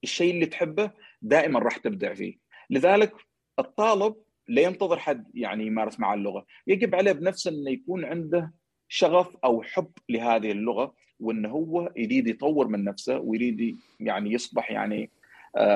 الشيء 0.03 0.33
اللي 0.33 0.45
تحبه 0.45 0.91
دائما 1.21 1.59
راح 1.59 1.77
تبدع 1.77 2.13
فيه. 2.13 2.37
لذلك 2.69 3.13
الطالب 3.59 4.15
لا 4.47 4.61
ينتظر 4.61 4.99
حد 4.99 5.31
يعني 5.33 5.65
يمارس 5.65 5.99
معه 5.99 6.13
اللغة. 6.13 6.45
يجب 6.67 6.95
عليه 6.95 7.11
بنفسه 7.11 7.51
إنه 7.51 7.71
يكون 7.71 8.05
عنده 8.05 8.53
شغف 8.87 9.37
أو 9.43 9.61
حب 9.61 9.91
لهذه 10.09 10.51
اللغة 10.51 10.93
وانه 11.19 11.49
هو 11.49 11.91
يريد 11.95 12.27
يطور 12.27 12.67
من 12.67 12.83
نفسه 12.83 13.19
ويريد 13.19 13.79
يعني 13.99 14.33
يصبح 14.33 14.71
يعني 14.71 15.09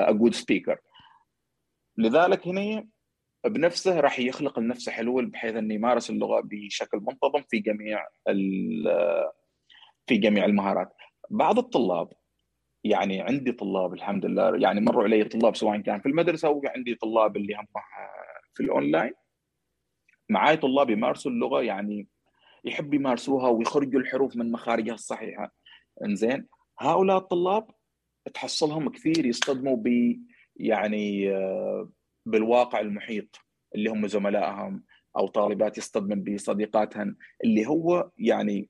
جود 0.08 0.34
سبيكر 0.34 0.78
لذلك 1.98 2.48
هنا 2.48 2.86
بنفسه 3.46 4.00
راح 4.00 4.18
يخلق 4.18 4.58
لنفسه 4.58 4.92
حلول 4.92 5.26
بحيث 5.26 5.54
إنه 5.54 5.74
يمارس 5.74 6.10
اللغة 6.10 6.40
بشكل 6.44 6.98
منتظم 6.98 7.42
في 7.42 7.58
جميع 7.58 8.08
في 10.06 10.16
جميع 10.16 10.44
المهارات. 10.44 10.92
بعض 11.30 11.58
الطلاب 11.58 12.12
يعني 12.84 13.20
عندي 13.20 13.52
طلاب 13.52 13.94
الحمد 13.94 14.26
لله 14.26 14.56
يعني 14.56 14.80
مروا 14.80 15.04
علي 15.04 15.24
طلاب 15.24 15.56
سواء 15.56 15.80
كان 15.80 16.00
في 16.00 16.06
المدرسة 16.06 16.48
أو 16.48 16.62
عندي 16.66 16.94
طلاب 16.94 17.36
اللي 17.36 17.54
هم 17.54 17.66
في 18.54 18.62
الأونلاين. 18.62 19.12
معاي 20.28 20.56
طلاب 20.56 20.90
يمارسوا 20.90 21.30
اللغة 21.30 21.62
يعني 21.62 22.06
يحب 22.64 22.94
يمارسوها 22.94 23.48
ويخرجوا 23.48 24.00
الحروف 24.00 24.36
من 24.36 24.52
مخارجها 24.52 24.94
الصحيحة 24.94 25.54
إنزين 26.04 26.46
هؤلاء 26.78 27.16
الطلاب 27.16 27.70
تحصلهم 28.34 28.88
كثير 28.88 29.26
يصطدموا 29.26 29.76
ب 29.76 30.16
يعني 30.56 31.30
بالواقع 32.26 32.80
المحيط 32.80 33.38
اللي 33.74 33.90
هم 33.90 34.06
زملائهم 34.06 34.84
أو 35.16 35.26
طالبات 35.26 35.78
يصطدمن 35.78 36.24
بصديقاتهن 36.24 37.16
اللي 37.44 37.66
هو 37.66 38.10
يعني 38.18 38.68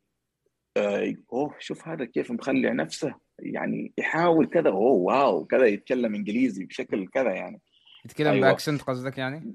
آه، 0.77 1.15
أوه 1.33 1.55
شوف 1.59 1.89
هذا 1.89 2.05
كيف 2.05 2.31
مخلع 2.31 2.73
نفسه 2.73 3.15
يعني 3.39 3.93
يحاول 3.99 4.47
كذا 4.47 4.71
أوه 4.71 4.93
واو 4.93 5.45
كذا 5.45 5.67
يتكلم 5.67 6.15
إنجليزي 6.15 6.65
بشكل 6.65 7.09
كذا 7.09 7.35
يعني 7.35 7.61
يتكلم 8.05 8.33
أيوة. 8.33 8.49
بأكسنت 8.49 8.83
قصدك 8.83 9.19
يعني؟ 9.19 9.53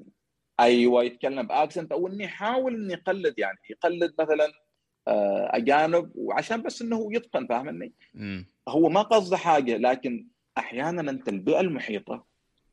أيوه 0.60 1.03
يتكلم 1.03 1.47
بأكسنت. 1.47 1.91
أو 1.91 2.08
انه 2.08 2.24
يحاول 2.24 2.76
انه 2.76 2.93
يقلد 2.93 3.39
يعني 3.39 3.58
يقلد 3.70 4.14
مثلا 4.20 4.51
آه، 5.08 5.49
أجانب. 5.53 6.12
وعشان 6.16 6.62
بس 6.62 6.82
إنه 6.82 6.95
هو 6.95 7.12
يتقن 7.12 7.47
فاهمني؟ 7.47 7.93
هو 8.70 8.89
ما 8.89 9.01
قصده 9.01 9.38
حاجة 9.38 9.78
لكن 9.78 10.28
أحيانا 10.58 11.12
أنت 11.12 11.30
البيئة 11.30 11.60
المحيطة 11.60 12.26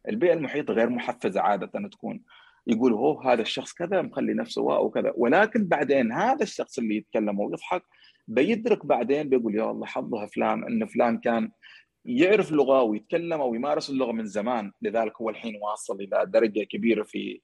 البيئة 0.09 0.33
المحيطة 0.33 0.75
غير 0.75 0.91
محفزة 0.91 1.41
عادة 1.41 1.89
تكون. 1.89 2.23
يقول 2.67 2.93
هو 2.93 3.21
هذا 3.21 3.43
الشخص 3.43 3.73
كذا 3.73 4.03
مخلي 4.03 4.35
نفسه 4.35 4.63
واو 4.63 4.85
وكذا. 4.87 5.13
ولكن 5.17 5.69
بعدين 5.69 6.13
هذا 6.13 6.43
الشخص 6.43 6.79
اللي 6.79 6.97
يتكلم 6.97 7.41
ويضحك 7.41 7.83
بيدرك 8.29 8.87
بعدين 8.87 9.29
بيقول 9.29 9.55
يا 9.55 9.71
الله 9.71 9.87
حظها 9.87 10.27
فلان 10.27 10.65
إن 10.65 10.87
فلان 10.87 11.19
كان 11.19 11.51
يعرف 12.05 12.53
لغة 12.53 12.83
ويتكلم 12.83 13.41
أو 13.41 13.55
يمارس 13.55 13.91
اللغة 13.91 14.13
من 14.13 14.27
زمان. 14.27 14.73
لذلك 14.83 15.21
هو 15.21 15.31
الحين 15.31 15.57
واصل 15.63 16.01
إلى 16.01 16.27
درجة 16.27 16.61
كبيرة 16.65 17.03
في 17.03 17.41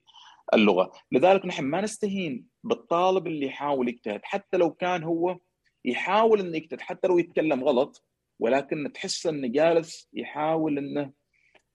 اللغة. 0.54 0.92
لذلك 1.12 1.46
نحن 1.46 1.64
ما 1.64 1.80
نستهين 1.80 2.46
بالطالب 2.64 3.26
اللي 3.26 3.46
يحاول 3.46 3.88
يجتهد. 3.88 4.20
حتى 4.22 4.56
لو 4.56 4.70
كان 4.70 5.02
هو 5.02 5.38
يحاول 5.84 6.40
إنه 6.40 6.56
يجتهد 6.56 6.80
حتى 6.80 7.08
لو 7.08 7.18
يتكلم 7.18 7.64
غلط 7.64 8.04
ولكن 8.38 8.92
تحس 8.92 9.26
إنه 9.26 9.48
جالس 9.48 10.08
يحاول 10.12 10.78
إنه 10.78 11.12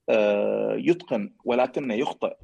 آه، 0.10 0.76
يتقن 0.80 1.34
ولكنه 1.46 1.94
يخطئ. 1.94 2.36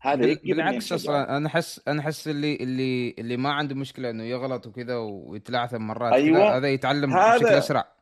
هذا 0.00 0.34
بالعكس 0.44 0.92
أصلا 0.92 1.36
أنا 1.36 1.46
أحس 1.46 1.80
أنا 1.88 2.00
أحس 2.00 2.28
اللي 2.28 2.56
اللي 2.56 3.14
اللي 3.18 3.36
ما 3.36 3.52
عنده 3.52 3.74
مشكلة 3.74 4.10
إنه 4.10 4.24
يغلط 4.24 4.66
وكذا 4.66 4.96
ويتلعثم 4.96 5.82
مرات. 5.82 6.12
أيوة. 6.12 6.56
هذا 6.56 6.68
يتعلم 6.68 7.12
هذا 7.12 7.36
بشكل 7.36 7.46
أسرع. 7.46 7.92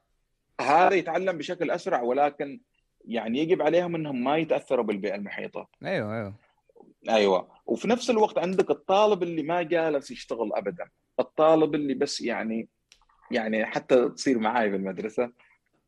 هذا 0.60 0.94
يتعلم 0.94 1.38
بشكل 1.38 1.70
أسرع 1.70 2.02
ولكن 2.02 2.60
يعني 3.04 3.38
يجب 3.38 3.62
عليهم 3.62 3.94
إنهم 3.94 4.24
ما 4.24 4.36
يتأثروا 4.36 4.84
بالبيئة 4.84 5.14
المحيطة. 5.14 5.68
أيوه 5.84 6.16
أيوه. 6.16 6.34
أيوه. 7.08 7.48
وفي 7.66 7.88
نفس 7.88 8.10
الوقت 8.10 8.38
عندك 8.38 8.70
الطالب 8.70 9.22
اللي 9.22 9.42
ما 9.42 9.62
جالس 9.62 10.10
يشتغل 10.10 10.52
ابدا. 10.54 10.90
الطالب 11.20 11.74
اللي 11.74 11.94
بس 11.94 12.20
يعني 12.20 12.68
يعني 13.30 13.66
حتى 13.66 14.08
تصير 14.08 14.38
معاي 14.38 14.70
في 14.70 14.76
المدرسة 14.76 15.32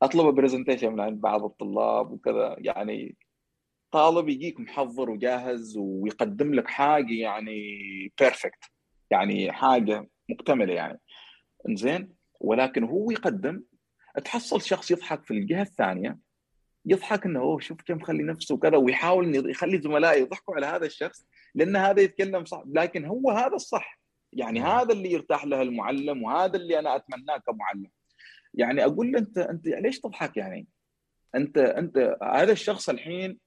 أطلب 0.02 0.34
presentation 0.34 0.92
من 0.92 1.00
عند 1.00 1.20
بعض 1.20 1.44
الطلاب 1.44 2.12
وكذا. 2.12 2.56
يعني 2.58 3.16
طالب 3.90 4.28
يجيك 4.28 4.60
محضر 4.60 5.10
وجاهز 5.10 5.76
ويقدم 5.78 6.54
لك 6.54 6.68
حاجة 6.68 7.12
يعني 7.12 7.78
perfect 8.20 8.64
يعني 9.10 9.52
حاجة 9.52 10.08
مكتملة 10.28 10.74
يعني. 10.74 11.00
زين 11.70 12.14
ولكن 12.40 12.84
هو 12.84 13.10
يقدم 13.10 13.62
تحصل 14.24 14.62
شخص 14.62 14.90
يضحك 14.90 15.24
في 15.24 15.30
الجهة 15.30 15.62
الثانية 15.62 16.18
يضحك 16.86 17.26
إنه 17.26 17.40
أوه 17.40 17.60
شوف 17.60 17.82
كم 17.82 18.00
خلي 18.00 18.22
نفسه 18.22 18.54
وكذا 18.54 18.76
ويحاول 18.76 19.24
إنه 19.24 19.50
يخلي 19.50 19.80
زملائه 19.80 20.20
يضحكوا 20.20 20.54
على 20.54 20.66
هذا 20.66 20.86
الشخص 20.86 21.26
لأن 21.54 21.76
هذا 21.76 22.02
يتكلم 22.02 22.44
صح. 22.44 22.62
لكن 22.66 23.04
هو 23.04 23.30
هذا 23.30 23.54
الصح. 23.54 24.00
يعني 24.32 24.60
هذا 24.60 24.92
اللي 24.92 25.12
يرتاح 25.12 25.44
له 25.44 25.62
المعلم 25.62 26.22
وهذا 26.22 26.56
اللي 26.56 26.78
أنا 26.78 26.96
أتمناه 26.96 27.36
كمعلم. 27.36 27.90
يعني 28.54 28.84
أقول 28.84 29.12
له 29.12 29.18
أنت 29.18 29.38
أنت 29.38 29.66
ليش 29.66 30.00
تضحك 30.00 30.36
يعني؟ 30.36 30.68
أنت 31.34 31.58
أنت 31.58 32.16
هذا 32.22 32.52
الشخص 32.52 32.88
الحين 32.88 33.38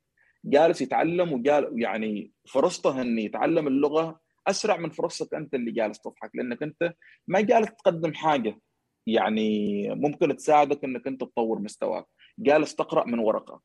جالس 0.46 0.82
يتعلم 0.82 1.34
وقال 1.34 1.82
يعني 1.82 2.32
فرصته 2.50 3.02
إنه 3.02 3.22
يتعلم 3.22 3.68
اللغة 3.68 4.20
أسرع 4.48 4.78
من 4.78 4.90
فرصتك 4.90 5.34
أنت 5.34 5.54
اللي 5.54 5.72
جالس 5.72 6.00
تضحك 6.00 6.32
لأنك 6.36 6.64
أنت 6.64 6.94
ما 7.28 7.42
جالس 7.42 7.70
تقدم 7.76 8.14
حاجة. 8.14 8.60
يعني 9.08 9.90
ممكن 9.96 10.36
تساعدك 10.36 10.84
إنك 10.84 11.08
أنت 11.08 11.22
تطور 11.22 11.60
مستواك. 11.60 12.06
جالس 12.40 12.76
تقرأ 12.76 13.06
من 13.06 13.20
ورقة. 13.20 13.62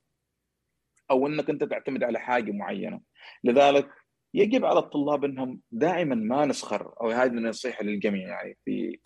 أو 1.11 1.27
إنك 1.27 1.51
أنت 1.51 1.64
تعتمد 1.64 2.05
على 2.05 2.18
حاجة 2.18 2.53
معينة. 2.53 3.01
لذلك 3.45 3.91
يجب 4.35 4.64
على 4.64 4.79
الطلاب 4.79 5.25
إنهم 5.25 5.61
دائما 5.71 6.14
ما 6.14 6.47
نسخر. 6.47 6.95
أو 7.01 7.11
هذه 7.11 7.33
نصيحه 7.33 7.85
للجميع 7.85 8.29
يعني 8.29 8.59
في 8.64 8.99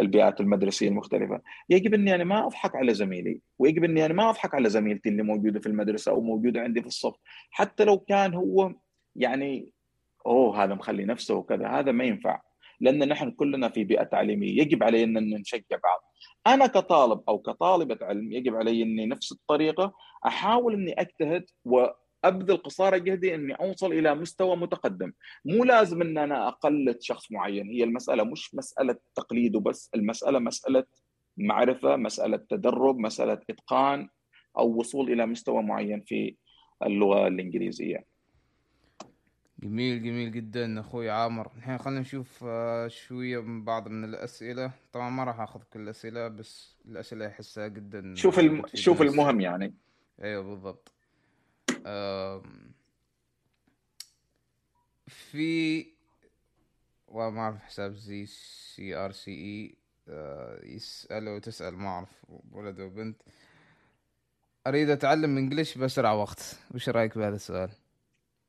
البيئات 0.00 0.40
المدرسية 0.40 0.88
المختلفة. 0.88 1.40
يجب 1.70 1.94
إني 1.94 2.14
أنا 2.14 2.24
ما 2.24 2.46
أضحك 2.46 2.76
على 2.76 2.94
زميلي. 2.94 3.40
ويجب 3.58 3.84
إني 3.84 4.06
أنا 4.06 4.14
ما 4.14 4.30
أضحك 4.30 4.54
على 4.54 4.68
زميلتي 4.68 5.08
اللي 5.08 5.22
موجودة 5.22 5.60
في 5.60 5.66
المدرسة 5.66 6.12
أو 6.12 6.20
موجودة 6.20 6.60
عندي 6.60 6.80
في 6.80 6.86
الصف. 6.86 7.14
حتى 7.50 7.84
لو 7.84 7.98
كان 7.98 8.34
هو 8.34 8.74
يعني 9.16 9.72
أوه 10.26 10.64
هذا 10.64 10.74
مخلي 10.74 11.04
نفسه 11.04 11.34
وكذا. 11.34 11.68
هذا 11.68 11.92
ما 11.92 12.04
ينفع. 12.04 12.40
لأن 12.80 13.08
نحن 13.08 13.30
كلنا 13.30 13.68
في 13.68 13.84
بيئة 13.84 14.02
تعليمية. 14.02 14.60
يجب 14.60 14.82
علينا 14.82 15.20
أن 15.20 15.34
نشجع 15.34 15.76
بعض. 15.82 16.09
أنا 16.46 16.66
كطالب 16.66 17.20
أو 17.28 17.38
كطالبة 17.38 17.98
علم 18.02 18.32
يجب 18.32 18.56
علي 18.56 18.82
إني 18.82 19.06
نفس 19.06 19.32
الطريقة 19.32 19.92
أحاول 20.26 20.74
إني 20.74 21.00
أجتهد 21.00 21.44
و 21.64 21.86
ابذل 22.24 22.56
قصارى 22.56 23.00
جهدي 23.00 23.34
إني 23.34 23.54
أوصل 23.54 23.92
إلى 23.92 24.14
مستوى 24.14 24.56
متقدم، 24.56 25.12
مو 25.44 25.64
لازم 25.64 26.02
إن 26.02 26.18
أنا 26.18 26.48
أقلد 26.48 26.96
شخص 27.00 27.32
معين، 27.32 27.66
هي 27.66 27.84
المسألة 27.84 28.24
مش 28.24 28.54
مسألة 28.54 28.96
تقليد 29.14 29.56
وبس، 29.56 29.90
المسألة 29.94 30.38
مسألة 30.38 30.84
معرفة، 31.36 31.96
مسألة 31.96 32.36
تدرب، 32.36 32.98
مسألة 32.98 33.38
إتقان 33.50 34.08
أو 34.58 34.78
وصول 34.78 35.12
إلى 35.12 35.26
مستوى 35.26 35.62
معين 35.62 36.00
في 36.00 36.36
اللغة 36.82 37.26
الإنجليزية. 37.26 38.09
جميل 39.60 40.02
جميل 40.02 40.32
جدا 40.32 40.80
أخوي 40.80 41.10
عامر. 41.10 41.52
الحين 41.56 41.78
خلينا 41.78 42.00
نشوف 42.00 42.44
آه، 42.44 42.88
شوية 42.88 43.42
من 43.42 43.64
بعض 43.64 43.88
من 43.88 44.04
الأسئلة. 44.04 44.72
طبعا 44.92 45.10
ما 45.10 45.24
راح 45.24 45.40
أخذ 45.40 45.62
كل 45.72 45.80
الأسئلة 45.80 46.28
بس 46.28 46.76
الأسئلة 46.84 47.26
أحسها 47.26 47.68
جدا 47.68 48.14
شوف 48.14 48.38
الم... 48.38 48.62
شوف 48.74 49.02
المهم 49.02 49.40
يعني. 49.40 49.74
أيوه 50.22 50.42
بالضبط. 50.42 50.92
في 55.06 55.86
وما 57.08 57.40
أعرف 57.40 57.62
حساب 57.62 57.92
زي 57.92 58.26
CRCE 58.26 59.76
يسأل 60.74 61.28
وتسأل 61.28 61.76
ما 61.76 61.88
أعرف 61.88 62.26
ولد 62.52 62.80
وبنت 62.80 63.22
أريد 64.66 64.90
أتعلم 64.90 65.36
English 65.38 65.78
بأسرع 65.78 66.12
وقت. 66.12 66.58
وش 66.74 66.88
رأيك 66.88 67.18
بهذا 67.18 67.36
السؤال؟ 67.36 67.70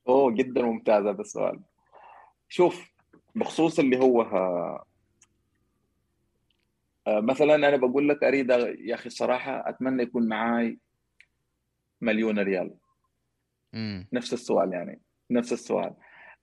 أوه 0.08 0.32
جدا 0.32 0.62
ممتاز 0.62 1.06
هذا 1.06 1.22
السؤال. 1.22 1.60
شوف 2.50 2.92
بخصوص 3.36 3.80
اللي 3.80 4.00
هو 4.00 4.22
ها 4.22 4.84
آه، 7.08 7.20
مثلا 7.20 7.56
أنا 7.56 7.78
بقول 7.78 8.10
لك 8.10 8.24
أريد 8.24 8.50
يا 8.80 8.96
أخي 8.96 9.06
الصراحة 9.08 9.70
أتمنى 9.70 10.04
يكون 10.04 10.28
معاي 10.28 10.80
مليون 12.02 12.40
ريال. 12.40 12.74
امم 13.74 14.08
نفس 14.14 14.34
السؤال 14.34 14.74
يعني 14.74 15.02
نفس 15.32 15.54
السؤال. 15.54 15.94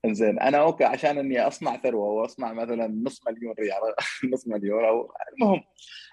زين 0.07 0.41
أنا 0.41 0.59
أوكي 0.59 0.85
عشان 0.85 1.19
إني 1.19 1.41
أصنع 1.41 1.77
ثروة 1.77 2.09
واصنع 2.09 2.53
مثلا 2.53 2.87
نص 2.87 3.27
مليون 3.27 3.55
ريال 3.59 3.81
نص 4.33 4.49
مليون 4.49 4.85
أو 4.85 5.13
المهم 5.33 5.61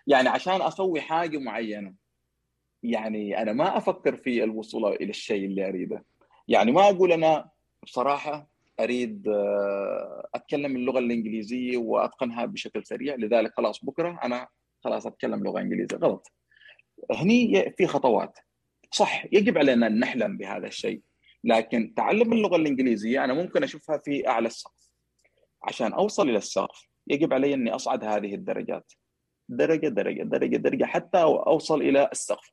يعني 0.07 0.29
عشان 0.29 0.61
أسوي 0.61 1.01
حاجة 1.01 1.37
معينة 1.37 1.93
يعني 2.83 3.41
أنا 3.41 3.53
ما 3.53 3.77
أفكر 3.77 4.15
في 4.17 4.43
الوصول 4.43 4.93
إلى 4.93 5.09
الشيء 5.09 5.45
اللي 5.45 5.69
أريده. 5.69 6.03
يعني 6.47 6.71
ما 6.71 6.89
أقول 6.89 7.11
أنا 7.11 7.49
بصراحة 7.83 8.47
أريد 8.79 9.27
آه، 9.27 10.27
أتكلم 10.35 10.75
اللغة 10.75 10.99
الإنجليزية 10.99 11.77
وأتقنها 11.77 12.45
بشكل 12.45 12.85
سريع 12.85 13.15
لذلك 13.15 13.53
خلاص 13.57 13.85
بكرة 13.85 14.19
أنا 14.23 14.47
خلاص 14.83 15.07
أتكلم 15.07 15.43
لغة 15.43 15.61
إنجليزية 15.61 15.97
غلط. 15.97 16.31
هني 17.11 17.73
في 17.77 17.87
خطوات. 17.87 18.39
صح 18.91 19.25
يجب 19.31 19.57
علينا 19.57 19.87
أن 19.87 19.99
نحلم 19.99 20.37
بهذا 20.37 20.67
الشيء 20.67 21.01
لكن 21.43 21.93
تعلم 21.95 22.33
اللغة 22.33 22.55
الإنجليزية 22.55 23.23
أنا 23.23 23.33
ممكن 23.33 23.63
أشوفها 23.63 23.97
في 23.97 24.27
أعلى 24.27 24.47
السقف. 24.47 24.89
عشان 25.63 25.93
أوصل 25.93 26.29
إلى 26.29 26.37
السقف 26.37 26.87
يجب 27.07 27.33
علي 27.33 27.53
أني 27.53 27.75
أصعد 27.75 28.03
هذه 28.03 28.35
الدرجات. 28.35 28.93
درجة 29.49 29.87
درجة 29.87 30.23
درجة 30.23 30.57
درجة 30.57 30.85
حتى 30.85 31.23
أوصل 31.23 31.81
إلى 31.81 32.09
السقف. 32.11 32.51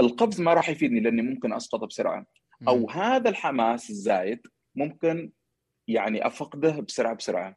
القفز 0.00 0.40
ما 0.40 0.54
راح 0.54 0.68
يفيدني 0.68 1.00
لأني 1.00 1.22
ممكن 1.22 1.52
اسقط 1.52 1.84
بسرعة. 1.84 2.26
أو 2.68 2.90
هذا 2.90 3.30
الحماس 3.30 3.90
الزايد 3.90 4.46
ممكن 4.74 5.32
يعني 5.88 6.26
أفقده 6.26 6.80
بسرعة 6.80 7.14
بسرعة 7.14 7.56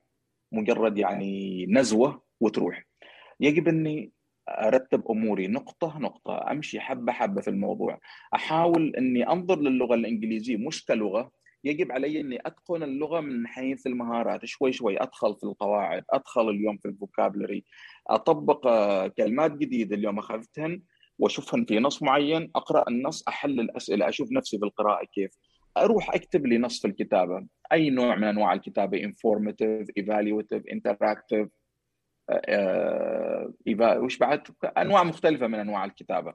مجرد 0.51 0.97
يعني 0.97 1.65
نزوة 1.69 2.23
وتروح. 2.39 2.85
يجب 3.39 3.67
إني 3.67 4.11
أرتب 4.49 5.11
أموري 5.11 5.47
نقطة 5.47 5.99
نقطة 5.99 6.51
أمشي 6.51 6.79
حبة 6.79 7.11
حبة 7.11 7.41
في 7.41 7.49
الموضوع. 7.49 7.99
أحاول 8.35 8.95
إني 8.95 9.27
أنظر 9.27 9.59
للغة 9.59 9.95
الإنجليزية 9.95 10.57
مش 10.57 10.85
كلغة. 10.85 11.31
يجب 11.63 11.91
علي 11.91 12.19
إني 12.21 12.39
أتقن 12.45 12.83
اللغة 12.83 13.19
من 13.19 13.47
حيث 13.47 13.87
المهارات 13.87 14.45
شوي 14.45 14.71
شوي 14.71 15.01
أدخل 15.01 15.35
في 15.35 15.43
القواعد 15.43 16.03
أدخل 16.09 16.49
اليوم 16.49 16.77
في 16.77 16.87
الفوكابلري 16.87 17.65
أطبق 18.07 18.67
كلمات 19.07 19.51
جديدة 19.51 19.95
اليوم 19.95 20.19
أخذتهن. 20.19 20.81
واشوفهن 21.21 21.65
في 21.65 21.79
نص 21.79 22.03
معين 22.03 22.51
أقرأ 22.55 22.89
النص 22.89 23.27
أحل 23.27 23.59
الأسئلة 23.59 24.09
أشوف 24.09 24.31
نفسي 24.31 24.57
بالقراءة 24.57 25.05
كيف. 25.05 25.31
أروح 25.77 26.15
أكتب 26.15 26.45
لي 26.45 26.57
نص 26.57 26.81
في 26.81 26.87
الكتابة. 26.87 27.47
أي 27.71 27.89
نوع 27.89 28.15
من 28.15 28.23
أنواع 28.23 28.53
الكتابة؟ 28.53 29.03
informative 29.03 29.87
evaluative 29.97 30.63
interactive 30.71 31.47
وش 33.77 34.17
بعد؟ 34.17 34.41
أنواع 34.77 35.03
مختلفة 35.03 35.47
من 35.47 35.59
أنواع 35.59 35.85
الكتابة. 35.85 36.33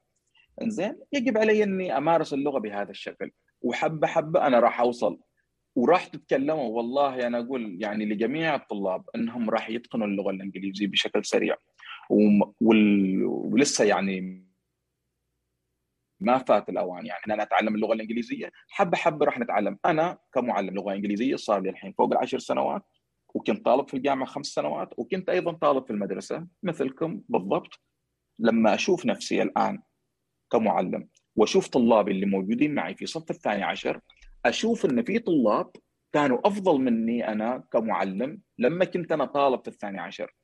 إنزين 0.62 0.98
يجب 1.12 1.38
علي 1.38 1.62
أني 1.62 1.96
أمارس 1.96 2.34
اللغة 2.34 2.58
بهذا 2.58 2.90
الشكل. 2.90 3.30
وحبه 3.62 4.06
حبه 4.06 4.46
أنا 4.46 4.60
راح 4.60 4.80
أوصل. 4.80 5.18
وراح 5.76 6.06
تتكلموا 6.06 6.68
والله 6.68 7.26
أنا 7.26 7.38
أقول 7.38 7.76
يعني 7.80 8.04
لجميع 8.04 8.54
الطلاب 8.54 9.04
إنهم 9.14 9.50
راح 9.50 9.70
يتقنوا 9.70 10.06
اللغة 10.06 10.30
الإنجليزية 10.30 10.86
بشكل 10.86 11.24
سريع. 11.24 11.56
ولسه 12.60 13.84
يعني 13.84 14.45
ما 16.20 16.38
فات 16.38 16.68
الأوان. 16.68 17.06
يعني 17.06 17.34
أنا 17.34 17.42
اتعلم 17.42 17.74
اللغة 17.74 17.92
الإنجليزية 17.92 18.52
حبة 18.68 18.96
حبة 18.96 19.26
راح 19.26 19.38
نتعلم. 19.38 19.78
أنا 19.84 20.18
كمعلم 20.34 20.74
لغة 20.74 20.94
إنجليزية 20.94 21.36
صار 21.36 21.60
لي 21.60 21.70
الحين 21.70 21.92
فوق 21.92 22.12
العشر 22.12 22.38
سنوات 22.38 22.82
وكنت 23.34 23.64
طالب 23.64 23.88
في 23.88 23.94
الجامعة 23.96 24.28
خمس 24.28 24.46
سنوات 24.46 24.98
وكنت 24.98 25.28
أيضا 25.28 25.52
طالب 25.52 25.84
في 25.84 25.90
المدرسة 25.90 26.46
مثلكم 26.62 27.22
بالضبط. 27.28 27.80
لما 28.38 28.74
أشوف 28.74 29.06
نفسي 29.06 29.42
الآن 29.42 29.82
كمعلم 30.52 31.08
وأشوف 31.36 31.68
طلابي 31.68 32.12
اللي 32.12 32.26
موجودين 32.26 32.74
معي 32.74 32.94
في 32.94 33.06
صف 33.06 33.30
الثاني 33.30 33.62
عشر 33.62 34.00
أشوف 34.44 34.84
إن 34.84 35.02
في 35.04 35.18
طلاب 35.18 35.70
كانوا 36.12 36.46
أفضل 36.48 36.80
مني 36.80 37.28
أنا 37.28 37.64
كمعلم 37.72 38.40
لما 38.58 38.84
كنت 38.84 39.12
أنا 39.12 39.24
طالب 39.24 39.60
في 39.62 39.68
الثاني 39.68 40.00
عشر. 40.00 40.36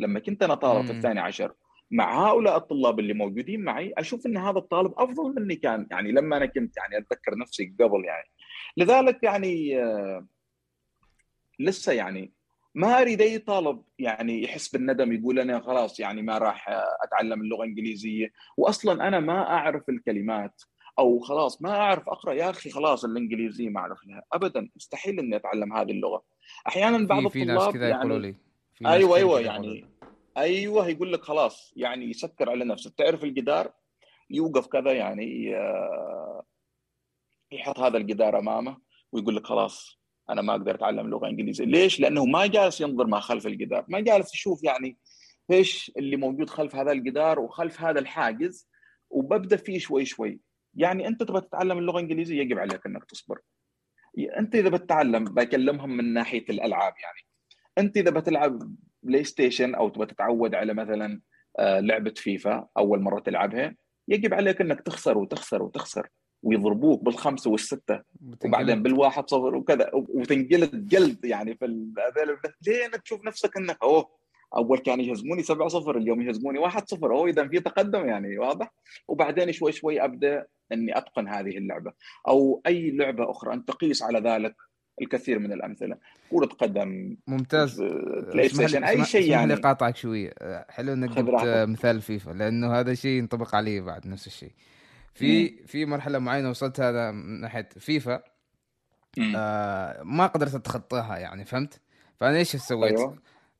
لما 0.00 0.20
كنت 0.20 0.42
أنا 0.42 0.54
طالب 0.54 0.86
في 0.86 0.92
الثاني 0.92 1.20
عشر. 1.20 1.54
مع 1.90 2.28
هؤلاء 2.30 2.56
الطلاب 2.56 3.00
اللي 3.00 3.14
موجودين 3.14 3.64
معي 3.64 3.94
أشوف 3.98 4.26
إن 4.26 4.36
هذا 4.36 4.58
الطالب 4.58 4.92
أفضل 4.96 5.34
مني 5.34 5.56
كان 5.56 5.86
يعني 5.90 6.12
لما 6.12 6.36
أنا 6.36 6.46
كنت 6.46 6.76
يعني 6.76 6.98
أتذكر 6.98 7.38
نفسي 7.38 7.74
قبل 7.80 8.04
يعني. 8.04 8.28
لذلك 8.76 9.22
يعني 9.22 9.82
آه، 9.82 10.26
لسه 11.58 11.92
يعني 11.92 12.32
ما 12.74 13.00
أريد 13.00 13.20
أي 13.20 13.38
طالب 13.38 13.82
يعني 13.98 14.42
يحس 14.42 14.68
بالندم 14.68 15.12
يقول 15.12 15.38
أنا 15.38 15.60
خلاص 15.60 16.00
يعني 16.00 16.22
ما 16.22 16.38
راح 16.38 16.68
أتعلم 17.02 17.40
اللغة 17.40 17.62
الإنجليزية 17.62 18.32
واصلا 18.56 19.08
أنا 19.08 19.20
ما 19.20 19.50
أعرف 19.50 19.88
الكلمات 19.88 20.62
أو 20.98 21.18
خلاص 21.20 21.62
ما 21.62 21.70
أعرف 21.70 22.08
أقرأ 22.08 22.32
يا 22.32 22.50
أخي 22.50 22.70
خلاص 22.70 23.04
الإنجليزية 23.04 23.68
ما 23.68 23.80
أعرف 23.80 23.98
لها 24.06 24.22
ابدا 24.32 24.68
مستحيل 24.76 25.18
إني 25.18 25.36
أتعلم 25.36 25.72
هذه 25.72 25.90
اللغة. 25.90 26.22
أحيانا 26.68 27.06
بعض 27.06 27.28
في 27.28 27.42
الطلاب 27.42 27.58
ناس 27.58 27.74
كذا 27.74 27.88
يعني 27.88 28.00
يقولوا 28.00 28.18
لي 28.18 28.34
أيوه 28.86 29.16
أيوه 29.16 29.40
يعني 29.40 29.84
أيوه 30.36 30.88
يقول 30.88 31.12
لك 31.12 31.22
خلاص 31.22 31.72
يعني 31.76 32.10
يسكر 32.10 32.50
على 32.50 32.64
نفسه. 32.64 32.90
تعرف 32.96 33.24
الجدار؟ 33.24 33.72
يوقف 34.30 34.66
كذا 34.66 34.92
يعني 34.92 35.56
آه، 35.56 36.44
يحط 37.52 37.78
هذا 37.78 37.96
الجدار 37.96 38.38
أمامه 38.38 38.78
ويقول 39.12 39.36
لك 39.36 39.46
خلاص 39.46 40.00
أنا 40.30 40.42
ما 40.42 40.52
أقدر 40.52 40.74
أتعلم 40.74 41.08
لغة 41.08 41.28
إنجليزية. 41.28 41.64
ليش؟ 41.64 42.00
لأنه 42.00 42.24
ما 42.24 42.46
جالس 42.46 42.80
ينظر 42.80 43.06
ما 43.06 43.20
خلف 43.20 43.46
الجدار 43.46 43.84
ما 43.88 44.00
جالس 44.00 44.34
يشوف 44.34 44.64
يعني 44.64 44.98
إيش 45.50 45.92
اللي 45.96 46.16
موجود 46.16 46.50
خلف 46.50 46.76
هذا 46.76 46.92
الجدار 46.92 47.40
وخلف 47.40 47.80
هذا 47.80 48.00
الحاجز 48.00 48.68
وببدأ 49.10 49.56
فيه 49.56 49.78
شوي 49.78 50.04
شوي. 50.04 50.40
يعني 50.74 51.08
أنت 51.08 51.22
تبغى 51.22 51.40
تتعلم 51.40 51.78
اللغة 51.78 51.96
الإنجليزية 51.96 52.40
يجب 52.40 52.58
عليك 52.58 52.86
إنك 52.86 53.04
تصبر. 53.04 53.38
أنت 54.38 54.54
إذا 54.54 54.68
بتتعلم 54.68 55.24
بكلمهم 55.24 55.96
من 55.96 56.12
ناحية 56.12 56.44
الألعاب 56.50 56.94
يعني 57.02 57.18
أنت 57.78 57.96
إذا 57.96 58.10
بتلعب 58.10 58.76
بلاي 59.04 59.24
ستيشن 59.24 59.74
أو 59.74 59.88
تبغى 59.88 60.06
تتعود 60.06 60.54
على 60.54 60.74
مثلا 60.74 61.20
آه، 61.58 61.80
لعبة 61.80 62.14
فيفا 62.16 62.66
أول 62.76 63.00
مرة 63.00 63.20
تلعبها 63.20 63.74
يجب 64.08 64.34
عليك 64.34 64.60
إنك 64.60 64.80
تخسر 64.80 65.18
وتخسر 65.18 65.62
وتخسر 65.62 66.08
ويضربوك 66.42 67.04
بالخمسة 67.04 67.50
والستة 67.50 68.02
وبعدين 68.44 68.82
بالواحد 68.82 69.30
صفر 69.30 69.56
وكذا 69.56 69.90
وتنجلد 69.92 70.88
جلد 70.88 71.24
يعني 71.24 71.54
في 71.54 71.64
هذول 71.98 72.38
إنك 72.84 73.02
تشوف 73.02 73.24
نفسك 73.24 73.56
إنك 73.56 73.78
أوه 73.82 74.08
أول 74.56 74.78
كان 74.78 75.00
يهزموني 75.00 75.42
7 75.42 75.68
0 75.68 75.98
اليوم 75.98 76.22
يهزموني 76.22 76.58
1 76.58 76.88
0 76.88 77.12
أوه 77.12 77.28
اذا 77.28 77.48
في 77.48 77.60
تقدم 77.60 78.06
يعني 78.06 78.38
واضح؟ 78.38 78.74
وبعدين 79.08 79.52
شوي 79.52 79.72
شوي 79.72 80.04
أبدأ 80.04 80.46
إني 80.72 80.98
أتقن 80.98 81.28
هذه 81.28 81.58
اللعبة. 81.58 81.92
أو 82.28 82.62
أي 82.66 82.90
لعبة 82.90 83.30
أخرى 83.30 83.54
أن 83.54 83.64
تقيس 83.64 84.02
على 84.02 84.18
ذلك 84.18 84.56
الكثير 85.00 85.38
من 85.38 85.52
الأمثلة. 85.52 85.96
كرة 86.30 86.46
قدم 86.46 87.16
ممتاز. 87.26 87.82
بلاي 87.82 88.48
ستيشن 88.48 88.84
أي 88.84 89.04
شيء 89.04 89.30
يعني 89.30 89.52
اسمح 89.52 89.56
لي 89.56 89.62
قاطعك 89.62 89.96
شوية 89.96 90.34
حلو 90.68 90.92
إنك 90.92 91.10
جبت 91.10 91.68
مثال 91.68 92.02
فيفا 92.02 92.30
لأنه 92.30 92.72
هذا 92.80 92.94
شيء 92.94 93.18
ينطبق 93.18 93.54
عليه 93.54 93.80
بعد 93.80 94.06
نفس 94.06 94.26
الشيء. 94.26 94.52
في 95.14 95.56
في 95.66 95.86
مرحلة 95.86 96.18
معينة 96.18 96.50
وصلت 96.50 96.80
هذا 96.80 97.10
من 97.10 97.40
ناحية 97.40 97.68
فيفا. 97.78 98.22
آه 99.36 100.02
ما 100.02 100.26
قدرت 100.26 100.54
أتخطاها 100.54 101.18
يعني 101.18 101.44
فهمت؟ 101.44 101.80
فأنا 102.20 102.36
إيش 102.36 102.56
سويت؟ 102.56 102.98
أيوة. 102.98 103.18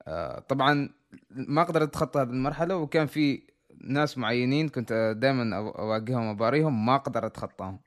آه 0.09 0.39
طبعا 0.39 0.89
ما 1.31 1.63
قدرت 1.63 1.89
اتخطى 1.89 2.21
هذه 2.21 2.29
المرحلة 2.29 2.77
وكان 2.77 3.07
في 3.07 3.43
ناس 3.81 4.19
معينين 4.19 4.69
كنت 4.69 5.17
دائما 5.19 5.57
أواجههم 5.57 6.29
وباريهم 6.29 6.87
ما 6.87 6.95
أقدر 6.95 7.27
أتخطاهم. 7.27 7.79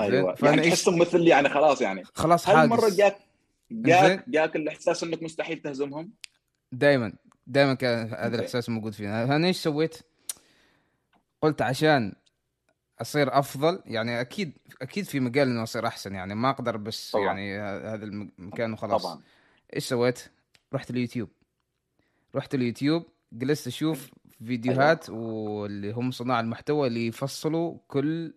أيوه. 0.00 0.36
يعني 0.42 0.62
تحسهم 0.62 0.98
مثل 0.98 1.26
يعني 1.26 1.48
خلاص 1.48 1.80
يعني. 1.80 2.04
خلاص 2.04 2.48
هل 2.48 2.68
مرة 2.68 2.88
جاك 2.88 3.16
جاك 3.70 4.28
جاك 4.28 4.56
الإحساس 4.56 5.02
إنك 5.02 5.22
مستحيل 5.22 5.58
تهزمهم؟ 5.58 6.12
دائما 6.72 7.12
دائما 7.46 7.74
كان 7.74 8.14
هذا 8.14 8.36
الإحساس 8.36 8.68
موجود 8.68 8.92
فينا. 8.92 9.26
فانا 9.26 9.46
إيش 9.46 9.56
سويت؟ 9.56 9.98
قلت 11.42 11.62
عشان 11.62 12.12
أصير 13.00 13.38
أفضل 13.38 13.82
يعني 13.86 14.20
أكيد 14.20 14.58
أكيد 14.82 15.04
في 15.04 15.20
مجال 15.20 15.48
إنه 15.48 15.62
أصير 15.62 15.86
أحسن 15.86 16.14
يعني 16.14 16.34
ما 16.34 16.50
أقدر 16.50 16.76
بس 16.76 17.10
طبعا. 17.10 17.24
يعني 17.24 17.58
هذا 17.88 18.04
المكان 18.04 18.72
وخلاص. 18.72 19.02
طبعا. 19.02 19.20
إيش 19.74 19.84
سويت؟ 19.84 20.30
رحت 20.74 20.90
اليوتيوب. 20.90 21.28
رحت 22.34 22.54
اليوتيوب 22.54 23.06
جلست 23.32 23.66
أشوف 23.66 24.10
فيديوهات 24.46 25.10
أيوة. 25.10 25.20
واللي 25.20 25.92
هم 25.92 26.10
صناع 26.10 26.40
المحتوى 26.40 26.86
اللي 26.86 27.06
يفصلوا 27.06 27.78
كل 27.88 28.34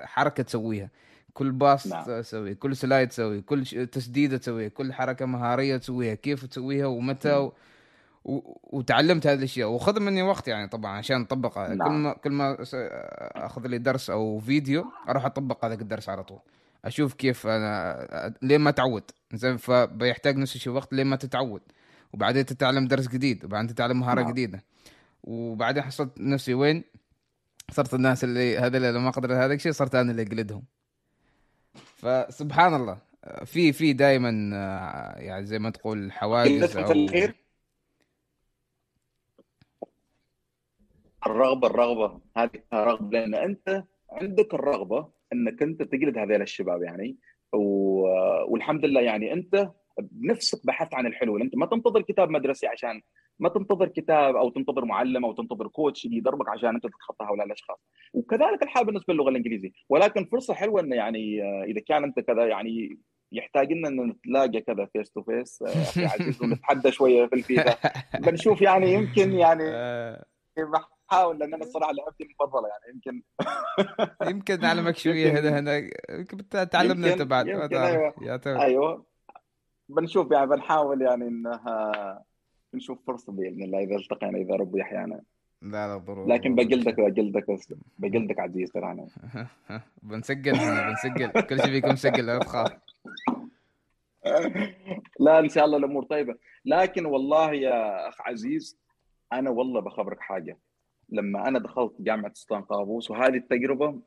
حركة 0.00 0.42
تسويها. 0.42 0.90
كل 1.34 1.52
باص 1.52 1.86
نعم. 1.86 2.04
تسويه 2.04 2.52
كل 2.52 2.76
سلايد 2.76 3.08
تسويه 3.08 3.40
كل 3.40 3.64
تسديدة 3.86 4.36
تسويها 4.36 4.68
كل 4.68 4.92
حركة 4.92 5.26
مهارية 5.26 5.76
تسويها 5.76 6.14
كيف 6.14 6.46
تسويها 6.46 6.86
ومتى 6.86 7.36
و... 7.36 7.52
وتعلمت 8.62 9.26
هذه 9.26 9.38
الأشياء. 9.38 9.70
وخذ 9.70 10.00
مني 10.00 10.22
وقت 10.22 10.48
يعني 10.48 10.68
طبعا 10.68 10.98
عشان 10.98 11.22
أطبقها. 11.22 11.74
نعم. 11.74 11.88
كل 11.88 11.92
ما 11.92 12.12
كل 12.12 12.30
ما 12.30 12.56
أخذ 13.36 13.66
لي 13.66 13.78
درس 13.78 14.10
أو 14.10 14.40
فيديو 14.40 14.84
أروح 15.08 15.26
أطبق 15.26 15.64
هذا 15.64 15.74
الدرس 15.74 16.08
على 16.08 16.24
طول. 16.24 16.38
أشوف 16.84 17.14
كيف 17.14 17.46
أنا 17.46 18.34
لين 18.42 18.60
ما 18.60 18.70
تعود؟ 18.70 19.02
زين 19.32 19.56
فبيحتاج 19.56 20.36
نفس 20.36 20.56
الشيء 20.56 20.72
وقت 20.72 20.92
لين 20.92 21.06
ما 21.06 21.16
تتعود. 21.16 21.62
وبعدين 22.12 22.46
تتعلم 22.46 22.86
درس 22.86 23.08
جديد 23.08 23.44
وبعدين 23.44 23.74
تتعلم 23.74 24.00
مهارة 24.00 24.20
نعم. 24.20 24.30
جديدة. 24.30 24.64
وبعدين 25.24 25.82
حصلت 25.82 26.20
نفسي 26.20 26.54
وين؟ 26.54 26.84
صرت 27.72 27.94
الناس 27.94 28.24
اللي 28.24 28.58
هذا 28.58 28.76
اللي 28.76 29.00
ما 29.00 29.10
قدرت 29.10 29.32
هذا 29.32 29.54
الشيء 29.54 29.72
صرت 29.72 29.94
أنا 29.94 30.10
اللي 30.10 30.22
أقلدهم. 30.22 30.64
فسبحان 31.74 32.74
الله. 32.74 32.98
في 33.44 33.72
في 33.72 33.92
دائما 33.92 34.30
يعني 35.16 35.46
زي 35.46 35.58
ما 35.58 35.70
تقول 35.70 36.12
حواجز 36.12 36.76
أو 36.76 36.92
الرغبة 41.26 41.68
الرغبة. 41.68 42.20
هذه 42.36 42.50
رغبه 42.74 43.18
لأن 43.18 43.34
أنت 43.34 43.84
عندك 44.10 44.54
الرغبة 44.54 45.08
إنك 45.32 45.62
أنت 45.62 45.82
تقلد 45.82 46.18
هذول 46.18 46.42
الشباب 46.42 46.82
يعني. 46.82 47.16
والحمد 48.48 48.84
لله 48.84 49.00
يعني 49.00 49.32
أنت 49.32 49.70
بنفسك 49.98 50.66
بحثت 50.66 50.94
عن 50.94 51.06
الحلول. 51.06 51.42
أنت 51.42 51.56
ما 51.56 51.66
تنتظر 51.66 52.02
كتاب 52.02 52.30
مدرسي 52.30 52.66
عشان 52.66 53.02
ما 53.42 53.48
تنتظر 53.48 53.88
كتاب 53.88 54.36
أو 54.36 54.50
تنتظر 54.50 54.84
معلم 54.84 55.24
أو 55.24 55.32
تنتظر 55.32 55.68
coach 55.68 56.04
يدربك 56.04 56.48
عشان 56.48 56.68
أنت 56.68 56.86
تتخطى 56.86 57.24
هؤلاء 57.24 57.46
الأشخاص. 57.46 57.78
وكذلك 58.12 58.62
الحال 58.62 58.86
بالنسبة 58.86 59.14
للغة 59.14 59.28
الإنجليزية. 59.28 59.70
ولكن 59.88 60.24
فرصة 60.24 60.54
حلوة 60.54 60.80
إنه 60.80 60.96
يعني 60.96 61.42
آه، 61.42 61.64
إذا 61.64 61.80
كان 61.80 62.04
أنت 62.04 62.20
كذا 62.20 62.46
يعني 62.46 62.98
يحتاج 63.32 63.72
لنا 63.72 63.88
ان 63.88 64.08
نتلاقى 64.08 64.60
كذا 64.60 64.88
face 64.92 65.10
to 65.10 65.22
face 65.22 65.62
أخي 65.62 66.04
عزيز 66.04 66.42
ونتحدى 66.42 66.92
شوية 66.92 67.26
في 67.26 67.34
الفيفا. 67.34 67.76
بنشوف 68.26 68.62
يعني 68.62 68.92
يمكن 68.92 69.32
يعني 69.32 69.64
آه. 69.66 70.24
بحاول 70.56 71.38
لأن 71.38 71.54
أنا 71.54 71.64
الصراحه 71.64 71.92
لعبتي 71.92 72.24
المفضلة 72.24 72.68
يعني 72.68 72.94
يمكن. 72.94 73.22
يمكن 74.30 74.60
نعلمك 74.60 74.96
شوية 74.96 75.30
هنا 75.30 75.58
هنا. 75.58 75.90
يمكن 76.10 76.48
تعلمنا 76.48 77.12
أنت 77.12 77.22
بعد. 77.22 77.48
أيوه. 77.48 78.40
أيوه. 78.46 79.06
بنشوف 79.88 80.32
يعني 80.32 80.46
بنحاول 80.46 81.02
يعني 81.02 81.28
إنها 81.28 82.24
نشوف 82.74 83.06
فرصة 83.06 83.32
بإذن 83.32 83.62
الله 83.62 83.78
إذا 83.78 83.96
التقينا 83.96 84.38
إذا 84.38 84.54
ربي 84.54 84.82
أحيانا. 84.82 85.22
لا 85.62 85.86
لا 85.88 85.96
ضروري 85.96 86.32
لكن 86.32 86.54
بقلدك 86.54 87.00
بقلدك 87.00 87.44
بقلدك 87.98 88.38
عزيز 88.40 88.70
ترى 88.72 88.92
أنا. 88.92 89.06
بنسجل 90.02 90.52
بنسجل. 90.52 91.30
كل 91.40 91.56
شيء 91.60 91.70
فيكم 91.70 91.88
مسجل 91.88 92.26
لا 92.26 92.38
تخاف. 92.38 92.72
لا 95.20 95.38
إن 95.38 95.48
شاء 95.48 95.64
الله 95.64 95.76
الأمور 95.76 96.04
طيبة. 96.04 96.34
لكن 96.64 97.06
والله 97.06 97.52
يا 97.52 98.08
أخ 98.08 98.20
عزيز 98.20 98.78
أنا 99.32 99.50
والله 99.50 99.80
بخبرك 99.80 100.20
حاجة. 100.20 100.58
لما 101.08 101.48
أنا 101.48 101.58
دخلت 101.58 101.92
جامعة 102.00 102.32
سلطان 102.34 102.62
قابوس 102.62 103.10
وهذه 103.10 103.36
التجربة 103.36 104.00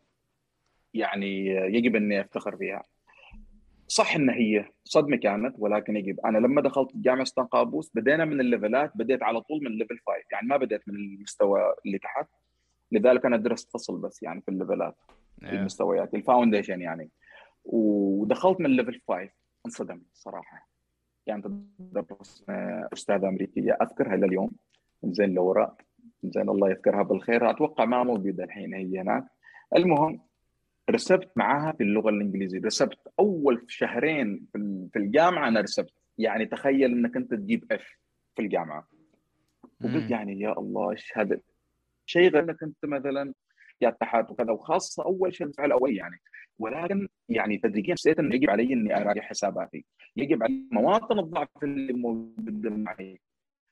يعني 0.93 1.47
يجب 1.47 1.95
إني 1.95 2.21
أفتخر 2.21 2.57
فيها. 2.57 2.83
صح 3.87 4.15
إن 4.15 4.29
هي 4.29 4.65
صدمة 4.83 5.17
كانت 5.17 5.55
ولكن 5.59 5.95
يجب. 5.95 6.19
أنا 6.19 6.37
لما 6.37 6.61
دخلت 6.61 6.89
جامعة 6.95 7.23
سلطان 7.23 7.45
قابوس 7.45 7.91
بدينا 7.95 8.25
من 8.25 8.39
ال 8.39 8.47
levelات 8.47 8.91
بديت 8.95 9.23
على 9.23 9.41
طول 9.41 9.63
من 9.63 9.71
level 9.71 9.97
5 10.07 10.17
يعني 10.31 10.47
ما 10.47 10.57
بديت 10.57 10.81
من 10.87 10.95
المستوى 10.95 11.61
اللي 11.85 11.97
تحت. 11.97 12.27
لذلك 12.91 13.25
أنا 13.25 13.37
درست 13.37 13.71
فصل 13.71 14.01
بس 14.01 14.23
يعني 14.23 14.41
في 14.41 14.51
ال 14.51 14.58
levelات 14.58 14.95
في 15.39 15.51
المستويات 15.51 16.13
ال 16.13 16.20
foundation 16.20 16.81
يعني. 16.81 17.09
ودخلت 17.65 18.61
من 18.61 18.69
level 18.69 19.01
5 19.07 19.29
انصدمت 19.65 20.05
صراحة. 20.13 20.69
كانت 21.25 21.45
يعني 21.45 22.87
أستاذة 22.93 23.27
أمريكية. 23.27 23.77
أذكرها 23.81 24.15
لليوم 24.15 24.51
زين 25.03 25.33
لوراء 25.33 25.75
زين 26.23 26.49
الله 26.49 26.69
يذكرها 26.69 27.03
بالخير. 27.03 27.49
أتوقع 27.49 27.85
ما 27.85 28.03
موجودة 28.03 28.43
الحين 28.43 28.73
هي 28.73 29.01
هناك. 29.01 29.25
المهم 29.75 30.21
رسبت 30.89 31.31
معاها 31.35 31.71
في 31.71 31.83
اللغة 31.83 32.09
الإنجليزية. 32.09 32.61
رسبت 32.61 32.99
أول 33.19 33.65
شهرين 33.67 34.45
في 34.93 34.95
الجامعة 34.95 35.47
أنا 35.47 35.61
رسبت. 35.61 35.93
يعني 36.17 36.45
تخيل 36.45 36.91
إنك 36.91 37.15
أنت 37.15 37.33
تجيب 37.33 37.71
F 37.71 37.97
في 38.35 38.41
الجامعة. 38.41 38.87
وقلت 39.81 40.11
يعني 40.11 40.39
يا 40.39 40.59
الله 40.59 40.91
إيش 40.91 41.17
هذا؟ 41.17 41.39
شيء 42.05 42.29
غير 42.29 42.43
إنك 42.43 42.63
أنت 42.63 42.85
مثلا 42.85 43.33
يا 43.81 43.89
تحت 43.89 44.31
وكذا. 44.31 44.51
وخاصة 44.51 45.05
أول 45.05 45.33
شيء 45.33 45.47
الدفعه 45.47 45.65
الأول 45.65 45.95
يعني. 45.95 46.21
ولكن 46.59 47.07
يعني 47.29 47.57
تدريجيا 47.57 47.93
حسيت 47.93 48.19
إنه 48.19 48.35
يجب 48.35 48.49
علي 48.49 48.73
إني 48.73 49.01
أراجع 49.01 49.21
حساباتي. 49.21 49.85
يجب 50.17 50.43
علي 50.43 50.63
مواطن 50.71 51.19
الضعف 51.19 51.63
اللي 51.63 51.93
موجوده 51.93 52.69
معي. 52.69 53.19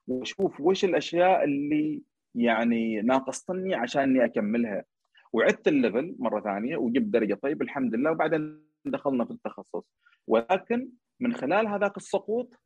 وأشوف 0.08 0.62
وش 0.62 0.86
الأشياء 0.86 1.44
اللي 1.44 2.02
يعني 2.36 3.02
ناقصتني 3.02 3.76
عشان 3.76 4.02
إني 4.02 4.26
أكملها. 4.26 4.84
وعدت 5.34 5.68
الليفل 5.68 6.16
مرة 6.20 6.42
ثانية 6.42 6.78
وجبت 6.78 7.06
درجة 7.06 7.34
طيب 7.34 7.62
الحمد 7.62 7.96
لله 7.96 8.12
وبعدين 8.12 8.64
دخلنا 8.86 9.26
في 9.26 9.32
التخصص. 9.32 9.84
ولكن 10.28 10.90
من 11.20 11.34
خلال 11.34 11.68
هذاك 11.68 11.98
السقوط 11.98 12.60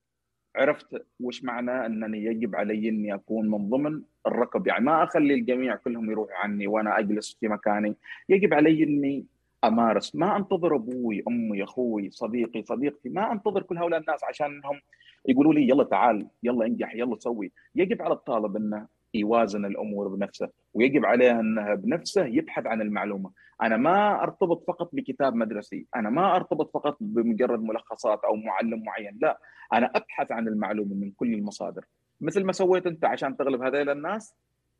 عرفت 0.55 1.05
وش 1.19 1.43
معنى 1.43 1.85
أنني 1.85 2.23
يجب 2.25 2.55
علي 2.55 2.89
إني 2.89 3.13
أكون 3.13 3.49
من 3.51 3.69
ضمن 3.69 4.01
الركب. 4.27 4.67
يعني 4.67 4.85
ما 4.85 5.03
أخلي 5.03 5.33
الجميع 5.33 5.75
كلهم 5.75 6.11
يروحوا 6.11 6.35
عني 6.35 6.67
وأنا 6.67 6.99
أجلس 6.99 7.37
في 7.39 7.47
مكاني. 7.47 7.95
يجب 8.29 8.53
علي 8.53 8.83
إني 8.83 9.25
أمارس. 9.63 10.15
ما 10.15 10.37
أنتظر 10.37 10.75
أبوي 10.75 11.23
أمي 11.27 11.63
أخوي 11.63 12.09
صديقي 12.11 12.63
صديقتي. 12.63 13.09
ما 13.09 13.31
أنتظر 13.31 13.61
كل 13.61 13.77
هؤلاء 13.77 13.99
الناس 13.99 14.23
عشانهم 14.23 14.81
يقولوا 15.27 15.53
لي 15.53 15.69
يلا 15.69 15.83
تعال 15.83 16.27
يلا 16.43 16.65
انجح 16.65 16.95
يلا 16.95 17.15
سوي. 17.19 17.51
يجب 17.75 18.01
على 18.01 18.13
الطالب 18.13 18.55
إنه 18.55 18.87
يوازن 19.13 19.65
الأمور 19.65 20.07
بنفسه 20.07 20.49
ويجب 20.73 21.05
عليه 21.05 21.39
انه 21.39 21.75
بنفسه 21.75 22.25
يبحث 22.25 22.65
عن 22.65 22.81
المعلومة. 22.81 23.31
أنا 23.61 23.77
ما 23.77 24.23
أرتبط 24.23 24.63
فقط 24.67 24.89
بكتاب 24.93 25.35
مدرسي 25.35 25.85
أنا 25.95 26.09
ما 26.09 26.35
أرتبط 26.35 26.73
فقط 26.73 26.97
بمجرد 26.99 27.63
ملخصات 27.63 28.21
أو 28.25 28.35
معلم 28.35 28.83
معين 28.83 29.17
لا 29.21 29.39
أنا 29.73 29.91
أبحث 29.95 30.31
عن 30.31 30.47
المعلومة 30.47 30.95
من 30.95 31.11
كل 31.11 31.33
المصادر. 31.33 31.85
مثل 32.21 32.43
ما 32.43 32.51
سويت 32.51 32.87
أنت 32.87 33.05
عشان 33.05 33.37
تغلب 33.37 33.61
هذيل 33.61 33.89
الناس 33.89 34.35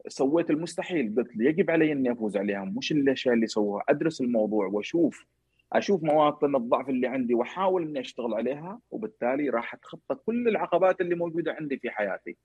سويت 0.08 0.50
المستحيل 0.50 1.16
قلت 1.18 1.30
يجب 1.36 1.72
علي 1.72 1.92
أني 1.92 2.12
أفوز 2.12 2.38
عليهم. 2.38 2.78
مش 2.78 2.92
الاشياء 2.92 3.36
اللي 3.36 3.48
سووها 3.48 3.84
أدرس 3.90 4.22
الموضوع 4.22 4.66
وأشوف 4.68 5.26
أشوف 5.74 6.04
مواطن 6.04 6.56
الضعف 6.56 6.90
اللي 6.90 7.08
عندي 7.08 7.34
وأحاول 7.34 7.84
أني 7.84 8.00
أشتغل 8.00 8.34
عليها 8.34 8.80
وبالتالي 8.92 9.50
راح 9.50 9.74
أتخطى 9.74 10.16
كل 10.16 10.48
العقبات 10.48 11.02
اللي 11.02 11.16
موجودة 11.16 11.54
عندي 11.54 11.78
في 11.78 11.90
حياتي. 11.90 12.38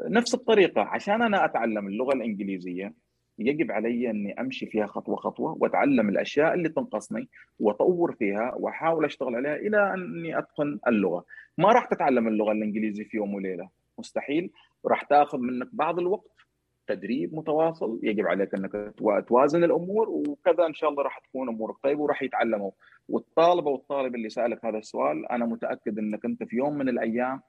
نفس 0.00 0.34
الطريقة. 0.34 0.82
عشان 0.82 1.22
أنا 1.22 1.44
أتعلم 1.44 1.88
اللغة 1.88 2.14
الإنجليزية 2.14 2.94
يجب 3.38 3.72
علي 3.72 4.10
أني 4.10 4.40
أمشي 4.40 4.66
فيها 4.66 4.86
خطوة 4.86 5.16
خطوة 5.16 5.56
وأتعلم 5.60 6.08
الأشياء 6.08 6.54
اللي 6.54 6.68
تنقصني 6.68 7.28
وأطور 7.60 8.12
فيها 8.12 8.54
وأحاول 8.54 9.04
أشتغل 9.04 9.36
عليها 9.36 9.56
إلى 9.56 9.94
أني 9.94 10.38
أتقن 10.38 10.78
اللغة. 10.86 11.24
ما 11.58 11.72
راح 11.72 11.84
تتعلم 11.84 12.28
اللغة 12.28 12.52
الإنجليزية 12.52 13.04
في 13.04 13.16
يوم 13.16 13.34
وليلة، 13.34 13.68
مستحيل، 13.98 14.50
راح 14.86 15.02
تاخذ 15.02 15.38
منك 15.38 15.68
بعض 15.72 15.98
الوقت. 15.98 16.30
تدريب 16.86 17.34
متواصل. 17.34 18.00
يجب 18.02 18.26
عليك 18.26 18.54
أنك 18.54 18.94
توازن 19.28 19.64
الأمور 19.64 20.08
وكذا 20.10 20.66
إن 20.66 20.74
شاء 20.74 20.90
الله 20.90 21.02
راح 21.02 21.18
تكون 21.18 21.48
أمورك 21.48 21.76
طيبه 21.82 22.00
وراح 22.00 22.22
يتعلموا. 22.22 22.70
والطالب 23.08 24.14
اللي 24.14 24.28
سألك 24.28 24.64
هذا 24.64 24.78
السؤال 24.78 25.32
أنا 25.32 25.46
متأكد 25.46 25.98
أنك 25.98 26.24
أنت 26.24 26.42
في 26.42 26.56
يوم 26.56 26.74
من 26.78 26.88
الأيام 26.88 27.40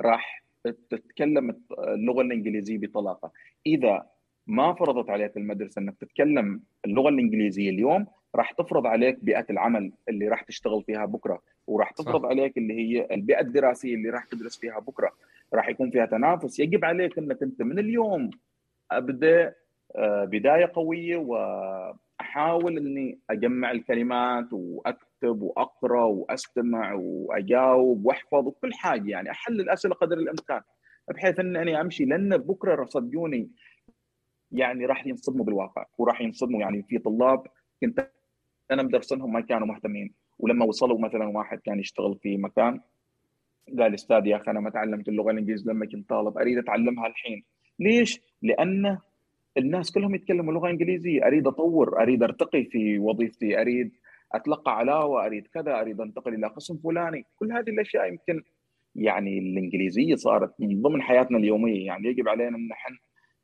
راح 0.00 0.44
تتكلم 0.90 1.60
اللغة 1.78 2.22
الإنجليزية 2.22 2.78
بطلاقة. 2.78 3.32
إذا 3.66 4.06
ما 4.46 4.74
فرضت 4.74 5.10
عليك 5.10 5.36
المدرسة 5.36 5.80
إنك 5.80 5.96
تتكلم 6.00 6.62
اللغة 6.84 7.08
الإنجليزية 7.08 7.70
اليوم 7.70 8.06
راح 8.34 8.52
تفرض 8.52 8.86
عليك 8.86 9.24
بيئة 9.24 9.46
العمل 9.50 9.92
اللي 10.08 10.28
راح 10.28 10.42
تشتغل 10.42 10.82
فيها 10.82 11.04
بكرة. 11.04 11.42
وراح 11.66 11.90
تفرض 11.90 12.22
صح. 12.22 12.28
عليك 12.28 12.58
اللي 12.58 12.74
هي 12.74 13.08
البيئة 13.10 13.40
الدراسية 13.40 13.94
اللي 13.94 14.10
راح 14.10 14.24
تدرس 14.24 14.58
فيها 14.58 14.78
بكرة. 14.78 15.10
راح 15.54 15.68
يكون 15.68 15.90
فيها 15.90 16.06
تنافس. 16.06 16.60
يجب 16.60 16.84
عليك 16.84 17.18
إنك 17.18 17.42
أنت 17.42 17.62
من 17.62 17.78
اليوم 17.78 18.30
أبدأ 18.90 19.54
آه، 19.96 20.24
بداية 20.24 20.70
قوية 20.74 21.16
وأحاول 21.16 22.76
إني 22.76 23.18
أجمع 23.30 23.70
الكلمات 23.70 24.52
واكتب 25.22 25.42
وأقرأ 25.42 26.04
وأستمع 26.04 26.94
وأجاوب 26.94 28.06
وأحفظ 28.06 28.46
وكل 28.46 28.74
حاجة 28.74 29.10
يعني 29.10 29.30
أحل 29.30 29.60
الأسئلة 29.60 29.94
قدر 29.94 30.18
الإمكان 30.18 30.60
بحيث 31.08 31.40
أني 31.40 31.80
أمشي 31.80 32.04
لأن 32.04 32.36
بكرة 32.36 32.84
صدقوني 32.84 33.50
يعني 34.52 34.86
راح 34.86 35.06
ينصدموا 35.06 35.44
بالواقع 35.44 35.86
وراح 35.98 36.20
ينصدموا 36.20 36.60
يعني 36.60 36.82
في 36.82 36.98
طلاب 36.98 37.46
كنت 37.80 38.10
أنا 38.70 38.82
مدرسنهم 38.82 39.32
ما 39.32 39.40
كانوا 39.40 39.66
مهتمين 39.66 40.14
ولما 40.38 40.64
وصلوا 40.64 40.98
مثلا 40.98 41.28
واحد 41.28 41.58
كان 41.58 41.78
يشتغل 41.78 42.18
في 42.22 42.36
مكان 42.36 42.80
قال 43.78 43.94
أستاذ 43.94 44.26
يا 44.26 44.36
أخي 44.36 44.50
أنا 44.50 44.60
ما 44.60 44.70
تعلمت 44.70 45.08
اللغة 45.08 45.30
الإنجليزية 45.30 45.72
لما 45.72 45.86
كنت 45.86 46.08
طالب 46.08 46.38
أريد 46.38 46.58
أتعلمها 46.58 47.06
الحين 47.06 47.44
ليش؟ 47.78 48.20
لأن 48.42 48.98
الناس 49.56 49.92
كلهم 49.92 50.14
يتكلموا 50.14 50.52
لغة 50.52 50.70
إنجليزية 50.70 51.26
أريد 51.26 51.46
أطور 51.46 52.02
أريد 52.02 52.22
أرتقي 52.22 52.64
في 52.64 52.98
وظيفتي 52.98 53.60
أريد 53.60 53.92
أتلقى 54.32 54.76
علاوه 54.76 55.26
اريد 55.26 55.46
كذا 55.46 55.80
أريد 55.80 56.00
انتقل 56.00 56.34
إلى 56.34 56.46
قسم 56.46 56.76
فلاني. 56.76 57.24
كل 57.36 57.52
هذه 57.52 57.70
الأشياء 57.70 58.08
يمكن 58.08 58.42
يعني 58.94 59.38
الإنجليزية 59.38 60.14
صارت 60.14 60.54
من 60.60 60.82
ضمن 60.82 61.02
حياتنا 61.02 61.38
اليومية. 61.38 61.86
يعني 61.86 62.08
يجب 62.08 62.28
علينا 62.28 62.56
إن 62.56 62.68
نحن 62.68 62.98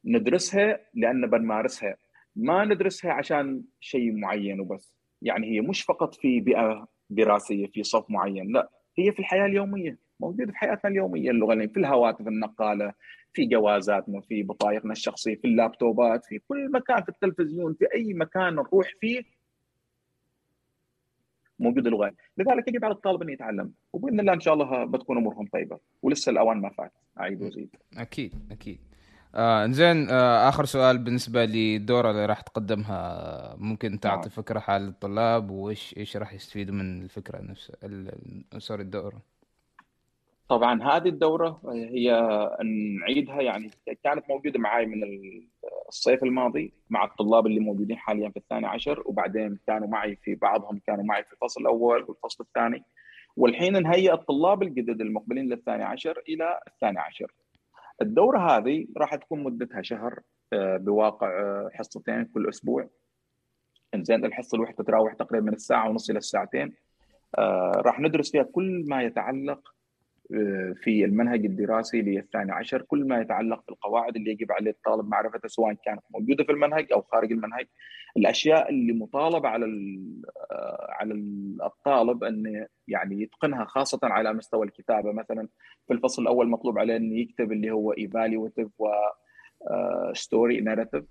ندرسها 0.04 0.80
لأن 0.94 1.26
بنمارسها. 1.26 1.96
ما 2.36 2.64
ندرسها 2.64 3.12
عشان 3.12 3.62
شيء 3.80 4.12
معين 4.12 4.60
وبس. 4.60 4.94
يعني 5.22 5.46
هي 5.46 5.60
مش 5.60 5.82
فقط 5.82 6.14
في 6.14 6.40
بيئة 6.40 6.88
دراسية 7.10 7.66
في 7.66 7.82
صف 7.82 8.10
معين. 8.10 8.52
لا 8.52 8.70
هي 8.98 9.12
في 9.12 9.18
الحياة 9.18 9.46
اليومية. 9.46 9.98
موجودة 10.20 10.52
في 10.52 10.58
حياتنا 10.58 10.90
اليومية. 10.90 11.30
اللغة 11.30 11.66
في 11.66 11.76
الهواتف 11.76 12.28
النقالة 12.28 12.92
في 13.34 13.46
جوازاتنا 13.46 14.20
في 14.20 14.42
بطايقنا 14.42 14.92
الشخصية 14.92 15.36
في 15.36 15.44
اللابتوبات 15.44 16.24
في 16.24 16.38
كل 16.38 16.70
مكان 16.70 17.02
في 17.02 17.08
التلفزيون 17.08 17.74
في 17.74 17.86
أي 17.94 18.14
مكان 18.14 18.54
نروح 18.54 18.88
فيه 19.00 19.22
موجوده 21.58 21.90
لغة. 21.90 22.12
لذلك 22.38 22.68
يجب 22.68 22.84
على 22.84 22.94
الطالب 22.94 23.22
انه 23.22 23.32
يتعلم. 23.32 23.72
وبإذن 23.92 24.20
الله 24.20 24.32
إن 24.32 24.40
شاء 24.40 24.54
الله 24.54 24.84
بتكون 24.84 25.16
أمورهم 25.16 25.46
طيبة. 25.52 25.78
ولسه 26.02 26.30
الأوان 26.30 26.60
ما 26.60 26.68
فات 26.68 26.92
أعيد 27.20 27.42
وأزيد. 27.42 27.76
أكيد 27.96 28.34
أكيد. 28.50 28.78
آه 29.34 29.66
زين 29.66 30.10
آه 30.10 30.48
آخر 30.48 30.64
سؤال 30.64 30.98
بالنسبة 30.98 31.44
للدوره 31.44 32.10
اللي 32.10 32.26
راح 32.26 32.40
تقدمها. 32.40 33.56
ممكن 33.58 34.00
تعطي 34.00 34.28
نعم. 34.28 34.28
فكرة 34.28 34.58
حال 34.58 34.88
الطلاب 34.88 35.50
وإيش 35.50 35.94
إيش 35.96 36.16
راح 36.16 36.32
يستفيدوا 36.32 36.74
من 36.74 37.02
الفكرة 37.02 37.40
نفسها 37.40 37.76
سوري 38.58 38.82
الدورة؟ 38.82 39.22
طبعا 40.48 40.82
هذه 40.82 41.08
الدورة 41.08 41.60
هي 41.72 42.10
نعيدها 43.00 43.40
يعني 43.42 43.70
كانت 44.04 44.24
موجودة 44.30 44.58
معي 44.60 44.86
من 44.86 45.00
الصيف 45.88 46.22
الماضي 46.22 46.72
مع 46.90 47.04
الطلاب 47.04 47.46
اللي 47.46 47.60
موجودين 47.60 47.98
حاليا 47.98 48.28
في 48.28 48.36
الثاني 48.36 48.66
عشر 48.66 49.02
وبعدين 49.06 49.58
كانوا 49.66 49.88
معي 49.88 50.16
في 50.16 50.34
بعضهم 50.34 50.80
كانوا 50.86 51.04
معي 51.04 51.24
في 51.24 51.32
الفصل 51.32 51.60
الأول 51.60 52.04
والفصل 52.08 52.44
الثاني. 52.44 52.84
والحين 53.36 53.82
نهيئ 53.82 54.12
الطلاب 54.12 54.62
الجدد 54.62 55.00
المقبلين 55.00 55.48
للثاني 55.48 55.84
عشر 55.84 56.22
إلى 56.28 56.60
الثاني 56.68 56.98
عشر. 56.98 57.32
الدورة 58.02 58.38
هذه 58.38 58.86
راح 58.96 59.14
تكون 59.14 59.42
مدتها 59.42 59.82
شهر 59.82 60.20
آه، 60.52 60.76
بواقع 60.76 61.28
آه، 61.28 61.70
حصتين 61.72 62.24
كل 62.24 62.48
أسبوع. 62.48 62.88
إنزين 63.94 64.24
الحصة 64.24 64.56
الواحدة 64.56 64.76
تتراوح 64.84 65.14
تقريبا 65.14 65.46
من 65.46 65.54
الساعة 65.54 65.88
ونص 65.88 66.10
إلى 66.10 66.18
الساعتين. 66.18 66.72
آه، 67.38 67.72
راح 67.76 68.00
ندرس 68.00 68.32
فيها 68.32 68.42
كل 68.42 68.84
ما 68.88 69.02
يتعلق 69.02 69.73
في 70.74 71.04
المنهج 71.04 71.44
الدراسي 71.44 72.02
للثاني 72.02 72.52
عشر 72.52 72.82
كل 72.82 73.08
ما 73.08 73.20
يتعلق 73.20 73.64
بالقواعد 73.68 74.16
اللي 74.16 74.30
يجب 74.30 74.52
عليه 74.52 74.70
الطالب 74.70 75.08
معرفتها 75.08 75.48
سواء 75.48 75.74
كانت 75.84 76.02
موجودة 76.10 76.44
في 76.44 76.52
المنهج 76.52 76.92
أو 76.92 77.02
خارج 77.02 77.32
المنهج. 77.32 77.66
الأشياء 78.16 78.70
اللي 78.70 78.92
مطالبة 78.92 79.48
على 79.48 79.66
على 80.88 81.14
الطالب 81.64 82.24
ان 82.24 82.66
يعني 82.88 83.22
يتقنها 83.22 83.64
خاصة 83.64 83.98
على 84.02 84.32
مستوى 84.32 84.66
الكتابة. 84.66 85.12
مثلا 85.12 85.48
في 85.86 85.92
الفصل 85.92 86.22
الأول 86.22 86.48
مطلوب 86.48 86.78
عليه 86.78 86.96
إنه 86.96 87.18
يكتب 87.18 87.52
اللي 87.52 87.70
هو 87.70 87.92
evaluative 87.92 88.68
و 88.78 88.88
story 90.12 90.60
narrative 90.60 91.04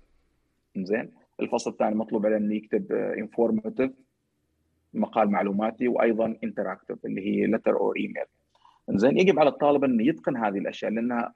زين 0.76 1.10
الفصل 1.40 1.70
الثاني 1.70 1.94
مطلوب 1.94 2.26
عليه 2.26 2.36
إنه 2.36 2.54
يكتب 2.54 2.92
informative 2.92 3.90
مقال 4.94 5.30
معلوماتي 5.30 5.88
وأيضا 5.88 6.36
interactive 6.44 7.06
اللي 7.06 7.20
هي 7.20 7.46
letter 7.46 7.76
أو 7.76 7.94
ايميل 7.96 8.24
زين 8.90 9.18
يجب 9.18 9.38
على 9.38 9.48
الطالب 9.48 9.84
انه 9.84 10.06
يتقن 10.06 10.36
هذه 10.36 10.58
الأشياء 10.58 10.90
لأنها 10.90 11.34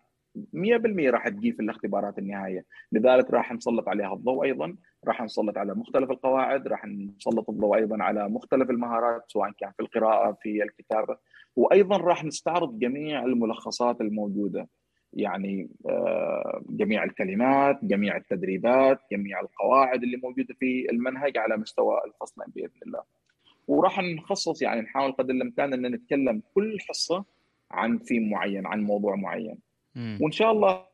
100% 0.52 1.10
راح 1.10 1.28
تجي 1.28 1.52
في 1.52 1.62
الاختبارات 1.62 2.18
النهائية، 2.18 2.64
لذلك 2.92 3.30
راح 3.30 3.52
نسلط 3.52 3.88
عليها 3.88 4.14
الضوء 4.14 4.44
أيضا، 4.44 4.76
راح 5.06 5.22
نسلط 5.22 5.58
على 5.58 5.74
مختلف 5.74 6.10
القواعد، 6.10 6.68
راح 6.68 6.86
نسلط 6.86 7.50
الضوء 7.50 7.76
أيضا 7.76 8.02
على 8.02 8.28
مختلف 8.28 8.70
المهارات 8.70 9.24
سواء 9.28 9.50
كان 9.58 9.72
في 9.76 9.82
القراءة 9.82 10.38
في 10.42 10.62
الكتابة، 10.62 11.16
وأيضا 11.56 11.96
راح 11.96 12.24
نستعرض 12.24 12.78
جميع 12.78 13.24
الملخصات 13.24 14.00
الموجودة. 14.00 14.68
يعني 15.12 15.68
آه، 15.88 16.62
جميع 16.70 17.04
الكلمات، 17.04 17.78
جميع 17.82 18.16
التدريبات، 18.16 19.00
جميع 19.12 19.40
القواعد 19.40 20.02
اللي 20.02 20.16
موجودة 20.16 20.54
في 20.54 20.86
المنهج 20.90 21.38
على 21.38 21.56
مستوى 21.56 22.00
الفصلين 22.06 22.48
بإذن 22.54 22.80
الله. 22.86 23.02
وراح 23.68 24.00
نخصص 24.00 24.62
يعني 24.62 24.80
نحاول 24.80 25.12
قدر 25.12 25.34
الإمكان 25.34 25.72
أن 25.72 25.94
نتكلم 25.94 26.42
كل 26.54 26.78
حصة 26.88 27.24
عن 27.70 27.98
ثيم 27.98 28.30
معين 28.30 28.66
عن 28.66 28.82
موضوع 28.82 29.16
معين 29.16 29.58
م. 29.94 30.18
وإن 30.20 30.32
شاء 30.32 30.52
الله 30.52 30.86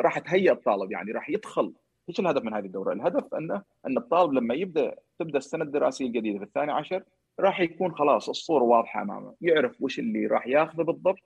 راح 0.00 0.18
تهيئ 0.18 0.52
الطالب 0.52 0.92
يعني 0.92 1.12
راح 1.12 1.30
يدخل 1.30 1.74
إيش 2.08 2.20
الهدف 2.20 2.42
من 2.42 2.54
هذه 2.54 2.64
الدورة؟ 2.64 2.92
الهدف 2.92 3.34
أنه 3.34 3.62
أن 3.86 3.98
الطالب 3.98 4.32
لما 4.32 4.54
يبدأ 4.54 4.96
تبدأ 5.18 5.38
السنة 5.38 5.64
الدراسية 5.64 6.06
الجديدة 6.06 6.38
في 6.38 6.44
الثاني 6.44 6.72
عشر 6.72 7.04
راح 7.40 7.60
يكون 7.60 7.94
خلاص 7.94 8.28
الصورة 8.28 8.62
واضحة 8.62 9.02
أمامه، 9.02 9.34
يعرف 9.40 9.82
وش 9.82 9.98
اللي 9.98 10.26
راح 10.26 10.46
ياخذه 10.46 10.82
بالضبط 10.82 11.18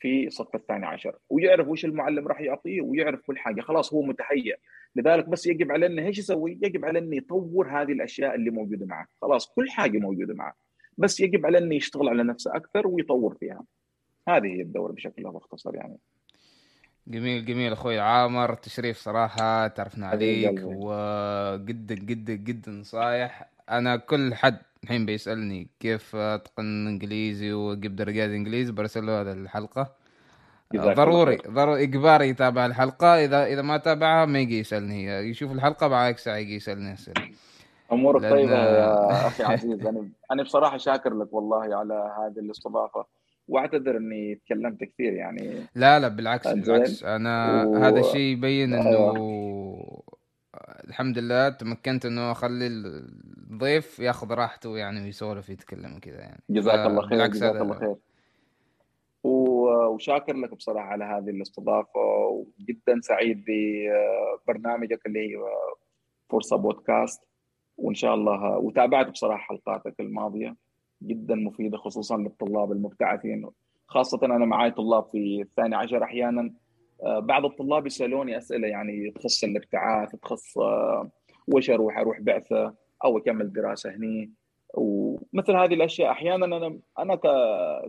في 0.00 0.26
الصف 0.26 0.54
الثاني 0.54 0.86
عشر، 0.86 1.18
ويعرف 1.30 1.68
وش 1.68 1.84
المعلم 1.84 2.28
راح 2.28 2.40
يعطيه 2.40 2.80
ويعرف 2.80 3.20
كل 3.20 3.38
حاجة، 3.38 3.60
خلاص 3.60 3.94
هو 3.94 4.02
متهيئ، 4.02 4.56
لذلك 4.96 5.28
بس 5.28 5.46
يجب 5.46 5.72
عليه 5.72 5.86
إنه 5.86 6.06
إيش 6.06 6.18
يسوي؟ 6.18 6.58
يجب 6.62 6.84
عليه 6.84 7.00
إنه 7.00 7.16
يطور 7.16 7.68
هذه 7.68 7.92
الأشياء 7.92 8.34
اللي 8.34 8.50
موجودة 8.50 8.86
معه، 8.86 9.06
خلاص 9.22 9.54
كل 9.54 9.70
حاجة 9.70 9.98
موجودة 9.98 10.34
معه. 10.34 10.54
بس 10.98 11.20
يجب 11.20 11.46
على 11.46 11.58
انه 11.58 11.74
يشتغل 11.74 12.08
على 12.08 12.22
نفسه 12.22 12.56
أكثر 12.56 12.86
ويطور 12.86 13.34
فيها. 13.40 13.64
هذه 14.28 14.46
هي 14.46 14.62
الدورة 14.62 14.92
بشكل 14.92 15.22
مختصر 15.22 15.74
يعني. 15.74 15.98
جميل 17.06 17.44
جميل 17.44 17.72
أخوي 17.72 18.00
عامر 18.00 18.54
تشريف 18.54 18.98
صراحة 18.98 19.66
تعرفنا 19.66 20.06
عليك 20.06 20.60
وجدا 20.64 21.94
جدا 21.94 22.32
جدا 22.32 22.72
نصايح 22.72 23.50
أنا 23.70 23.96
كل 23.96 24.34
حد 24.34 24.58
الحين 24.84 25.06
بيسألني 25.06 25.68
كيف 25.80 26.16
أتقن 26.16 26.86
إنجليزي 26.86 27.52
وأجيب 27.52 27.96
درجات 27.96 28.30
إنجليزي 28.30 28.72
برسل 28.72 29.06
له 29.06 29.20
هذه 29.20 29.32
الحلقة. 29.32 29.92
ضروري 30.76 31.36
ضروري 31.36 31.82
إجباري 31.82 32.28
يتابع 32.28 32.66
الحلقة. 32.66 33.24
إذا 33.24 33.46
إذا 33.46 33.62
ما 33.62 33.76
تابعها 33.76 34.26
ما 34.26 34.38
يجي 34.38 34.58
يسألني. 34.58 35.06
يشوف 35.06 35.52
الحلقة 35.52 35.88
بعد 35.88 36.18
ساعه 36.18 36.36
يجي 36.36 36.54
يسألني 36.54 36.92
أسئلة. 36.92 37.30
أمورك 37.92 38.22
لأن... 38.22 38.32
طيبة 38.32 38.54
يا 38.54 39.06
أخي 39.28 39.42
عزيز. 39.42 39.86
أنا 39.86 40.08
أنا 40.30 40.42
بصراحة 40.42 40.76
شاكر 40.76 41.14
لك 41.14 41.32
والله 41.32 41.76
على 41.76 42.14
هذه 42.18 42.38
الاستضافة 42.44 43.06
وأعتذر 43.48 43.96
إني 43.96 44.34
تكلمت 44.34 44.84
كثير 44.84 45.12
يعني. 45.12 45.66
لا 45.74 46.00
لا 46.00 46.08
بالعكس 46.08 46.48
بالعكس. 46.48 47.04
أنا 47.04 47.64
و... 47.64 47.74
هذا 47.76 48.00
الشيء 48.00 48.20
يبين 48.20 48.74
إنه 48.74 48.88
أيوة. 48.88 50.02
الحمد 50.88 51.18
لله 51.18 51.48
تمكنت 51.48 52.06
إنه 52.06 52.32
أخلي 52.32 52.66
الضيف 52.66 53.98
ياخذ 53.98 54.32
راحته 54.32 54.78
يعني 54.78 55.00
ويسولف 55.00 55.48
يتكلم 55.48 55.98
كذا 55.98 56.20
يعني. 56.20 56.42
جزاك 56.50 56.86
الله 56.86 57.02
خير 57.02 57.26
جزاك 57.26 57.56
الله 57.56 57.74
خير. 57.74 57.94
وشاكر 59.24 60.36
لك 60.36 60.54
بصراحة 60.54 60.86
على 60.86 61.04
هذه 61.04 61.30
الاستضافة 61.30 62.00
وجدا 62.26 63.00
سعيد 63.00 63.44
ببرنامجك 63.48 65.06
اللي 65.06 65.18
هي 65.18 65.42
فرصة 66.30 66.56
بودكاست. 66.56 67.20
وإن 67.76 67.94
شاء 67.94 68.14
الله 68.14 68.58
وتابعت 68.58 69.10
بصراحة 69.10 69.42
حلقاتك 69.42 70.00
الماضية 70.00 70.56
جدا 71.02 71.34
مفيدة 71.34 71.78
خصوصا 71.78 72.16
للطلاب 72.16 72.72
المبتعثين. 72.72 73.50
خاصة 73.86 74.20
أنا 74.22 74.46
معي 74.46 74.70
طلاب 74.70 75.04
في 75.12 75.42
الثاني 75.42 75.76
عشر 75.76 76.04
أحيانا. 76.04 76.54
آه، 77.02 77.18
بعض 77.18 77.44
الطلاب 77.44 77.86
يسألوني 77.86 78.38
أسئلة 78.38 78.68
يعني 78.68 79.10
تخص 79.10 79.44
الابتعاث 79.44 80.16
تخص 80.16 80.58
آه، 80.58 81.10
وش 81.48 81.70
أروح 81.70 81.98
أروح 81.98 82.20
بعثة 82.20 82.74
أو 83.04 83.18
أكمل 83.18 83.52
دراسة 83.52 83.90
هني. 83.90 84.32
ومثل 84.74 85.56
هذه 85.56 85.74
الأشياء 85.74 86.10
أحيانا 86.10 86.46
أنا 86.46 86.78
أنا 86.98 87.20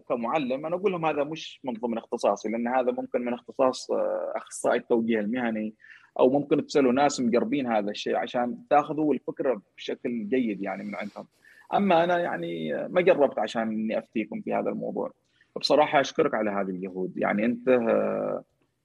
كمعلم 0.10 0.66
أنا 0.66 0.76
أقول 0.76 0.92
لهم 0.92 1.06
هذا 1.06 1.24
مش 1.24 1.60
من 1.64 1.74
ضمن 1.74 1.98
اختصاصي 1.98 2.50
لأن 2.50 2.68
هذا 2.68 2.92
ممكن 2.92 3.22
من 3.22 3.34
اختصاص 3.34 3.92
آه، 3.92 4.34
أخصائي 4.36 4.78
التوجيه 4.80 5.20
المهني 5.20 5.76
أو 6.20 6.30
ممكن 6.30 6.66
تسألوا 6.66 6.94
ناس 6.94 7.20
مقربين 7.20 7.68
هذا 7.68 7.92
الشيء 7.92 8.16
عشان 8.16 8.58
تاخذوا 8.70 9.14
الفكرة 9.14 9.62
بشكل 9.78 10.28
جيد 10.28 10.62
يعني 10.62 10.84
من 10.84 10.96
عندهم. 10.96 11.28
أما 11.74 12.04
أنا 12.04 12.20
يعني 12.20 12.74
ما 12.88 13.02
جربت 13.02 13.40
عشان 13.40 13.62
إني 13.62 14.00
أفتيكم 14.00 14.42
في 14.42 14.54
هذا 14.54 14.70
الموضوع. 14.70 15.12
بصراحة 15.56 16.00
أشكرك 16.00 16.34
على 16.34 16.50
هذه 16.50 16.70
الجهود. 16.70 17.18
يعني 17.18 17.46
أنت 17.46 17.70
آه، 17.70 18.44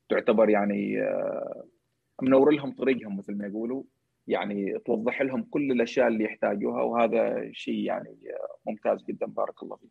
تعتبر 0.08 0.48
يعني 0.50 1.02
آه، 1.02 1.64
منور 2.22 2.50
لهم 2.50 2.72
طريقهم 2.72 3.16
مثل 3.18 3.34
ما 3.34 3.46
يقولوا. 3.46 3.82
يعني 4.26 4.78
توضح 4.78 5.22
لهم 5.22 5.42
كل 5.42 5.72
الأشياء 5.72 6.08
اللي 6.08 6.24
يحتاجوها 6.24 6.82
وهذا 6.82 7.50
شيء 7.52 7.78
يعني 7.78 8.08
آه، 8.08 8.70
ممتاز 8.70 9.04
جدا. 9.04 9.26
بارك 9.26 9.62
الله 9.62 9.76
فيك. 9.76 9.90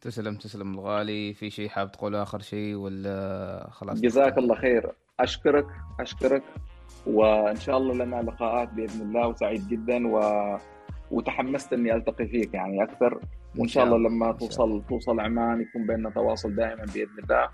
تسلم 0.00 0.34
تسلم 0.34 0.74
الغالي. 0.74 1.34
في 1.34 1.50
شيء 1.50 1.68
حاب 1.68 1.92
تقوله؟ 1.92 2.22
آخر 2.22 2.38
شيء 2.38 2.74
ولا 2.74 3.68
خلاص؟ 3.70 4.00
جزاك 4.00 4.38
الله 4.38 4.54
خير. 4.54 4.92
أشكرك 5.22 5.66
أشكرك 6.00 6.42
وإن 7.06 7.56
شاء 7.56 7.76
الله 7.76 8.04
لنا 8.04 8.22
لقاءات 8.22 8.72
بإذن 8.72 9.02
الله. 9.02 9.28
وسعيد 9.28 9.68
جدا 9.68 10.08
و... 10.08 10.20
وتحمست 11.10 11.72
إني 11.72 11.94
ألتقي 11.94 12.26
فيك 12.26 12.54
يعني 12.54 12.82
أكثر. 12.82 13.20
وإن 13.58 13.68
شاء 13.68 13.84
الله 13.84 13.98
لما 13.98 14.32
توصل 14.32 14.82
توصل 14.88 15.20
عمان 15.20 15.60
يكون 15.60 15.86
بيننا 15.86 16.10
تواصل 16.10 16.54
دائما 16.54 16.84
بإذن 16.94 17.18
الله. 17.22 17.48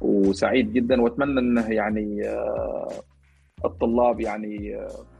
وسعيد 0.00 0.72
جدا. 0.72 1.02
وأتمنى 1.02 1.40
إنه 1.40 1.70
يعني 1.72 2.28
آه، 2.28 2.88
الطلاب 3.64 4.20
يعني 4.20 4.76
آه، 4.76 5.11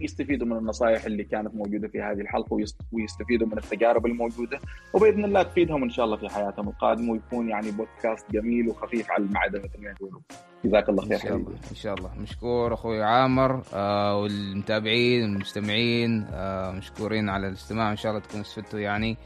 يستفيدوا 0.00 0.46
من 0.46 0.56
النصائح 0.56 1.04
اللي 1.04 1.24
كانت 1.24 1.54
موجودة 1.54 1.88
في 1.88 2.02
هذه 2.02 2.20
الحلقة 2.20 2.56
ويستفيدوا 2.92 3.46
من 3.46 3.58
التجارب 3.58 4.06
الموجودة. 4.06 4.60
وبإذن 4.94 5.24
الله 5.24 5.42
تفيدهم 5.42 5.82
إن 5.82 5.90
شاء 5.90 6.04
الله 6.04 6.16
في 6.16 6.28
حياتهم 6.28 6.68
القادمة 6.68 7.12
ويكون 7.12 7.48
يعني 7.48 7.70
بودكاست 7.70 8.30
جميل 8.32 8.68
وخفيف 8.68 9.10
على 9.10 9.24
المعدة 9.24 9.58
مثل 9.58 9.82
ما 9.82 9.90
يقولوا. 9.90 10.20
جزاك 10.64 10.88
الله 10.88 11.02
خير 11.02 11.14
إن 11.14 11.18
شاء 11.20 11.36
الله 11.36 11.52
إن 11.70 11.74
شاء 11.74 11.94
الله. 11.94 12.10
مشكور 12.22 12.74
أخوي 12.74 13.02
عامر 13.02 13.62
آه 13.74 14.20
والمتابعين 14.20 15.22
والمستمعين 15.22 16.26
آه 16.32 16.70
مشكورين 16.70 17.28
على 17.28 17.48
الاستماع. 17.48 17.90
إن 17.90 17.96
شاء 17.96 18.12
الله 18.12 18.22
تكونوا 18.24 18.44
استفدتوا 18.44 18.78
يعني. 18.78 19.16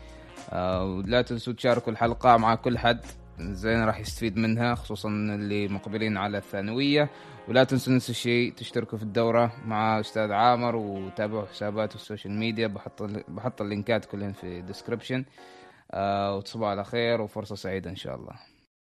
آه 0.51 0.85
ولا 0.85 1.23
تنسوا 1.23 1.53
تشاركوا 1.53 1.93
الحلقة 1.93 2.37
مع 2.37 2.55
كل 2.55 2.79
حد. 2.79 3.01
زين 3.41 3.85
راح 3.85 4.01
يستفيد 4.01 4.37
منها 4.37 4.75
خصوصا 4.75 5.09
اللي 5.09 5.69
مقبلين 5.69 6.17
على 6.17 6.39
الثانوية. 6.39 7.11
ولا 7.49 7.65
تنسوا 7.65 7.93
نفس 7.93 8.11
الشيء 8.11 8.53
تشتركوا 8.53 8.99
في 8.99 9.05
الدورة 9.05 9.53
مع 9.67 10.01
أستاذ 10.01 10.33
عامر 10.33 10.77
وتابعوا 10.77 11.47
حساباته 11.47 11.95
ال 11.95 12.00
social 12.00 12.33
media 12.33 12.67
بحط 12.67 13.03
بحط 13.29 13.61
ال 13.61 13.68
linkات 13.68 14.05
كلهم 14.05 14.33
في 14.33 14.59
ال 14.59 14.64
description 14.64 15.25
آه 15.93 16.37
وتصبحوا 16.37 16.69
على 16.69 16.85
خير 16.85 17.21
وفرصة 17.21 17.55
سعيدة 17.55 17.91
إن 17.91 17.97
شاء 17.97 18.17
الله. 18.17 18.52